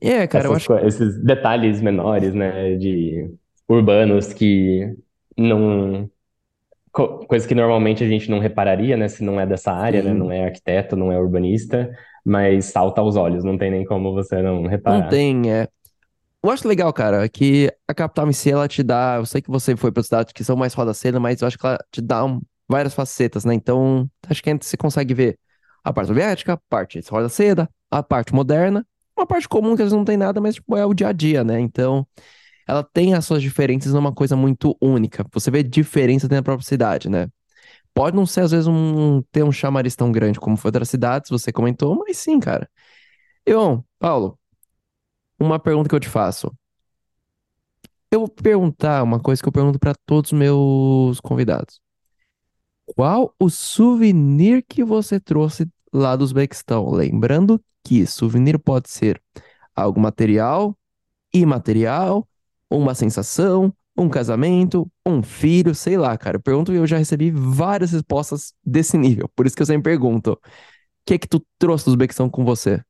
é, 0.00 0.26
cara, 0.26 0.48
eu 0.48 0.54
essas, 0.54 0.54
acho 0.54 0.68
co- 0.68 0.78
esses 0.78 1.22
detalhes 1.22 1.80
menores, 1.80 2.34
né, 2.34 2.76
de 2.76 3.34
urbanos 3.72 4.32
que 4.32 4.96
não, 5.38 6.10
co- 6.92 7.26
coisa 7.26 7.46
que 7.48 7.54
normalmente 7.54 8.04
a 8.04 8.08
gente 8.08 8.30
não 8.30 8.38
repararia, 8.40 8.96
né, 8.96 9.08
se 9.08 9.24
não 9.24 9.40
é 9.40 9.46
dessa 9.46 9.72
área, 9.72 10.02
né, 10.02 10.14
não 10.14 10.30
é 10.32 10.44
arquiteto, 10.46 10.96
não 10.96 11.12
é 11.12 11.18
urbanista, 11.20 11.90
mas 12.24 12.66
salta 12.66 13.00
aos 13.00 13.16
olhos, 13.16 13.44
não 13.44 13.58
tem 13.58 13.70
nem 13.70 13.84
como 13.84 14.12
você 14.14 14.42
não 14.42 14.66
não 14.84 15.02
reparar. 15.02 15.02
tem, 15.02 15.50
é. 15.52 15.68
Eu 16.44 16.50
acho 16.50 16.68
legal, 16.68 16.92
cara, 16.92 17.28
que 17.28 17.72
a 17.88 17.94
capital 17.94 18.28
em 18.28 18.32
si, 18.34 18.50
ela 18.50 18.68
te 18.68 18.82
dá. 18.82 19.16
Eu 19.18 19.26
sei 19.26 19.42
que 19.42 19.50
você 19.50 19.76
foi 19.76 19.92
para 19.92 20.02
cidades 20.02 20.32
que 20.32 20.44
são 20.44 20.56
mais 20.56 20.74
roda 20.74 20.94
cena, 20.94 21.20
mas 21.20 21.40
eu 21.42 21.48
acho 21.48 21.58
que 21.58 21.66
ela 21.66 21.78
te 21.92 22.00
dá 22.02 22.24
um- 22.24 22.40
várias 22.68 22.94
facetas, 22.94 23.44
né? 23.44 23.54
Então, 23.54 24.10
acho 24.28 24.42
que 24.42 24.54
você 24.60 24.76
consegue 24.76 25.14
ver 25.14 25.38
a 25.84 25.92
parte 25.92 26.08
soviética, 26.08 26.54
a 26.54 26.58
parte 26.70 27.00
roda 27.10 27.28
seda, 27.28 27.68
a 27.90 28.02
parte 28.02 28.34
moderna, 28.34 28.86
uma 29.16 29.26
parte 29.26 29.48
comum 29.48 29.76
que 29.76 29.82
às 29.82 29.86
vezes 29.88 29.92
não 29.98 30.04
tem 30.04 30.16
nada, 30.16 30.40
mas 30.40 30.56
tipo, 30.56 30.76
é 30.76 30.86
o 30.86 30.94
dia 30.94 31.08
a 31.08 31.12
dia, 31.12 31.44
né? 31.44 31.60
Então, 31.60 32.06
ela 32.66 32.82
tem 32.82 33.14
as 33.14 33.24
suas 33.24 33.42
diferenças 33.42 33.92
numa 33.92 34.12
coisa 34.12 34.36
muito 34.36 34.76
única. 34.80 35.26
Você 35.32 35.50
vê 35.50 35.62
diferença 35.62 36.28
dentro 36.28 36.42
da 36.42 36.46
própria 36.46 36.66
cidade, 36.66 37.08
né? 37.08 37.28
Pode 37.94 38.16
não 38.16 38.24
ser, 38.26 38.40
às 38.42 38.50
vezes, 38.52 38.66
um, 38.66 39.22
ter 39.30 39.44
um 39.44 39.52
chamariz 39.52 39.94
tão 39.94 40.10
grande 40.10 40.40
como 40.40 40.56
foi 40.56 40.68
outras 40.70 40.88
cidades, 40.88 41.30
você 41.30 41.52
comentou, 41.52 41.94
mas 41.96 42.16
sim, 42.18 42.40
cara. 42.40 42.68
Bom, 43.46 43.84
Paulo, 43.98 44.38
uma 45.38 45.58
pergunta 45.58 45.88
que 45.88 45.94
eu 45.94 46.00
te 46.00 46.08
faço. 46.08 46.50
Eu 48.10 48.20
vou 48.20 48.28
perguntar 48.28 49.02
uma 49.02 49.20
coisa 49.20 49.42
que 49.42 49.48
eu 49.48 49.52
pergunto 49.52 49.78
para 49.78 49.94
todos 50.06 50.32
os 50.32 50.38
meus 50.38 51.20
convidados. 51.20 51.80
Qual 52.84 53.34
o 53.38 53.48
souvenir 53.48 54.64
que 54.68 54.84
você 54.84 55.18
trouxe 55.18 55.66
lá 55.92 56.14
do 56.14 56.24
Uzbequistão? 56.24 56.90
Lembrando 56.90 57.62
que 57.84 58.06
souvenir 58.06 58.58
pode 58.58 58.90
ser 58.90 59.20
algo 59.74 59.98
material, 60.00 60.76
imaterial, 61.32 62.28
uma 62.78 62.94
sensação, 62.94 63.72
um 63.96 64.08
casamento, 64.08 64.90
um 65.06 65.22
filho, 65.22 65.74
sei 65.74 65.96
lá, 65.96 66.16
cara. 66.16 66.36
Eu 66.36 66.42
pergunto 66.42 66.72
e 66.72 66.76
eu 66.76 66.86
já 66.86 66.96
recebi 66.96 67.30
várias 67.30 67.92
respostas 67.92 68.54
desse 68.64 68.96
nível. 68.98 69.28
Por 69.36 69.46
isso 69.46 69.56
que 69.56 69.62
eu 69.62 69.66
sempre 69.66 69.90
pergunto: 69.92 70.32
o 70.32 70.38
que 71.06 71.14
é 71.14 71.18
que 71.18 71.28
tu 71.28 71.44
trouxe 71.58 71.84
do 71.86 71.90
Uzbequistão 71.90 72.30
com 72.30 72.44
você? 72.44 72.82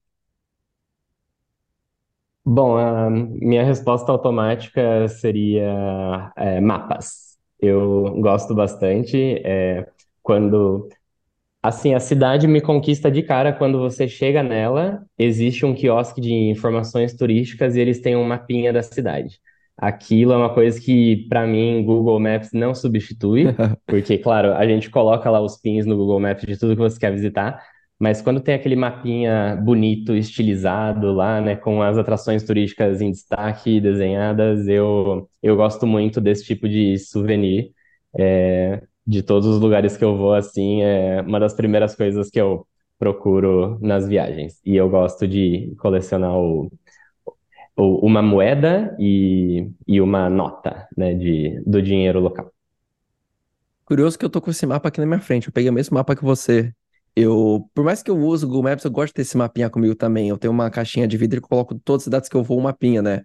Bom, 2.45 2.77
a 2.77 3.09
minha 3.09 3.65
resposta 3.65 4.11
automática 4.11 5.07
seria 5.09 6.33
é, 6.37 6.61
mapas. 6.61 7.39
Eu 7.61 8.21
gosto 8.21 8.55
bastante 8.55 9.17
é, 9.45 9.87
quando 10.23 10.89
Assim, 11.63 11.95
a 11.95 12.01
cidade 12.01 12.49
me 12.49 12.61
conquista 12.61 13.09
de 13.11 13.23
cara 13.23 13.53
quando 13.53 13.79
você 13.79 14.09
chega 14.09 14.43
nela, 14.43 15.07
existe 15.17 15.65
um 15.65 15.75
quiosque 15.75 16.21
de 16.21 16.33
informações 16.33 17.15
turísticas 17.15 17.77
e 17.77 17.81
eles 17.81 18.01
têm 18.01 18.17
um 18.17 18.25
mapinha 18.25 18.73
da 18.73 18.83
cidade. 18.83 19.41
Aquilo 19.79 20.33
é 20.33 20.37
uma 20.37 20.53
coisa 20.55 20.81
que, 20.81 21.27
para 21.29 21.47
mim, 21.47 21.85
Google 21.85 22.21
Maps 22.21 22.51
não 22.53 22.75
substitui, 22.75 23.47
porque, 23.87 24.19
claro, 24.19 24.53
a 24.55 24.67
gente 24.67 24.91
coloca 24.91 25.31
lá 25.31 25.41
os 25.41 25.57
pins 25.61 25.87
no 25.87 25.97
Google 25.97 26.21
Maps 26.21 26.45
de 26.47 26.57
tudo 26.59 26.75
que 26.77 26.83
você 26.83 26.99
quer 27.01 27.13
visitar, 27.13 27.61
mas 27.99 28.21
quando 28.23 28.41
tem 28.41 28.55
aquele 28.55 28.77
mapinha 28.77 29.57
bonito, 29.57 30.15
estilizado 30.15 31.13
lá, 31.13 31.41
né, 31.41 31.57
com 31.57 31.83
as 31.83 31.97
atrações 31.99 32.43
turísticas 32.45 33.01
em 33.01 33.11
destaque, 33.11 33.81
desenhadas, 33.81 34.67
eu, 34.69 35.29
eu 35.43 35.57
gosto 35.57 35.87
muito 35.87 36.21
desse 36.21 36.45
tipo 36.45 36.69
de 36.69 36.99
souvenir. 36.99 37.73
de 39.07 39.23
todos 39.23 39.47
os 39.49 39.61
lugares 39.61 39.97
que 39.97 40.05
eu 40.05 40.17
vou, 40.17 40.35
assim, 40.35 40.83
é 40.83 41.21
uma 41.23 41.41
das 41.41 41.55
primeiras 41.55 41.95
coisas 41.95 42.31
que 42.31 42.41
eu 42.41 42.67
procuro 42.99 43.79
nas 43.81 44.07
viagens. 44.09 44.61
E 44.65 44.77
eu 44.77 44.89
gosto 44.89 45.27
de 45.27 45.75
colecionar 45.79 46.37
o, 46.39 46.71
uma 47.77 48.23
moeda 48.23 48.95
e, 48.99 49.71
e 49.87 50.01
uma 50.01 50.29
nota, 50.29 50.89
né, 50.97 51.15
de, 51.15 51.61
do 51.67 51.81
dinheiro 51.83 52.21
local. 52.21 52.53
Curioso 53.85 54.19
que 54.19 54.25
eu 54.25 54.31
tô 54.31 54.41
com 54.41 54.51
esse 54.51 54.65
mapa 54.67 54.89
aqui 54.89 55.01
na 55.01 55.07
minha 55.07 55.21
frente. 55.21 55.49
Eu 55.49 55.53
peguei 55.53 55.71
o 55.71 55.73
mesmo 55.73 55.95
mapa 55.95 56.15
que 56.17 56.25
você. 56.25 56.73
Eu, 57.15 57.69
por 57.75 57.85
mais 57.85 58.03
que 58.03 58.11
eu 58.11 58.17
use 58.17 58.45
o 58.45 58.49
Google 58.49 58.63
Maps, 58.65 58.85
eu 58.85 58.91
gosto 58.91 59.09
de 59.09 59.15
ter 59.15 59.23
esse 59.23 59.37
mapinha 59.37 59.69
comigo 59.69 59.95
também. 59.95 60.29
Eu 60.29 60.39
tenho 60.39 60.53
uma 60.53 60.71
caixinha 60.71 61.07
de 61.07 61.17
vidro 61.17 61.39
eu 61.39 61.43
coloco 61.43 61.79
todas 61.79 62.07
as 62.07 62.11
datas 62.11 62.29
que 62.29 62.37
eu 62.37 62.43
vou, 62.43 62.59
um 62.59 62.63
mapinha, 62.63 63.03
né? 63.03 63.25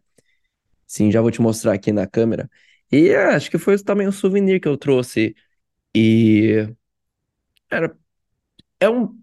Sim, 0.86 1.12
já 1.12 1.22
vou 1.22 1.32
te 1.32 1.42
mostrar 1.42 1.74
aqui 1.74 1.92
na 1.92 2.08
câmera. 2.08 2.50
E 2.92 3.10
é, 3.10 3.36
acho 3.36 3.52
que 3.52 3.58
foi 3.58 3.78
também 3.80 4.08
um 4.08 4.12
souvenir 4.12 4.60
que 4.62 4.68
eu 4.68 4.78
trouxe. 4.78 5.36
E. 5.96 6.68
Era. 7.70 7.96
É 8.80 8.90
um. 8.90 9.20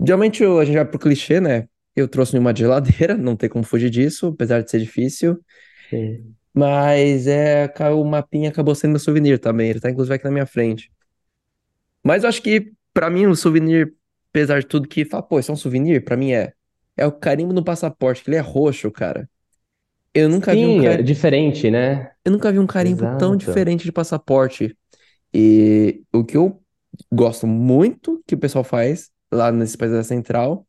Geralmente 0.00 0.44
a 0.44 0.64
gente 0.64 0.76
vai 0.76 0.84
pro 0.84 0.98
clichê, 0.98 1.40
né? 1.40 1.68
Eu 1.96 2.06
trouxe 2.06 2.38
uma 2.38 2.54
geladeira, 2.54 3.16
não 3.18 3.34
tem 3.34 3.48
como 3.48 3.64
fugir 3.64 3.90
disso, 3.90 4.26
apesar 4.28 4.62
de 4.62 4.70
ser 4.70 4.78
difícil. 4.78 5.40
Sim. 5.88 6.34
Mas 6.52 7.26
é, 7.26 7.72
o 7.92 8.04
mapinha 8.04 8.50
acabou 8.50 8.74
sendo 8.74 8.92
meu 8.92 9.00
souvenir 9.00 9.38
também. 9.38 9.70
Ele 9.70 9.80
tá 9.80 9.90
inclusive 9.90 10.14
aqui 10.14 10.24
na 10.24 10.30
minha 10.30 10.46
frente. 10.46 10.90
Mas 12.02 12.22
eu 12.22 12.28
acho 12.28 12.40
que, 12.40 12.72
pra 12.94 13.10
mim, 13.10 13.26
o 13.26 13.34
souvenir, 13.34 13.94
apesar 14.30 14.60
de 14.60 14.66
tudo 14.66 14.88
que 14.88 15.04
fala, 15.04 15.22
pô, 15.22 15.38
isso 15.38 15.50
é 15.50 15.54
um 15.54 15.56
souvenir? 15.56 16.04
Pra 16.04 16.16
mim 16.16 16.32
é. 16.32 16.52
É 16.96 17.06
o 17.06 17.12
carimbo 17.12 17.52
no 17.52 17.62
passaporte, 17.62 18.22
que 18.24 18.30
ele 18.30 18.38
é 18.38 18.40
roxo, 18.40 18.90
cara. 18.90 19.28
Eu 20.14 20.30
nunca 20.30 20.54
vi 20.54 20.64
um 20.64 20.80
Sim, 20.80 20.86
é 20.86 21.02
diferente, 21.02 21.70
né? 21.70 22.10
Eu 22.24 22.32
nunca 22.32 22.50
vi 22.50 22.58
um 22.58 22.66
carimbo 22.66 23.02
tão 23.18 23.34
Exato. 23.34 23.36
diferente 23.36 23.84
de 23.84 23.92
passaporte. 23.92 24.74
E 25.32 26.02
o 26.10 26.24
que 26.24 26.38
eu 26.38 26.58
gosto 27.12 27.46
muito 27.46 28.22
que 28.26 28.34
o 28.34 28.38
pessoal 28.38 28.64
faz 28.64 29.10
lá 29.30 29.52
nesse 29.52 29.76
país 29.76 29.92
da 29.92 30.02
Central 30.02 30.65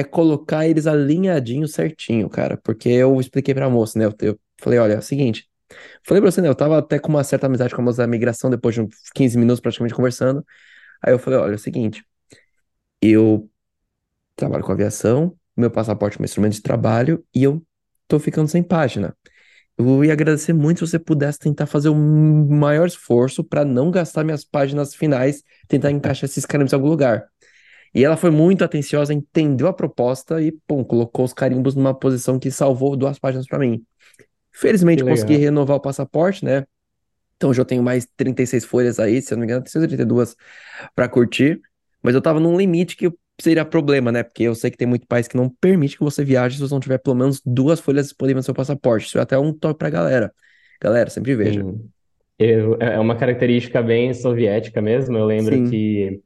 é 0.00 0.04
colocar 0.04 0.66
eles 0.66 0.86
alinhadinhos 0.86 1.72
certinho, 1.72 2.28
cara. 2.28 2.56
Porque 2.56 2.88
eu 2.88 3.20
expliquei 3.20 3.54
pra 3.54 3.70
moça, 3.70 3.98
né? 3.98 4.06
Eu, 4.06 4.14
eu 4.22 4.40
falei, 4.60 4.78
olha, 4.78 4.94
é 4.94 4.98
o 4.98 5.02
seguinte. 5.02 5.48
Falei 6.04 6.20
pra 6.20 6.30
você, 6.30 6.40
né? 6.40 6.48
Eu 6.48 6.54
tava 6.54 6.78
até 6.78 6.98
com 6.98 7.08
uma 7.08 7.24
certa 7.24 7.46
amizade 7.46 7.74
com 7.74 7.80
a 7.82 7.84
moça 7.84 7.98
da 7.98 8.06
migração 8.06 8.50
depois 8.50 8.74
de 8.74 8.82
uns 8.82 8.94
15 9.14 9.38
minutos 9.38 9.60
praticamente 9.60 9.94
conversando. 9.94 10.44
Aí 11.02 11.12
eu 11.12 11.18
falei, 11.18 11.38
olha, 11.38 11.52
é 11.52 11.56
o 11.56 11.58
seguinte. 11.58 12.04
Eu 13.00 13.50
trabalho 14.36 14.64
com 14.64 14.72
aviação, 14.72 15.36
meu 15.56 15.70
passaporte 15.70 16.18
é 16.18 16.22
um 16.22 16.24
instrumento 16.24 16.54
de 16.54 16.62
trabalho 16.62 17.24
e 17.34 17.44
eu 17.44 17.62
tô 18.08 18.18
ficando 18.18 18.48
sem 18.48 18.62
página. 18.62 19.16
Eu 19.78 20.04
ia 20.04 20.12
agradecer 20.12 20.52
muito 20.52 20.86
se 20.86 20.92
você 20.92 20.98
pudesse 20.98 21.38
tentar 21.38 21.66
fazer 21.66 21.88
o 21.88 21.94
maior 21.94 22.86
esforço 22.86 23.44
pra 23.44 23.64
não 23.64 23.90
gastar 23.90 24.24
minhas 24.24 24.44
páginas 24.44 24.94
finais, 24.94 25.42
tentar 25.68 25.90
encaixar 25.90 26.26
esses 26.28 26.44
carimbos 26.46 26.72
em 26.72 26.76
algum 26.76 26.88
lugar. 26.88 27.29
E 27.94 28.04
ela 28.04 28.16
foi 28.16 28.30
muito 28.30 28.62
atenciosa, 28.64 29.12
entendeu 29.12 29.66
a 29.66 29.72
proposta 29.72 30.40
e, 30.40 30.52
pum, 30.66 30.84
colocou 30.84 31.24
os 31.24 31.32
carimbos 31.32 31.74
numa 31.74 31.92
posição 31.92 32.38
que 32.38 32.50
salvou 32.50 32.96
duas 32.96 33.18
páginas 33.18 33.46
pra 33.46 33.58
mim. 33.58 33.84
Felizmente 34.52 35.02
consegui 35.02 35.36
renovar 35.36 35.76
o 35.76 35.80
passaporte, 35.80 36.44
né? 36.44 36.64
Então 37.36 37.52
eu 37.52 37.64
tenho 37.64 37.82
mais 37.82 38.06
36 38.16 38.64
folhas 38.64 39.00
aí, 39.00 39.22
se 39.22 39.32
eu 39.32 39.36
não 39.36 39.40
me 39.40 39.46
engano, 39.46 39.64
32 39.64 40.36
pra 40.94 41.08
curtir. 41.08 41.60
Mas 42.02 42.14
eu 42.14 42.20
tava 42.20 42.38
num 42.38 42.56
limite 42.56 42.96
que 42.96 43.10
seria 43.40 43.64
problema, 43.64 44.12
né? 44.12 44.22
Porque 44.22 44.42
eu 44.44 44.54
sei 44.54 44.70
que 44.70 44.76
tem 44.76 44.86
muito 44.86 45.06
país 45.06 45.26
que 45.26 45.36
não 45.36 45.48
permite 45.48 45.96
que 45.96 46.04
você 46.04 46.22
viaje 46.22 46.56
se 46.56 46.60
você 46.62 46.74
não 46.74 46.80
tiver 46.80 46.98
pelo 46.98 47.16
menos 47.16 47.40
duas 47.44 47.80
folhas 47.80 48.06
disponíveis 48.06 48.44
no 48.44 48.46
seu 48.46 48.54
passaporte. 48.54 49.06
Isso 49.06 49.18
é 49.18 49.22
até 49.22 49.38
um 49.38 49.52
toque 49.52 49.78
pra 49.78 49.90
galera. 49.90 50.32
Galera, 50.80 51.10
sempre 51.10 51.34
veja. 51.34 51.62
Sim. 51.62 51.90
Eu, 52.38 52.76
é 52.80 52.94
é 52.94 52.98
uma 52.98 53.16
característica 53.16 53.82
bem 53.82 54.12
soviética 54.14 54.80
mesmo. 54.80 55.16
Eu 55.16 55.26
lembro 55.26 55.56
Sim. 55.56 55.70
que 55.70 56.22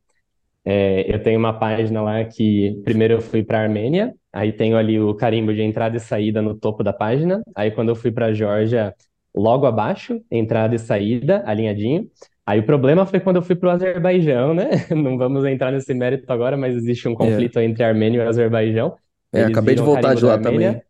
é, 0.64 1.12
eu 1.14 1.22
tenho 1.22 1.38
uma 1.38 1.52
página 1.58 2.00
lá 2.02 2.24
que 2.24 2.80
primeiro 2.84 3.14
eu 3.14 3.20
fui 3.20 3.42
para 3.44 3.58
a 3.58 3.62
Armênia, 3.62 4.14
aí 4.32 4.52
tenho 4.52 4.76
ali 4.76 4.98
o 5.00 5.14
carimbo 5.14 5.52
de 5.54 5.62
entrada 5.62 5.96
e 5.96 6.00
saída 6.00 6.40
no 6.42 6.54
topo 6.58 6.82
da 6.82 6.92
página. 6.92 7.42
Aí 7.54 7.70
quando 7.70 7.90
eu 7.90 7.96
fui 7.96 8.10
para 8.10 8.26
a 8.26 8.32
Geórgia, 8.34 8.94
logo 9.34 9.66
abaixo, 9.66 10.20
entrada 10.30 10.74
e 10.74 10.78
saída, 10.78 11.42
alinhadinho. 11.46 12.08
Aí 12.46 12.60
o 12.60 12.66
problema 12.66 13.06
foi 13.06 13.20
quando 13.20 13.36
eu 13.36 13.42
fui 13.42 13.56
para 13.56 13.68
o 13.68 13.72
Azerbaijão, 13.72 14.54
né? 14.54 14.68
Não 14.90 15.16
vamos 15.16 15.44
entrar 15.44 15.72
nesse 15.72 15.94
mérito 15.94 16.30
agora, 16.32 16.56
mas 16.56 16.74
existe 16.76 17.08
um 17.08 17.12
É. 17.12 17.16
conflito 17.16 17.58
entre 17.58 17.82
a 17.82 17.88
Armênia 17.88 18.22
e 18.22 18.26
Azerbaijão. 18.28 18.96
É, 19.32 19.40
Eles 19.40 19.50
acabei 19.50 19.74
de 19.74 19.82
voltar 19.82 20.14
de 20.14 20.24
lá 20.24 20.32
Armênia, 20.34 20.72
também. 20.72 20.82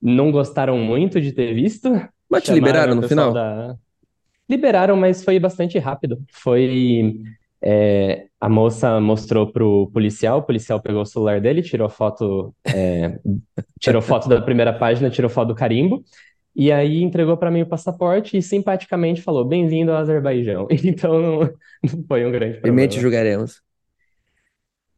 não 0.00 0.30
gostaram 0.32 0.78
muito 0.78 1.20
de 1.20 1.32
ter 1.32 1.54
visto, 1.54 1.90
Mas 2.30 2.44
te 2.44 2.52
liberaram 2.52 2.94
no 2.94 3.02
final? 3.02 3.32
da. 3.32 3.76
Liberaram, 4.48 4.96
mas 4.96 5.24
foi 5.24 5.38
bastante 5.38 5.78
rápido. 5.78 6.18
Foi. 6.32 7.14
É, 7.64 8.26
a 8.40 8.48
moça 8.48 9.00
mostrou 9.00 9.50
pro 9.50 9.90
policial, 9.92 10.38
o 10.40 10.42
policial 10.42 10.80
pegou 10.82 11.02
o 11.02 11.06
celular 11.06 11.40
dele, 11.40 11.62
tirou 11.62 11.88
foto, 11.88 12.54
é, 12.66 13.18
tirou 13.80 14.02
foto 14.02 14.28
da 14.28 14.40
primeira 14.42 14.72
página, 14.72 15.10
tirou 15.10 15.30
foto 15.30 15.48
do 15.48 15.54
carimbo, 15.54 16.04
e 16.54 16.70
aí 16.70 17.02
entregou 17.02 17.36
para 17.36 17.50
mim 17.50 17.62
o 17.62 17.66
passaporte 17.68 18.36
e 18.36 18.42
simpaticamente 18.42 19.22
falou: 19.22 19.44
Bem-vindo 19.44 19.90
ao 19.92 19.98
Azerbaijão. 19.98 20.68
Então 20.84 21.20
não, 21.20 21.50
foi 22.06 22.26
um 22.26 22.30
grande 22.32 22.60
problema. 22.60 22.92
julgaremos. 23.00 23.62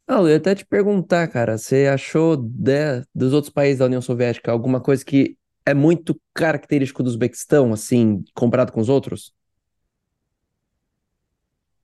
Ah, 0.07 0.19
eu 0.19 0.29
ia 0.29 0.37
até 0.37 0.55
te 0.55 0.65
perguntar, 0.65 1.27
cara, 1.27 1.57
você 1.57 1.87
achou 1.87 2.37
de- 2.37 3.03
dos 3.13 3.33
outros 3.33 3.51
países 3.53 3.79
da 3.79 3.85
União 3.85 4.01
Soviética 4.01 4.51
alguma 4.51 4.79
coisa 4.79 5.03
que 5.03 5.37
é 5.65 5.73
muito 5.73 6.19
característico 6.33 7.03
do 7.03 7.07
Uzbequistão, 7.09 7.73
assim, 7.73 8.23
comparado 8.33 8.71
com 8.71 8.79
os 8.79 8.87
outros? 8.87 9.33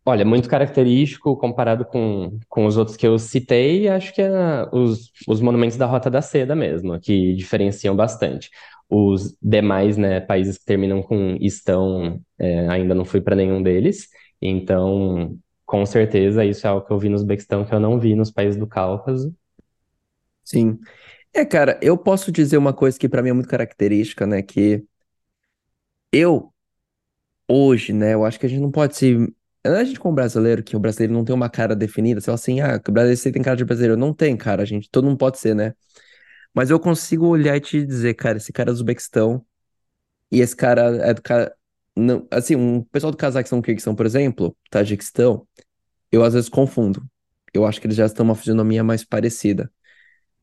Olha, 0.06 0.26
muito 0.26 0.50
característico 0.50 1.38
comparado 1.38 1.86
com, 1.86 2.38
com 2.50 2.66
os 2.66 2.76
outros 2.76 2.98
que 2.98 3.08
eu 3.08 3.18
citei, 3.18 3.88
acho 3.88 4.14
que 4.14 4.22
é 4.22 4.30
os, 4.74 5.12
os 5.28 5.40
monumentos 5.40 5.78
da 5.78 5.86
Rota 5.86 6.10
da 6.10 6.22
Seda 6.22 6.54
mesmo, 6.56 7.00
que 7.00 7.34
diferenciam 7.36 7.96
bastante. 7.96 8.50
Os 8.90 9.38
demais, 9.42 9.96
né, 9.96 10.20
países 10.20 10.58
que 10.58 10.66
terminam 10.66 11.02
com 11.02 11.38
estão, 11.40 12.20
é, 12.38 12.68
ainda 12.68 12.94
não 12.94 13.06
fui 13.06 13.22
para 13.22 13.36
nenhum 13.36 13.64
deles, 13.64 14.10
então 14.42 15.38
com 15.66 15.86
certeza 15.86 16.44
isso 16.44 16.68
é 16.68 16.70
algo 16.70 16.86
que 16.86 16.92
eu 16.92 17.00
vi 17.00 17.08
no 17.08 17.16
Uzbequistão 17.16 17.64
que 17.66 17.74
eu 17.74 17.80
não 17.80 17.98
vi 17.98 18.14
nos 18.14 18.30
países 18.30 18.60
do 18.60 18.68
Cáucaso. 18.68 19.34
Sim. 20.44 20.80
É, 21.34 21.46
cara, 21.46 21.80
eu 21.84 21.98
posso 21.98 22.32
dizer 22.32 22.58
uma 22.58 22.74
coisa 22.74 23.00
que 23.00 23.10
pra 23.10 23.22
mim 23.24 23.30
é 23.32 23.34
muito 23.34 23.50
característica, 23.50 24.28
né? 24.28 24.42
Que 24.42 24.86
eu, 26.12 26.54
hoje, 27.50 27.94
né, 27.94 28.14
eu 28.14 28.26
acho 28.26 28.40
que 28.40 28.46
a 28.46 28.50
gente 28.50 28.62
não 28.62 28.72
pode 28.72 28.98
se. 28.98 29.18
A 29.66 29.84
gente 29.84 30.00
como 30.00 30.14
brasileiro, 30.14 30.62
que 30.62 30.76
o 30.76 30.80
brasileiro 30.80 31.14
não 31.14 31.24
tem 31.24 31.34
uma 31.34 31.50
cara 31.50 31.76
definida, 31.76 32.20
você 32.20 32.26
fala 32.26 32.36
assim, 32.36 32.60
ah, 32.60 32.82
o 32.86 32.92
brasileiro 32.92 33.32
tem 33.34 33.42
cara 33.42 33.56
de 33.56 33.64
brasileiro. 33.64 33.98
Não 33.98 34.14
tem, 34.14 34.36
cara, 34.36 34.66
gente, 34.66 34.90
todo 34.90 35.06
mundo 35.06 35.18
pode 35.18 35.40
ser, 35.40 35.56
né? 35.56 35.74
Mas 36.54 36.70
eu 36.70 36.80
consigo 36.80 37.28
olhar 37.28 37.56
e 37.56 37.62
te 37.62 37.86
dizer, 37.86 38.14
cara, 38.14 38.38
esse 38.38 38.52
cara 38.52 38.70
é 38.70 38.74
do 38.74 38.76
Uzbequistão 38.76 39.46
e 40.32 40.42
esse 40.42 40.56
cara 40.56 40.82
é 41.08 41.14
do 41.14 41.22
cara. 41.22 41.56
Não, 41.96 42.28
assim, 42.32 42.56
um 42.56 42.84
pessoal 42.84 43.12
do 43.12 43.18
Cazaquistão, 43.18 43.62
Quirguistão, 43.62 43.96
por 43.96 44.06
exemplo, 44.06 44.56
Tajiquistão, 44.70 45.48
eu 46.12 46.24
às 46.24 46.34
vezes 46.34 46.50
confundo. 46.50 47.04
Eu 47.54 47.66
acho 47.66 47.80
que 47.80 47.88
eles 47.88 47.98
já 47.98 48.06
estão 48.06 48.26
uma 48.26 48.36
fisionomia 48.36 48.84
mais 48.84 49.04
parecida. 49.04 49.72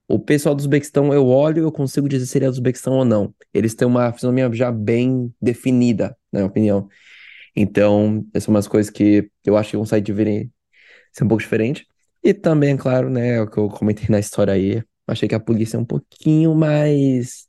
O 0.08 0.18
pessoal 0.18 0.54
do 0.54 0.60
Uzbequistão, 0.60 1.12
eu 1.12 1.26
olho 1.26 1.58
e 1.58 1.64
eu 1.64 1.72
consigo 1.72 2.08
dizer 2.08 2.26
se 2.26 2.38
ele 2.38 2.46
é 2.46 2.48
do 2.48 2.52
Uzbequistão 2.52 2.94
ou 2.94 3.04
não. 3.04 3.34
Eles 3.54 3.74
têm 3.74 3.86
uma 3.86 4.12
fisionomia 4.12 4.50
já 4.52 4.72
bem 4.72 5.32
definida, 5.40 6.16
na 6.32 6.40
minha 6.40 6.46
opinião. 6.46 6.88
Então, 7.54 8.24
essas 8.32 8.44
são 8.44 8.54
umas 8.54 8.68
coisas 8.68 8.90
que 8.90 9.30
eu 9.44 9.56
acho 9.56 9.70
que 9.70 9.76
vão 9.76 9.86
sair 9.86 10.00
de 10.00 10.12
virem 10.12 10.50
ser 11.12 11.24
um 11.24 11.28
pouco 11.28 11.42
diferente. 11.42 11.86
E 12.22 12.34
também, 12.34 12.76
claro, 12.76 13.08
né, 13.08 13.36
é 13.36 13.42
o 13.42 13.46
que 13.48 13.58
eu 13.58 13.68
comentei 13.68 14.06
na 14.08 14.18
história 14.18 14.52
aí. 14.52 14.82
Achei 15.06 15.28
que 15.28 15.34
a 15.34 15.40
polícia 15.40 15.76
é 15.76 15.80
um 15.80 15.84
pouquinho 15.84 16.54
mais 16.54 17.46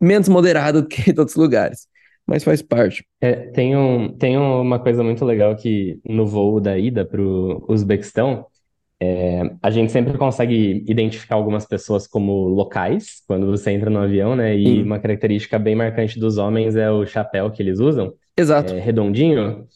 menos 0.00 0.28
moderada 0.28 0.80
do 0.82 0.88
que 0.88 1.10
em 1.10 1.18
outros 1.18 1.36
lugares. 1.36 1.86
Mas 2.26 2.44
faz 2.44 2.60
parte. 2.60 3.06
É, 3.20 3.32
tem 3.52 3.74
um, 3.74 4.12
tem 4.12 4.36
uma 4.36 4.78
coisa 4.78 5.02
muito 5.02 5.24
legal 5.24 5.56
que 5.56 5.98
no 6.04 6.26
voo 6.26 6.60
da 6.60 6.78
ida 6.78 7.04
para 7.04 7.22
o 7.22 7.64
Uzbequistão, 7.68 8.46
é, 9.00 9.42
a 9.62 9.70
gente 9.70 9.92
sempre 9.92 10.18
consegue 10.18 10.84
identificar 10.86 11.36
algumas 11.36 11.64
pessoas 11.64 12.06
como 12.06 12.48
locais 12.48 13.22
quando 13.26 13.46
você 13.46 13.70
entra 13.70 13.88
no 13.88 14.00
avião, 14.00 14.34
né? 14.36 14.56
E 14.56 14.64
Sim. 14.64 14.82
uma 14.82 14.98
característica 14.98 15.58
bem 15.58 15.74
marcante 15.74 16.18
dos 16.18 16.36
homens 16.36 16.76
é 16.76 16.90
o 16.90 17.06
chapéu 17.06 17.50
que 17.50 17.62
eles 17.62 17.78
usam, 17.78 18.12
Exato. 18.38 18.74
é, 18.74 18.78
redondinho. 18.80 19.66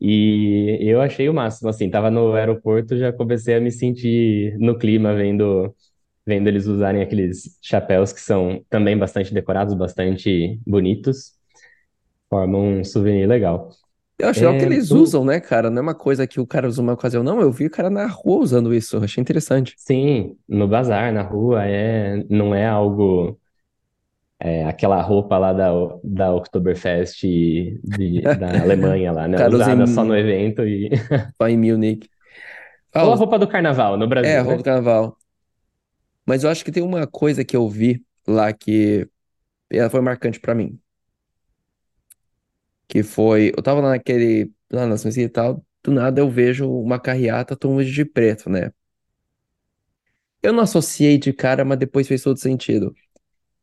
E 0.00 0.78
eu 0.80 1.00
achei 1.00 1.28
o 1.28 1.34
máximo, 1.34 1.68
assim, 1.68 1.90
tava 1.90 2.10
no 2.10 2.34
aeroporto, 2.34 2.96
já 2.96 3.12
comecei 3.12 3.54
a 3.56 3.60
me 3.60 3.70
sentir 3.70 4.56
no 4.58 4.78
clima 4.78 5.14
vendo, 5.14 5.74
vendo 6.26 6.48
eles 6.48 6.66
usarem 6.66 7.02
aqueles 7.02 7.58
chapéus 7.62 8.12
que 8.12 8.20
são 8.20 8.64
também 8.70 8.98
bastante 8.98 9.34
decorados, 9.34 9.74
bastante 9.74 10.60
bonitos, 10.66 11.32
formam 12.30 12.80
um 12.80 12.84
souvenir 12.84 13.28
legal. 13.28 13.70
Eu 14.18 14.28
acho 14.28 14.44
legal 14.44 14.54
que 14.56 14.64
É, 14.64 14.66
eles 14.66 14.92
o- 14.92 14.92
usam, 14.92 15.24
né, 15.24 15.40
cara? 15.40 15.70
Não 15.70 15.78
é 15.78 15.82
uma 15.82 15.94
coisa 15.94 16.26
que 16.26 16.38
o 16.40 16.46
cara 16.46 16.68
usa 16.68 16.80
uma 16.82 16.92
ocasião, 16.92 17.22
não. 17.22 17.40
Eu 17.40 17.50
vi 17.52 17.66
o 17.66 17.70
cara 17.70 17.88
na 17.90 18.06
rua 18.06 18.38
usando 18.42 18.74
isso. 18.74 18.96
Eu 18.96 19.02
achei 19.04 19.20
interessante. 19.20 19.76
Sim, 19.76 20.38
no 20.48 20.68
bazar, 20.68 21.12
na 21.12 21.22
rua, 21.22 21.64
é, 21.66 22.16
não 22.28 22.54
é 22.54 22.66
algo 22.66 23.40
é, 24.40 24.64
aquela 24.66 25.00
roupa 25.02 25.38
lá 25.38 25.52
da, 25.52 25.70
da 26.04 26.34
Oktoberfest 26.34 27.22
de, 27.84 28.28
da 28.34 28.60
Alemanha 28.62 29.12
lá, 29.12 29.28
né? 29.28 29.38
Cara, 29.38 29.54
Usada 29.54 29.86
só 29.86 30.04
no 30.04 30.16
em, 30.16 30.16
evento 30.16 30.62
e... 30.66 30.90
só 31.40 31.48
em 31.48 31.56
Munich. 31.58 32.08
Ou 33.02 33.10
a 33.12 33.14
Ah, 33.14 33.20
roupa 33.20 33.38
do 33.38 33.48
carnaval 33.48 33.96
no 33.98 34.08
é, 34.22 34.38
Brasil, 34.38 34.42
roupa 34.42 34.58
né? 34.58 34.58
do 34.58 34.64
carnaval. 34.64 35.18
Mas 36.26 36.44
eu 36.44 36.50
acho 36.50 36.64
que 36.64 36.72
tem 36.72 36.82
uma 36.82 37.06
coisa 37.06 37.44
que 37.44 37.56
eu 37.56 37.68
vi 37.68 38.04
lá 38.26 38.52
que 38.52 39.08
ela 39.70 39.90
foi 39.90 40.00
marcante 40.00 40.40
pra 40.40 40.54
mim. 40.54 40.80
Que 42.88 43.02
foi, 43.02 43.50
eu 43.56 43.62
tava 43.62 43.80
lá 43.80 43.90
naquele, 43.90 44.52
lá 44.70 44.86
na 44.86 44.96
e 44.96 45.28
tal, 45.28 45.64
do 45.82 45.92
nada 45.92 46.20
eu 46.20 46.28
vejo 46.30 46.68
uma 46.70 46.98
carreata 47.00 47.56
todo 47.56 47.70
mundo 47.72 47.84
de 47.84 48.04
preto, 48.04 48.50
né? 48.50 48.72
Eu 50.42 50.52
não 50.52 50.62
associei 50.64 51.18
de 51.18 51.32
cara, 51.32 51.64
mas 51.64 51.78
depois 51.78 52.06
fez 52.08 52.22
todo 52.22 52.38
sentido. 52.38 52.94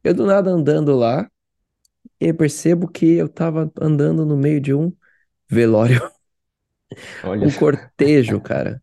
Eu 0.07 0.13
do 0.13 0.25
nada 0.25 0.49
andando 0.49 0.95
lá, 0.95 1.29
e 2.19 2.31
percebo 2.31 2.87
que 2.87 3.05
eu 3.15 3.27
tava 3.27 3.69
andando 3.81 4.25
no 4.25 4.37
meio 4.37 4.61
de 4.61 4.73
um 4.73 4.93
velório, 5.49 6.01
Olha, 7.25 7.45
um 7.45 7.51
cortejo, 7.51 8.39
cara. 8.39 8.81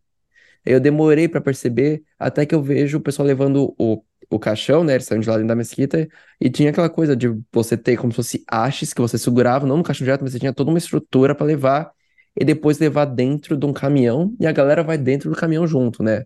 Eu 0.65 0.79
demorei 0.79 1.27
pra 1.27 1.41
perceber, 1.41 2.03
até 2.19 2.45
que 2.45 2.53
eu 2.55 2.61
vejo 2.61 2.99
o 2.99 3.01
pessoal 3.01 3.27
levando 3.27 3.75
o, 3.79 4.03
o 4.29 4.39
caixão, 4.39 4.83
né? 4.83 4.93
Eles 4.93 5.05
saíram 5.05 5.21
de 5.21 5.29
lá 5.29 5.35
dentro 5.35 5.47
da 5.49 5.55
mesquita, 5.55 6.07
e 6.39 6.49
tinha 6.49 6.69
aquela 6.69 6.89
coisa 6.89 7.15
de 7.15 7.27
você 7.51 7.75
ter 7.75 7.97
como 7.97 8.11
se 8.11 8.17
fosse 8.17 8.45
hastes 8.47 8.93
que 8.93 9.01
você 9.01 9.17
segurava, 9.17 9.65
não 9.65 9.77
no 9.77 9.83
caixão 9.83 10.05
direto, 10.05 10.21
mas 10.21 10.33
você 10.33 10.39
tinha 10.39 10.53
toda 10.53 10.69
uma 10.69 10.77
estrutura 10.77 11.33
pra 11.33 11.45
levar, 11.45 11.91
e 12.39 12.45
depois 12.45 12.77
levar 12.77 13.05
dentro 13.05 13.57
de 13.57 13.65
um 13.65 13.73
caminhão, 13.73 14.35
e 14.39 14.45
a 14.45 14.51
galera 14.51 14.83
vai 14.83 14.97
dentro 14.97 15.29
do 15.31 15.35
caminhão 15.35 15.65
junto, 15.65 16.03
né? 16.03 16.25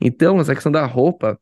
Então, 0.00 0.40
essa 0.40 0.54
questão 0.54 0.72
da 0.72 0.86
roupa, 0.86 1.40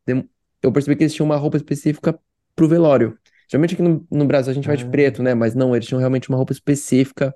eu 0.62 0.72
percebi 0.72 0.96
que 0.96 1.04
eles 1.04 1.14
tinham 1.14 1.26
uma 1.26 1.36
roupa 1.36 1.56
específica 1.56 2.18
pro 2.58 2.68
velório. 2.68 3.16
Geralmente 3.48 3.74
aqui 3.74 3.82
no, 3.82 4.06
no 4.10 4.26
Brasil 4.26 4.50
a 4.50 4.54
gente 4.54 4.66
vai 4.66 4.76
de 4.76 4.84
Ah, 4.84 4.90
preto, 4.90 5.22
né? 5.22 5.32
Mas 5.34 5.54
não, 5.54 5.74
eles 5.74 5.86
tinham 5.86 6.00
realmente 6.00 6.28
uma 6.28 6.36
roupa 6.36 6.52
específica. 6.52 7.34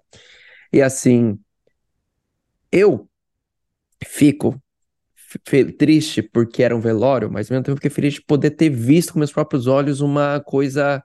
E 0.73 0.83
assim, 0.83 1.39
eu 2.71 3.09
fico 4.05 4.61
triste 5.79 6.23
porque 6.23 6.63
era 6.63 6.77
um 6.77 6.81
velório, 6.81 7.31
mas 7.31 7.51
ao 7.51 7.55
mesmo 7.55 7.65
tempo 7.65 7.77
fiquei 7.77 7.91
feliz 7.91 8.15
de 8.15 8.23
poder 8.23 8.51
ter 8.51 8.69
visto 8.69 9.13
com 9.13 9.19
meus 9.19 9.33
próprios 9.33 9.67
olhos 9.67 10.01
uma 10.01 10.41
coisa 10.41 11.03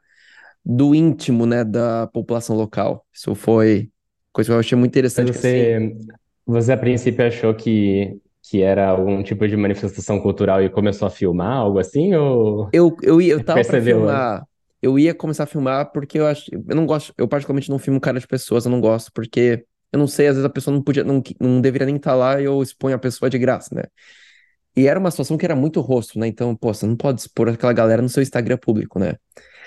do 0.65 0.93
íntimo, 0.93 1.45
né, 1.45 1.63
da 1.63 2.07
população 2.07 2.55
local. 2.55 3.05
Isso 3.13 3.34
foi 3.36 3.89
coisa 4.34 4.49
que 4.49 4.53
eu 4.53 4.59
achei 4.59 4.78
muito 4.78 4.91
interessante, 4.91 5.32
assim, 5.32 5.39
você, 5.41 5.97
você 6.45 6.72
a 6.74 6.78
princípio 6.78 7.26
achou 7.26 7.53
que, 7.55 8.20
que 8.50 8.62
era 8.62 8.88
algum 8.89 9.24
tipo 9.24 9.48
de 9.48 9.58
manifestação 9.58 10.20
cultural 10.22 10.62
e 10.64 10.70
começou 10.70 11.08
a 11.08 11.12
filmar, 11.12 11.58
algo 11.58 11.80
assim, 11.80 12.16
ou 12.16 12.72
Eu, 12.72 12.95
eu, 13.02 13.22
ia- 13.22 13.34
eu 13.34 13.43
tava 13.43 13.64
percebeu 13.64 13.78
filmar. 13.78 14.43
Eu 14.82 15.00
ia 15.00 15.14
começar 15.16 15.43
a 15.43 15.48
filmar 15.48 15.91
porque 15.91 16.20
eu 16.20 16.28
acho. 16.28 16.50
Eu 16.54 16.76
não 16.76 16.86
gosto. 16.86 17.14
Eu 17.18 17.28
particularmente 17.28 17.70
não 17.70 17.80
filmo 17.80 18.00
cara 18.00 18.20
de 18.20 18.28
pessoas, 18.28 18.66
eu 18.66 18.72
não 18.72 18.80
gosto, 18.82 19.12
porque 19.14 19.66
eu 19.91 20.00
não 20.00 20.08
sei, 20.08 20.28
às 20.28 20.36
vezes 20.36 20.45
a 20.45 20.50
pessoa 20.50 20.76
não 20.76 20.84
podia, 20.84 21.04
não, 21.04 21.22
não 21.39 21.62
deveria 21.62 21.86
nem 21.86 21.95
estar 21.95 22.14
lá 22.16 22.39
e 22.39 22.45
eu 22.45 22.62
exponho 22.62 22.95
a 22.95 23.00
pessoa 23.00 23.30
de 23.30 23.38
graça, 23.39 23.74
né? 23.74 23.84
E 24.78 24.88
era 24.88 25.00
uma 25.00 25.12
situação 25.12 25.38
que 25.38 25.45
era 25.45 25.56
muito 25.56 25.82
rosto, 25.82 26.20
né? 26.20 26.28
Então, 26.28 26.56
pô, 26.56 26.74
você 26.74 26.86
não 26.88 26.95
pode 26.98 27.22
expor 27.22 27.50
aquela 27.50 27.74
galera 27.74 28.02
no 28.02 28.10
seu 28.10 28.24
Instagram 28.24 28.58
público, 28.58 29.00
né? 29.00 29.16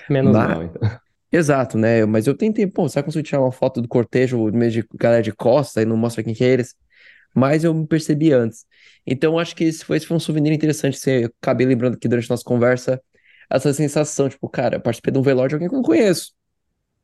Menos 0.07 0.37
Mas, 0.37 0.39
mal, 0.39 0.61
então. 0.63 0.81
exato, 1.31 1.77
né? 1.77 2.05
Mas 2.05 2.27
eu 2.27 2.35
tentei, 2.37 2.67
pô, 2.67 2.87
será 2.89 3.03
que 3.03 3.09
eu 3.09 3.13
consigo 3.13 3.27
tirar 3.27 3.41
uma 3.41 3.51
foto 3.51 3.81
do 3.81 3.87
cortejo 3.87 4.45
meio 4.53 4.71
de 4.71 4.85
galera 4.95 5.23
de 5.23 5.31
costa 5.33 5.81
e 5.81 5.85
não 5.85 5.97
mostra 5.97 6.23
quem 6.23 6.33
que 6.33 6.43
é 6.43 6.49
eles? 6.49 6.75
Mas 7.33 7.63
eu 7.63 7.73
me 7.73 7.87
percebi 7.87 8.31
antes. 8.33 8.65
Então, 9.05 9.39
acho 9.39 9.55
que 9.55 9.63
esse 9.63 9.85
foi, 9.85 9.97
esse 9.97 10.05
foi 10.07 10.17
um 10.17 10.19
souvenir 10.19 10.51
interessante. 10.53 10.97
Você 10.97 11.29
acabei 11.41 11.65
lembrando 11.65 11.95
aqui 11.95 12.07
durante 12.07 12.25
a 12.29 12.33
nossa 12.33 12.43
conversa, 12.43 13.01
essa 13.49 13.73
sensação, 13.73 14.29
tipo, 14.29 14.47
cara, 14.49 14.79
participei 14.79 15.11
de 15.13 15.19
um 15.19 15.21
velório 15.21 15.49
de 15.49 15.55
alguém 15.55 15.67
que 15.69 15.75
eu 15.75 15.77
não 15.77 15.83
conheço. 15.83 16.33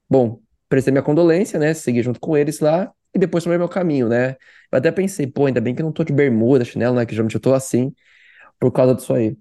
Bom, 0.10 0.42
prestei 0.70 0.92
minha 0.92 1.04
condolência, 1.04 1.60
né? 1.60 1.74
Segui 1.74 2.02
junto 2.02 2.20
com 2.20 2.38
eles 2.38 2.60
lá 2.60 2.92
e 3.14 3.20
depois 3.20 3.44
tomei 3.44 3.58
meu 3.58 3.70
caminho, 3.70 4.08
né? 4.10 4.32
Eu 4.72 4.78
até 4.80 4.92
pensei, 4.92 5.28
pô, 5.28 5.46
ainda 5.48 5.62
bem 5.62 5.76
que 5.76 5.82
eu 5.82 5.86
não 5.86 5.92
tô 5.94 6.04
de 6.04 6.14
bermuda, 6.14 6.66
chinelo, 6.66 6.96
né? 6.96 7.06
Que 7.06 7.14
geralmente 7.14 7.36
eu 7.36 7.42
tô 7.42 7.54
assim, 7.54 7.94
por 8.60 8.72
causa 8.72 8.96
disso 8.96 9.14
aí. 9.14 9.38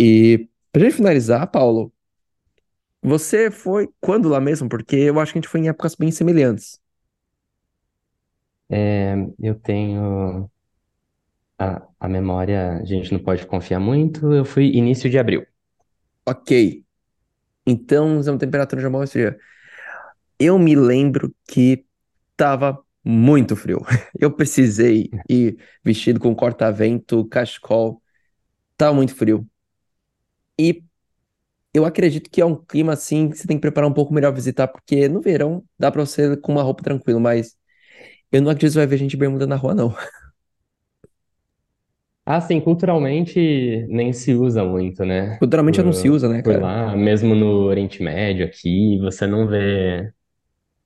E 0.00 0.48
pra 0.72 0.82
gente 0.82 0.96
finalizar, 0.96 1.46
Paulo, 1.50 1.92
você 3.02 3.50
foi 3.50 3.88
quando 4.00 4.28
lá 4.28 4.40
mesmo? 4.40 4.68
Porque 4.68 4.96
eu 4.96 5.20
acho 5.20 5.32
que 5.32 5.38
a 5.38 5.40
gente 5.42 5.48
foi 5.50 5.60
em 5.60 5.68
épocas 5.68 5.94
bem 5.94 6.10
semelhantes. 6.10 6.80
É, 8.68 9.14
eu 9.38 9.54
tenho 9.60 10.50
a, 11.58 11.82
a 12.00 12.08
memória, 12.08 12.78
a 12.78 12.84
gente 12.84 13.12
não 13.12 13.18
pode 13.22 13.46
confiar 13.46 13.80
muito. 13.80 14.32
Eu 14.32 14.44
fui 14.44 14.66
início 14.74 15.08
de 15.10 15.18
abril. 15.18 15.46
Ok. 16.26 16.84
Então, 17.66 18.20
uma 18.20 18.38
temperatura 18.38 18.82
normal 18.82 19.04
esse 19.04 19.18
dia. 19.20 19.38
Eu 20.38 20.58
me 20.58 20.74
lembro 20.76 21.34
que 21.48 21.84
tava 22.36 22.82
muito 23.04 23.56
frio. 23.56 23.80
Eu 24.18 24.32
precisei 24.34 25.10
ir 25.28 25.58
vestido 25.84 26.20
com 26.20 26.34
corta-vento, 26.34 27.24
cachecol. 27.28 28.02
Tava 28.76 28.94
muito 28.94 29.14
frio. 29.16 29.48
E 30.58 30.82
eu 31.74 31.84
acredito 31.84 32.30
que 32.30 32.40
é 32.42 32.46
um 32.46 32.56
clima 32.56 32.94
assim 32.94 33.30
que 33.30 33.36
você 33.38 33.46
tem 33.48 33.56
que 33.58 33.62
preparar 33.62 33.90
um 33.90 33.94
pouco 33.94 34.14
melhor 34.14 34.32
visitar, 34.34 34.68
porque 34.68 35.08
no 35.08 35.20
verão 35.20 35.64
dá 35.78 35.90
pra 35.92 36.04
você 36.06 36.32
ir 36.34 36.40
com 36.40 36.52
uma 36.52 36.62
roupa 36.62 36.82
tranquila, 36.84 37.20
mas 37.20 37.56
eu 38.32 38.42
não 38.42 38.50
acredito 38.50 38.72
que 38.74 38.78
vai 38.78 38.86
ver 38.86 38.98
gente 38.98 39.16
bermuda 39.16 39.46
na 39.46 39.56
rua, 39.56 39.74
não. 39.74 39.94
Ah, 42.24 42.40
sim, 42.40 42.60
culturalmente 42.60 43.86
nem 43.88 44.12
se 44.12 44.34
usa 44.34 44.64
muito, 44.64 45.04
né? 45.04 45.38
Culturalmente 45.38 45.82
não 45.82 45.92
se 45.94 46.08
Por, 46.08 46.10
usa, 46.10 46.28
né, 46.28 46.42
por 46.42 46.58
cara? 46.58 46.60
lá, 46.60 46.96
mesmo 46.96 47.34
no 47.34 47.64
Oriente 47.64 48.02
Médio 48.02 48.44
aqui, 48.46 48.98
você 49.00 49.26
não 49.26 49.46
vê, 49.46 50.12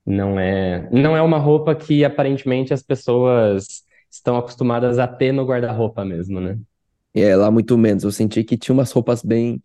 não 0.06 0.40
é, 0.40 0.88
não 0.92 1.16
é 1.16 1.22
uma 1.22 1.38
roupa 1.38 1.74
que 1.74 2.04
aparentemente 2.04 2.74
as 2.74 2.82
pessoas 2.82 3.84
estão 4.10 4.36
acostumadas 4.38 4.98
a 4.98 5.08
ter 5.08 5.32
no 5.32 5.44
guarda-roupa 5.46 6.04
mesmo, 6.04 6.40
né? 6.40 6.58
É, 7.14 7.34
lá 7.36 7.50
muito 7.50 7.76
menos. 7.78 8.04
Eu 8.04 8.12
senti 8.12 8.44
que 8.44 8.56
tinha 8.56 8.72
umas 8.74 8.92
roupas 8.92 9.22
bem, 9.22 9.62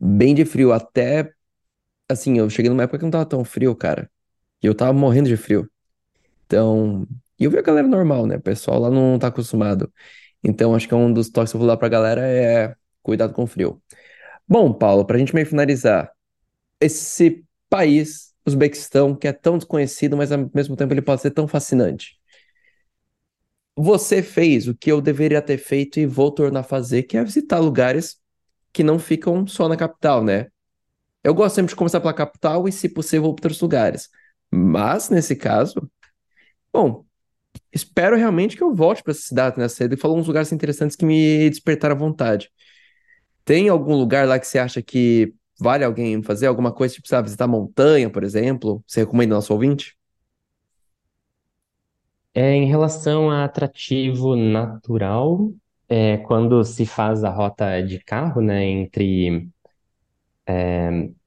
bem 0.00 0.34
de 0.34 0.44
frio. 0.44 0.72
Até, 0.72 1.32
assim, 2.10 2.38
eu 2.38 2.50
cheguei 2.50 2.70
numa 2.70 2.84
época 2.84 2.98
que 2.98 3.04
não 3.04 3.12
tava 3.12 3.26
tão 3.26 3.44
frio, 3.44 3.74
cara. 3.76 4.10
E 4.62 4.66
eu 4.66 4.74
tava 4.76 4.92
morrendo 4.94 5.28
de 5.28 5.36
frio. 5.38 5.70
Então, 6.54 7.04
e 7.38 7.44
eu 7.44 7.50
vi 7.50 7.58
a 7.58 7.62
galera 7.62 7.88
normal, 7.88 8.26
né? 8.26 8.36
O 8.36 8.40
pessoal 8.40 8.78
lá 8.78 8.88
não 8.88 9.18
tá 9.18 9.26
acostumado. 9.26 9.92
Então, 10.42 10.72
acho 10.74 10.86
que 10.86 10.94
é 10.94 10.96
um 10.96 11.12
dos 11.12 11.28
toques 11.28 11.50
que 11.50 11.56
eu 11.56 11.58
vou 11.58 11.66
dar 11.68 11.76
pra 11.76 11.88
galera 11.88 12.22
é 12.26 12.76
cuidado 13.02 13.32
com 13.34 13.42
o 13.42 13.46
frio. 13.46 13.82
Bom, 14.48 14.72
Paulo, 14.72 15.06
pra 15.06 15.18
gente 15.18 15.34
meio 15.34 15.46
finalizar, 15.46 16.12
esse 16.80 17.44
país, 17.70 18.34
Uzbequistão, 18.46 19.16
que 19.16 19.28
é 19.28 19.32
tão 19.32 19.58
desconhecido, 19.58 20.16
mas 20.16 20.32
ao 20.32 20.50
mesmo 20.54 20.76
tempo 20.76 20.94
ele 20.94 21.02
pode 21.02 21.22
ser 21.22 21.32
tão 21.32 21.48
fascinante. 21.48 22.18
Você 23.76 24.22
fez 24.22 24.68
o 24.68 24.74
que 24.74 24.90
eu 24.92 25.00
deveria 25.00 25.42
ter 25.42 25.58
feito 25.58 25.98
e 25.98 26.06
vou 26.06 26.30
tornar 26.30 26.60
a 26.60 26.62
fazer, 26.62 27.02
que 27.04 27.16
é 27.16 27.24
visitar 27.24 27.58
lugares 27.58 28.16
que 28.72 28.84
não 28.84 28.98
ficam 28.98 29.46
só 29.46 29.68
na 29.68 29.76
capital, 29.76 30.22
né? 30.22 30.46
Eu 31.24 31.34
gosto 31.34 31.56
sempre 31.56 31.70
de 31.70 31.76
começar 31.76 32.00
pela 32.00 32.14
capital 32.14 32.68
e, 32.68 32.72
se 32.72 32.88
possível, 32.88 33.26
outros 33.28 33.60
lugares. 33.60 34.10
Mas, 34.52 35.10
nesse 35.10 35.36
caso, 35.36 35.90
bom, 36.74 37.04
espero 37.72 38.16
realmente 38.16 38.56
que 38.56 38.62
eu 38.62 38.74
volte 38.74 39.02
para 39.02 39.12
essa 39.12 39.22
cidade, 39.22 39.58
né? 39.58 39.68
Você 39.68 39.96
falou 39.96 40.18
uns 40.18 40.26
lugares 40.26 40.52
interessantes 40.52 40.96
que 40.96 41.06
me 41.06 41.48
despertaram 41.48 41.94
a 41.94 41.98
vontade. 41.98 42.50
Tem 43.44 43.68
algum 43.68 43.94
lugar 43.94 44.26
lá 44.26 44.38
que 44.38 44.46
você 44.46 44.58
acha 44.58 44.82
que 44.82 45.32
vale 45.60 45.84
alguém 45.84 46.22
fazer 46.22 46.46
alguma 46.46 46.72
coisa, 46.72 46.94
tipo, 46.94 47.06
sabe, 47.06 47.26
visitar 47.26 47.46
montanha, 47.46 48.10
por 48.10 48.24
exemplo? 48.24 48.82
Você 48.86 49.00
recomenda 49.00 49.36
nosso 49.36 49.52
ouvinte? 49.52 49.96
É, 52.34 52.52
em 52.52 52.66
relação 52.66 53.30
a 53.30 53.44
atrativo 53.44 54.34
natural, 54.34 55.52
é, 55.88 56.16
quando 56.18 56.64
se 56.64 56.84
faz 56.84 57.22
a 57.22 57.30
rota 57.30 57.80
de 57.80 58.00
carro, 58.00 58.40
né, 58.40 58.64
entre 58.64 59.48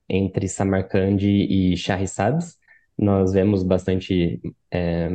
entre 0.09 0.47
Samarcande 0.47 1.27
e 1.27 1.75
Charissabs, 1.75 2.57
nós 2.97 3.33
vemos 3.33 3.63
bastante 3.63 4.41
é, 4.71 5.09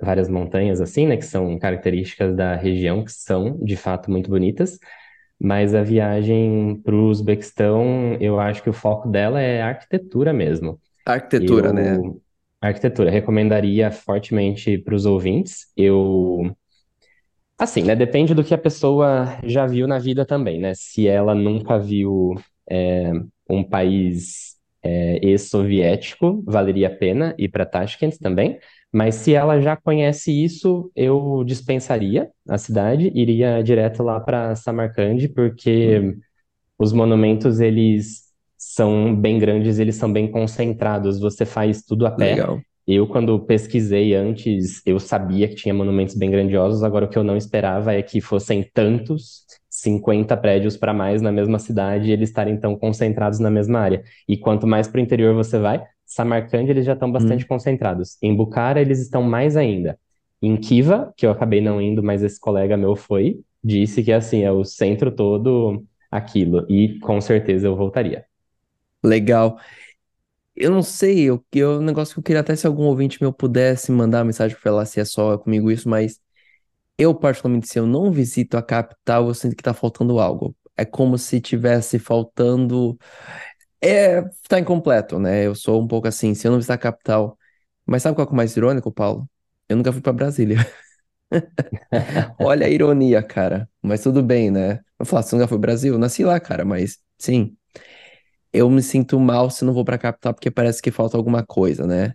várias 0.00 0.28
montanhas 0.28 0.80
assim, 0.80 1.06
né, 1.06 1.16
que 1.16 1.24
são 1.24 1.58
características 1.58 2.34
da 2.34 2.56
região, 2.56 3.04
que 3.04 3.12
são 3.12 3.58
de 3.62 3.76
fato 3.76 4.10
muito 4.10 4.30
bonitas. 4.30 4.78
Mas 5.38 5.74
a 5.74 5.82
viagem 5.82 6.80
para 6.84 6.94
o 6.94 7.08
Uzbequistão, 7.08 8.14
eu 8.20 8.38
acho 8.38 8.62
que 8.62 8.68
o 8.68 8.74
foco 8.74 9.08
dela 9.08 9.40
é 9.40 9.62
a 9.62 9.68
arquitetura 9.68 10.32
mesmo. 10.32 10.78
Arquitetura, 11.06 11.72
né? 11.72 11.96
Eu, 11.96 12.20
arquitetura, 12.60 13.10
recomendaria 13.10 13.90
fortemente 13.90 14.76
para 14.76 14.94
os 14.94 15.06
ouvintes. 15.06 15.72
Eu 15.76 16.54
Assim, 17.60 17.82
né? 17.82 17.94
Depende 17.94 18.32
do 18.32 18.42
que 18.42 18.54
a 18.54 18.58
pessoa 18.58 19.38
já 19.44 19.66
viu 19.66 19.86
na 19.86 19.98
vida 19.98 20.24
também, 20.24 20.58
né? 20.58 20.72
Se 20.74 21.06
ela 21.06 21.34
nunca 21.34 21.78
viu 21.78 22.34
é, 22.68 23.12
um 23.50 23.62
país 23.62 24.56
é, 24.82 25.18
ex-soviético, 25.24 26.42
valeria 26.46 26.88
a 26.88 26.90
pena 26.90 27.34
ir 27.38 27.48
para 27.48 27.66
Tashkent 27.66 28.16
também. 28.18 28.58
Mas 28.92 29.14
se 29.16 29.34
ela 29.34 29.60
já 29.60 29.76
conhece 29.76 30.32
isso, 30.32 30.90
eu 30.96 31.44
dispensaria 31.44 32.28
a 32.48 32.58
cidade, 32.58 33.10
iria 33.14 33.62
direto 33.62 34.02
lá 34.02 34.18
para 34.18 34.56
Samarcande, 34.56 35.28
porque 35.28 36.16
os 36.78 36.92
monumentos 36.92 37.60
eles 37.60 38.30
são 38.56 39.14
bem 39.14 39.38
grandes, 39.38 39.78
eles 39.78 39.94
são 39.96 40.12
bem 40.12 40.30
concentrados. 40.30 41.20
Você 41.20 41.44
faz 41.44 41.82
tudo 41.82 42.06
a 42.06 42.10
pé. 42.10 42.30
Legal. 42.30 42.60
Eu, 42.86 43.06
quando 43.06 43.38
pesquisei 43.38 44.14
antes, 44.14 44.82
eu 44.84 44.98
sabia 44.98 45.46
que 45.46 45.54
tinha 45.54 45.72
monumentos 45.72 46.16
bem 46.16 46.30
grandiosos. 46.30 46.82
Agora, 46.82 47.04
o 47.04 47.08
que 47.08 47.16
eu 47.16 47.22
não 47.22 47.36
esperava 47.36 47.94
é 47.94 48.02
que 48.02 48.20
fossem 48.20 48.68
tantos, 48.74 49.44
50 49.70 50.36
prédios 50.36 50.76
para 50.76 50.92
mais 50.92 51.22
na 51.22 51.32
mesma 51.32 51.58
cidade, 51.58 52.10
e 52.10 52.12
eles 52.12 52.28
estarem 52.30 52.58
tão 52.60 52.76
concentrados 52.76 53.38
na 53.38 53.50
mesma 53.50 53.80
área. 53.80 54.02
E 54.28 54.36
quanto 54.36 54.66
mais 54.66 54.88
para 54.88 54.98
o 54.98 55.02
interior 55.02 55.34
você 55.34 55.58
vai, 55.58 55.82
Samarcand 56.06 56.68
eles 56.68 56.84
já 56.84 56.94
estão 56.94 57.10
bastante 57.10 57.46
Hum. 57.46 57.46
concentrados. 57.46 58.18
Em 58.22 58.34
Bukhara 58.36 58.80
eles 58.80 59.00
estão 59.00 59.22
mais 59.22 59.56
ainda. 59.56 59.98
Em 60.42 60.56
Khiva, 60.56 61.12
que 61.16 61.26
eu 61.26 61.30
acabei 61.30 61.60
não 61.60 61.80
indo, 61.80 62.02
mas 62.02 62.22
esse 62.22 62.40
colega 62.40 62.76
meu 62.76 62.96
foi, 62.96 63.40
disse 63.62 64.02
que 64.02 64.12
assim, 64.12 64.42
é 64.42 64.50
o 64.52 64.64
centro 64.64 65.10
todo 65.14 65.84
aquilo. 66.10 66.66
E 66.70 66.98
com 67.00 67.20
certeza 67.20 67.66
eu 67.66 67.76
voltaria. 67.76 68.24
Legal. 69.02 69.58
Eu 70.54 70.70
não 70.70 70.82
sei, 70.82 71.22
eu, 71.30 71.44
eu, 71.52 71.78
um 71.80 71.82
negócio 71.82 72.14
que 72.14 72.20
eu 72.20 72.24
queria 72.24 72.40
até 72.40 72.56
se 72.56 72.66
algum 72.66 72.84
ouvinte 72.84 73.18
meu 73.22 73.32
pudesse 73.32 73.92
mandar 73.92 74.24
mensagem 74.24 74.56
pra 74.56 74.62
falar 74.72 74.84
se 74.86 75.00
é 75.00 75.04
só 75.04 75.38
comigo 75.38 75.70
isso, 75.70 75.88
mas 75.88 76.20
eu, 77.00 77.14
particularmente, 77.14 77.68
se 77.68 77.78
eu 77.78 77.86
não 77.86 78.12
visito 78.12 78.56
a 78.56 78.62
capital, 78.62 79.28
eu 79.28 79.34
sinto 79.34 79.56
que 79.56 79.62
tá 79.62 79.74
faltando 79.74 80.20
algo. 80.20 80.56
É 80.76 80.84
como 80.84 81.18
se 81.18 81.40
tivesse 81.40 81.98
faltando. 81.98 82.98
É, 83.82 84.22
tá 84.48 84.60
incompleto, 84.60 85.18
né? 85.18 85.46
Eu 85.46 85.54
sou 85.54 85.82
um 85.82 85.88
pouco 85.88 86.08
assim, 86.08 86.34
se 86.34 86.46
eu 86.48 86.52
não 86.52 86.58
visitar 86.58 86.74
a 86.74 86.78
capital. 86.78 87.38
Mas 87.86 88.02
sabe 88.02 88.16
qual 88.16 88.28
é 88.28 88.30
o 88.32 88.34
mais 88.36 88.56
irônico, 88.56 88.92
Paulo? 88.92 89.28
Eu 89.68 89.76
nunca 89.76 89.92
fui 89.92 90.02
pra 90.02 90.12
Brasília. 90.12 90.58
Olha 92.38 92.66
a 92.66 92.68
ironia, 92.70 93.22
cara. 93.22 93.68
Mas 93.82 94.02
tudo 94.02 94.22
bem, 94.22 94.50
né? 94.50 94.80
Eu 94.98 95.06
falo, 95.06 95.22
você 95.22 95.36
nunca 95.36 95.48
foi 95.48 95.58
Brasil? 95.58 95.94
Eu 95.94 95.98
nasci 95.98 96.24
lá, 96.24 96.38
cara, 96.40 96.64
mas 96.64 96.98
sim. 97.18 97.56
Eu 98.52 98.70
me 98.70 98.82
sinto 98.82 99.18
mal 99.20 99.50
se 99.50 99.64
não 99.64 99.72
vou 99.74 99.84
pra 99.84 99.98
capital 99.98 100.34
porque 100.34 100.50
parece 100.50 100.82
que 100.82 100.90
falta 100.92 101.16
alguma 101.16 101.44
coisa, 101.46 101.86
né? 101.86 102.14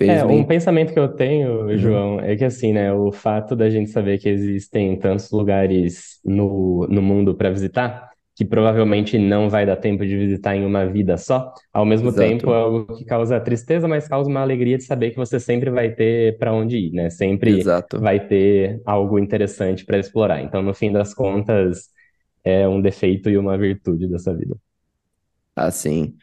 É, 0.00 0.24
um 0.24 0.44
pensamento 0.44 0.92
que 0.92 0.98
eu 0.98 1.08
tenho, 1.08 1.62
Uhum, 1.62 1.78
João, 1.78 2.20
é 2.20 2.34
que 2.36 2.44
assim, 2.44 2.72
né, 2.72 2.92
o 2.92 3.12
fato 3.12 3.54
da 3.54 3.70
gente 3.70 3.90
saber 3.90 4.18
que 4.18 4.28
existem 4.28 4.98
tantos 4.98 5.30
lugares 5.30 6.20
no, 6.24 6.86
no 6.88 7.00
mundo 7.00 7.34
para 7.34 7.50
visitar, 7.50 8.10
que 8.34 8.44
provavelmente 8.44 9.16
não 9.16 9.48
vai 9.48 9.64
dar 9.64 9.76
tempo 9.76 10.04
de 10.04 10.16
visitar 10.16 10.56
em 10.56 10.64
uma 10.66 10.84
vida 10.84 11.16
só, 11.16 11.52
ao 11.72 11.86
mesmo 11.86 12.12
tempo 12.12 12.46
exato, 12.46 12.50
é 12.50 12.56
algo 12.56 12.96
que 12.96 13.04
causa 13.04 13.38
tristeza, 13.40 13.86
mas 13.86 14.08
causa 14.08 14.28
uma 14.28 14.40
alegria 14.40 14.76
de 14.76 14.82
saber 14.82 15.12
que 15.12 15.16
você 15.16 15.38
sempre 15.38 15.70
vai 15.70 15.90
ter 15.94 16.36
para 16.38 16.52
onde 16.52 16.76
ir, 16.76 16.92
né? 16.92 17.08
Sempre 17.10 17.60
exato. 17.60 18.00
vai 18.00 18.18
ter 18.26 18.80
algo 18.84 19.18
interessante 19.18 19.84
para 19.84 19.98
explorar. 19.98 20.42
Então, 20.42 20.60
no 20.60 20.74
fim 20.74 20.90
das 20.90 21.14
contas, 21.14 21.88
é 22.42 22.66
um 22.68 22.80
defeito 22.82 23.30
e 23.30 23.38
uma 23.38 23.56
virtude 23.56 24.08
dessa 24.08 24.34
vida. 24.34 24.56
Assim. 25.56 26.16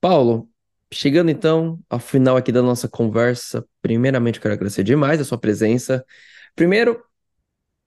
Paulo, 0.00 0.48
chegando 0.92 1.30
então 1.30 1.80
ao 1.88 1.98
final 1.98 2.36
aqui 2.36 2.52
da 2.52 2.62
nossa 2.62 2.88
conversa, 2.88 3.66
primeiramente 3.80 4.36
eu 4.36 4.42
quero 4.42 4.54
agradecer 4.54 4.84
demais 4.84 5.20
a 5.20 5.24
sua 5.24 5.38
presença. 5.38 6.04
Primeiro, 6.54 7.02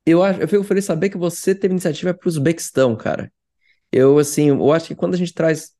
eu 0.05 0.23
acho, 0.23 0.41
eu 0.41 0.47
fico 0.47 0.63
feliz 0.63 0.83
de 0.83 0.87
saber 0.87 1.09
que 1.09 1.17
você 1.17 1.55
teve 1.55 1.73
iniciativa 1.73 2.13
para 2.13 2.27
o 2.27 2.29
Uzbequistão, 2.29 2.95
cara. 2.95 3.31
Eu, 3.91 4.19
assim, 4.19 4.49
eu 4.49 4.71
acho 4.73 4.87
que 4.87 4.95
quando 4.95 5.15
a 5.15 5.17
gente 5.17 5.33
traz 5.33 5.73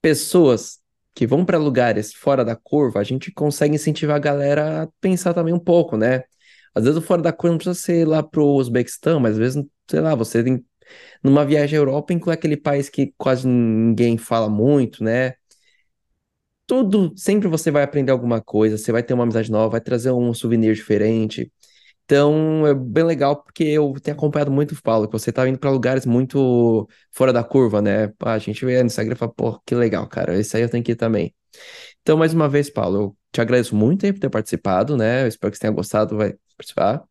pessoas 0.00 0.80
que 1.14 1.26
vão 1.26 1.44
para 1.44 1.58
lugares 1.58 2.12
fora 2.14 2.44
da 2.44 2.54
curva, 2.56 3.00
a 3.00 3.04
gente 3.04 3.32
consegue 3.32 3.74
incentivar 3.74 4.16
a 4.16 4.20
galera 4.20 4.82
a 4.84 4.88
pensar 5.00 5.34
também 5.34 5.54
um 5.54 5.58
pouco, 5.58 5.96
né? 5.96 6.24
Às 6.74 6.84
vezes 6.84 6.98
o 6.98 7.02
fora 7.02 7.22
da 7.22 7.32
curva 7.32 7.52
não 7.52 7.58
precisa 7.58 7.74
ser 7.78 8.06
lá 8.06 8.22
pro 8.22 8.46
Uzbequistão, 8.46 9.18
mas 9.18 9.32
às 9.32 9.38
vezes, 9.38 9.64
sei 9.90 10.00
lá, 10.00 10.14
você 10.14 10.44
tem, 10.44 10.64
numa 11.22 11.44
viagem 11.44 11.78
à 11.78 11.80
Europa, 11.80 12.12
inclui 12.12 12.34
aquele 12.34 12.56
país 12.56 12.88
que 12.88 13.14
quase 13.18 13.48
ninguém 13.48 14.18
fala 14.18 14.48
muito, 14.50 15.02
né? 15.04 15.34
Tudo, 16.66 17.12
sempre 17.16 17.46
você 17.48 17.70
vai 17.70 17.84
aprender 17.84 18.10
alguma 18.10 18.40
coisa, 18.42 18.76
você 18.76 18.90
vai 18.90 19.02
ter 19.02 19.14
uma 19.14 19.22
amizade 19.22 19.50
nova, 19.52 19.68
vai 19.70 19.80
trazer 19.80 20.10
um 20.10 20.34
souvenir 20.34 20.74
diferente. 20.74 21.52
Então, 22.04 22.66
é 22.66 22.74
bem 22.74 23.04
legal 23.04 23.42
porque 23.42 23.64
eu 23.64 23.94
tenho 24.02 24.16
acompanhado 24.16 24.50
muito 24.50 24.72
o 24.74 24.82
Paulo, 24.82 25.06
que 25.08 25.12
você 25.12 25.32
tá 25.32 25.48
indo 25.48 25.58
para 25.58 25.70
lugares 25.70 26.06
muito 26.06 26.88
fora 27.12 27.32
da 27.32 27.44
curva, 27.44 27.82
né? 27.82 28.12
A 28.20 28.38
gente 28.38 28.64
vê 28.64 28.80
no 28.82 28.86
Instagram 28.86 29.14
e 29.14 29.18
fala, 29.18 29.32
pô, 29.32 29.60
que 29.66 29.74
legal, 29.76 30.08
cara, 30.08 30.38
esse 30.38 30.56
aí 30.56 30.62
eu 30.64 30.70
tenho 30.70 30.84
que 30.84 30.92
ir 30.92 30.96
também. 30.96 31.34
Então, 32.02 32.16
mais 32.18 32.34
uma 32.34 32.48
vez, 32.48 32.70
Paulo, 32.70 32.96
eu 33.02 33.18
te 33.32 33.40
agradeço 33.40 33.76
muito 33.76 34.06
por 34.14 34.20
ter 34.20 34.30
participado, 34.30 34.96
né? 34.96 35.24
Eu 35.24 35.28
espero 35.28 35.50
que 35.52 35.58
você 35.58 35.62
tenha 35.62 35.72
gostado, 35.74 36.16
vai 36.16 36.34
participar. 36.56 37.04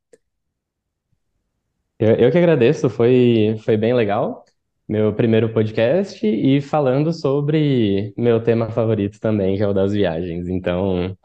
Eu, 2.00 2.16
eu 2.16 2.32
que 2.32 2.38
agradeço, 2.38 2.90
foi, 2.90 3.58
foi 3.64 3.78
bem 3.78 3.94
legal. 3.94 4.45
Meu 4.88 5.12
primeiro 5.16 5.52
podcast 5.52 6.26
e 6.28 6.62
falando 6.62 7.12
sobre 7.12 8.14
meu 8.16 8.40
tema 8.44 8.70
favorito 8.70 9.20
também, 9.20 9.58
que 9.58 9.64
é 9.64 9.68
o 9.68 9.74
das 9.74 9.94
viagens. 9.94 10.48
Então, 10.48 11.18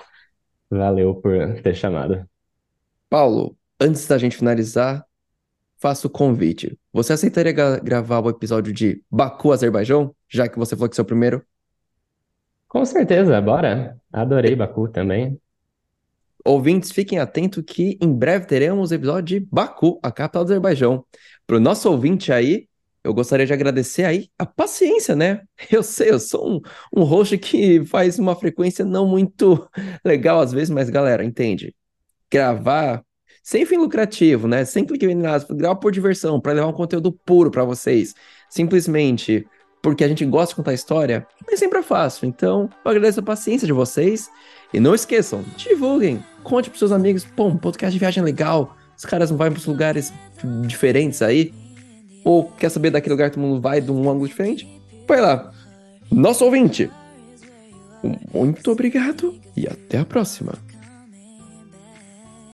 valeu 0.71 1.15
por 1.17 1.61
ter 1.63 1.75
chamado. 1.75 2.27
Paulo, 3.11 3.55
antes 3.79 4.07
da 4.07 4.17
gente 4.17 4.35
finalizar, 4.35 5.05
faço 5.79 6.07
o 6.07 6.11
convite. 6.11 6.79
Você 6.91 7.13
aceitaria 7.13 7.53
gra- 7.53 7.79
gravar 7.81 8.21
o 8.21 8.31
episódio 8.31 8.73
de 8.73 9.03
Baku, 9.11 9.53
Azerbaijão, 9.53 10.15
já 10.27 10.49
que 10.49 10.59
você 10.59 10.75
falou 10.75 10.89
que 10.89 10.95
é 10.95 10.95
o 10.95 10.97
seu 10.97 11.05
primeiro? 11.05 11.45
Com 12.67 12.83
certeza, 12.87 13.39
bora. 13.43 14.01
Adorei 14.11 14.57
Baku 14.57 14.89
também. 14.89 15.39
Ouvintes, 16.47 16.93
fiquem 16.93 17.19
atentos 17.19 17.63
que 17.67 17.99
em 18.01 18.11
breve 18.11 18.47
teremos 18.47 18.91
o 18.91 18.95
episódio 18.95 19.39
de 19.41 19.47
Baku, 19.53 20.01
a 20.03 20.11
capital 20.11 20.45
do 20.45 20.49
Azerbaijão. 20.49 21.05
Para 21.47 21.59
o 21.59 21.61
nosso 21.61 21.91
ouvinte 21.91 22.33
aí, 22.33 22.70
eu 23.03 23.15
gostaria 23.15 23.47
de 23.47 23.53
agradecer 23.53 24.05
aí 24.05 24.29
a 24.39 24.45
paciência, 24.45 25.17
né? 25.17 25.43
Eu 25.71 25.83
sei, 25.83 26.11
eu 26.11 26.21
sou 26.21 26.57
um, 26.57 26.61
um 26.95 27.03
host 27.03 27.37
que 27.39 27.85
faz 27.85 28.19
uma 28.19 28.35
frequência 28.37 28.85
não 28.85 29.07
muito 29.07 29.69
legal 30.05 30.41
às 30.41 30.53
vezes, 30.53 30.71
mas 30.71 30.91
galera, 30.91 31.25
entende? 31.25 31.75
Gravar 32.31 33.03
sem 33.43 33.65
fim 33.65 33.79
lucrativo, 33.79 34.47
né? 34.47 34.65
Sem 34.65 34.85
clique 34.85 35.13
nada, 35.15 35.47
gravar 35.51 35.77
por 35.77 35.93
diversão, 35.93 36.41
para 36.41 36.53
levar 36.53 36.69
um 36.69 36.73
conteúdo 36.73 37.13
puro 37.13 37.51
para 37.51 37.65
vocês. 37.65 38.15
Simplesmente 38.49 39.47
porque 39.83 40.05
a 40.05 40.09
gente 40.09 40.25
gosta 40.27 40.53
de 40.53 40.57
contar 40.57 40.75
história, 40.75 41.27
nem 41.47 41.57
sempre 41.57 41.79
é 41.79 41.83
fácil. 41.83 42.29
Então, 42.29 42.69
eu 42.85 42.91
agradeço 42.91 43.21
a 43.21 43.23
paciência 43.23 43.67
de 43.67 43.73
vocês. 43.73 44.31
E 44.73 44.79
não 44.79 44.95
esqueçam, 44.95 45.43
divulguem, 45.57 46.23
conte 46.43 46.69
pros 46.69 46.79
seus 46.79 46.93
amigos, 46.93 47.25
pô, 47.25 47.47
um 47.47 47.57
podcast 47.57 47.93
de 47.93 47.99
viagem 47.99 48.23
legal, 48.23 48.77
os 48.97 49.05
caras 49.05 49.31
não 49.31 49.37
vão 49.37 49.51
pros 49.51 49.67
lugares 49.67 50.13
diferentes 50.67 51.23
aí, 51.23 51.53
ou 52.25 52.45
quer 52.45 52.71
saber 52.71 52.91
daquele 52.91 53.15
lugar 53.15 53.31
que 53.31 53.37
todo 53.37 53.45
mundo 53.45 53.61
vai 53.61 53.81
de 53.81 53.91
um 53.91 54.11
ângulo 54.11 54.29
diferente? 54.29 54.69
Vai 55.07 55.21
lá. 55.21 55.53
Nosso 56.11 56.45
ouvinte, 56.45 56.91
muito 58.33 58.71
obrigado 58.71 59.35
e 59.57 59.67
até 59.67 59.99
a 59.99 60.05
próxima. 60.05 60.55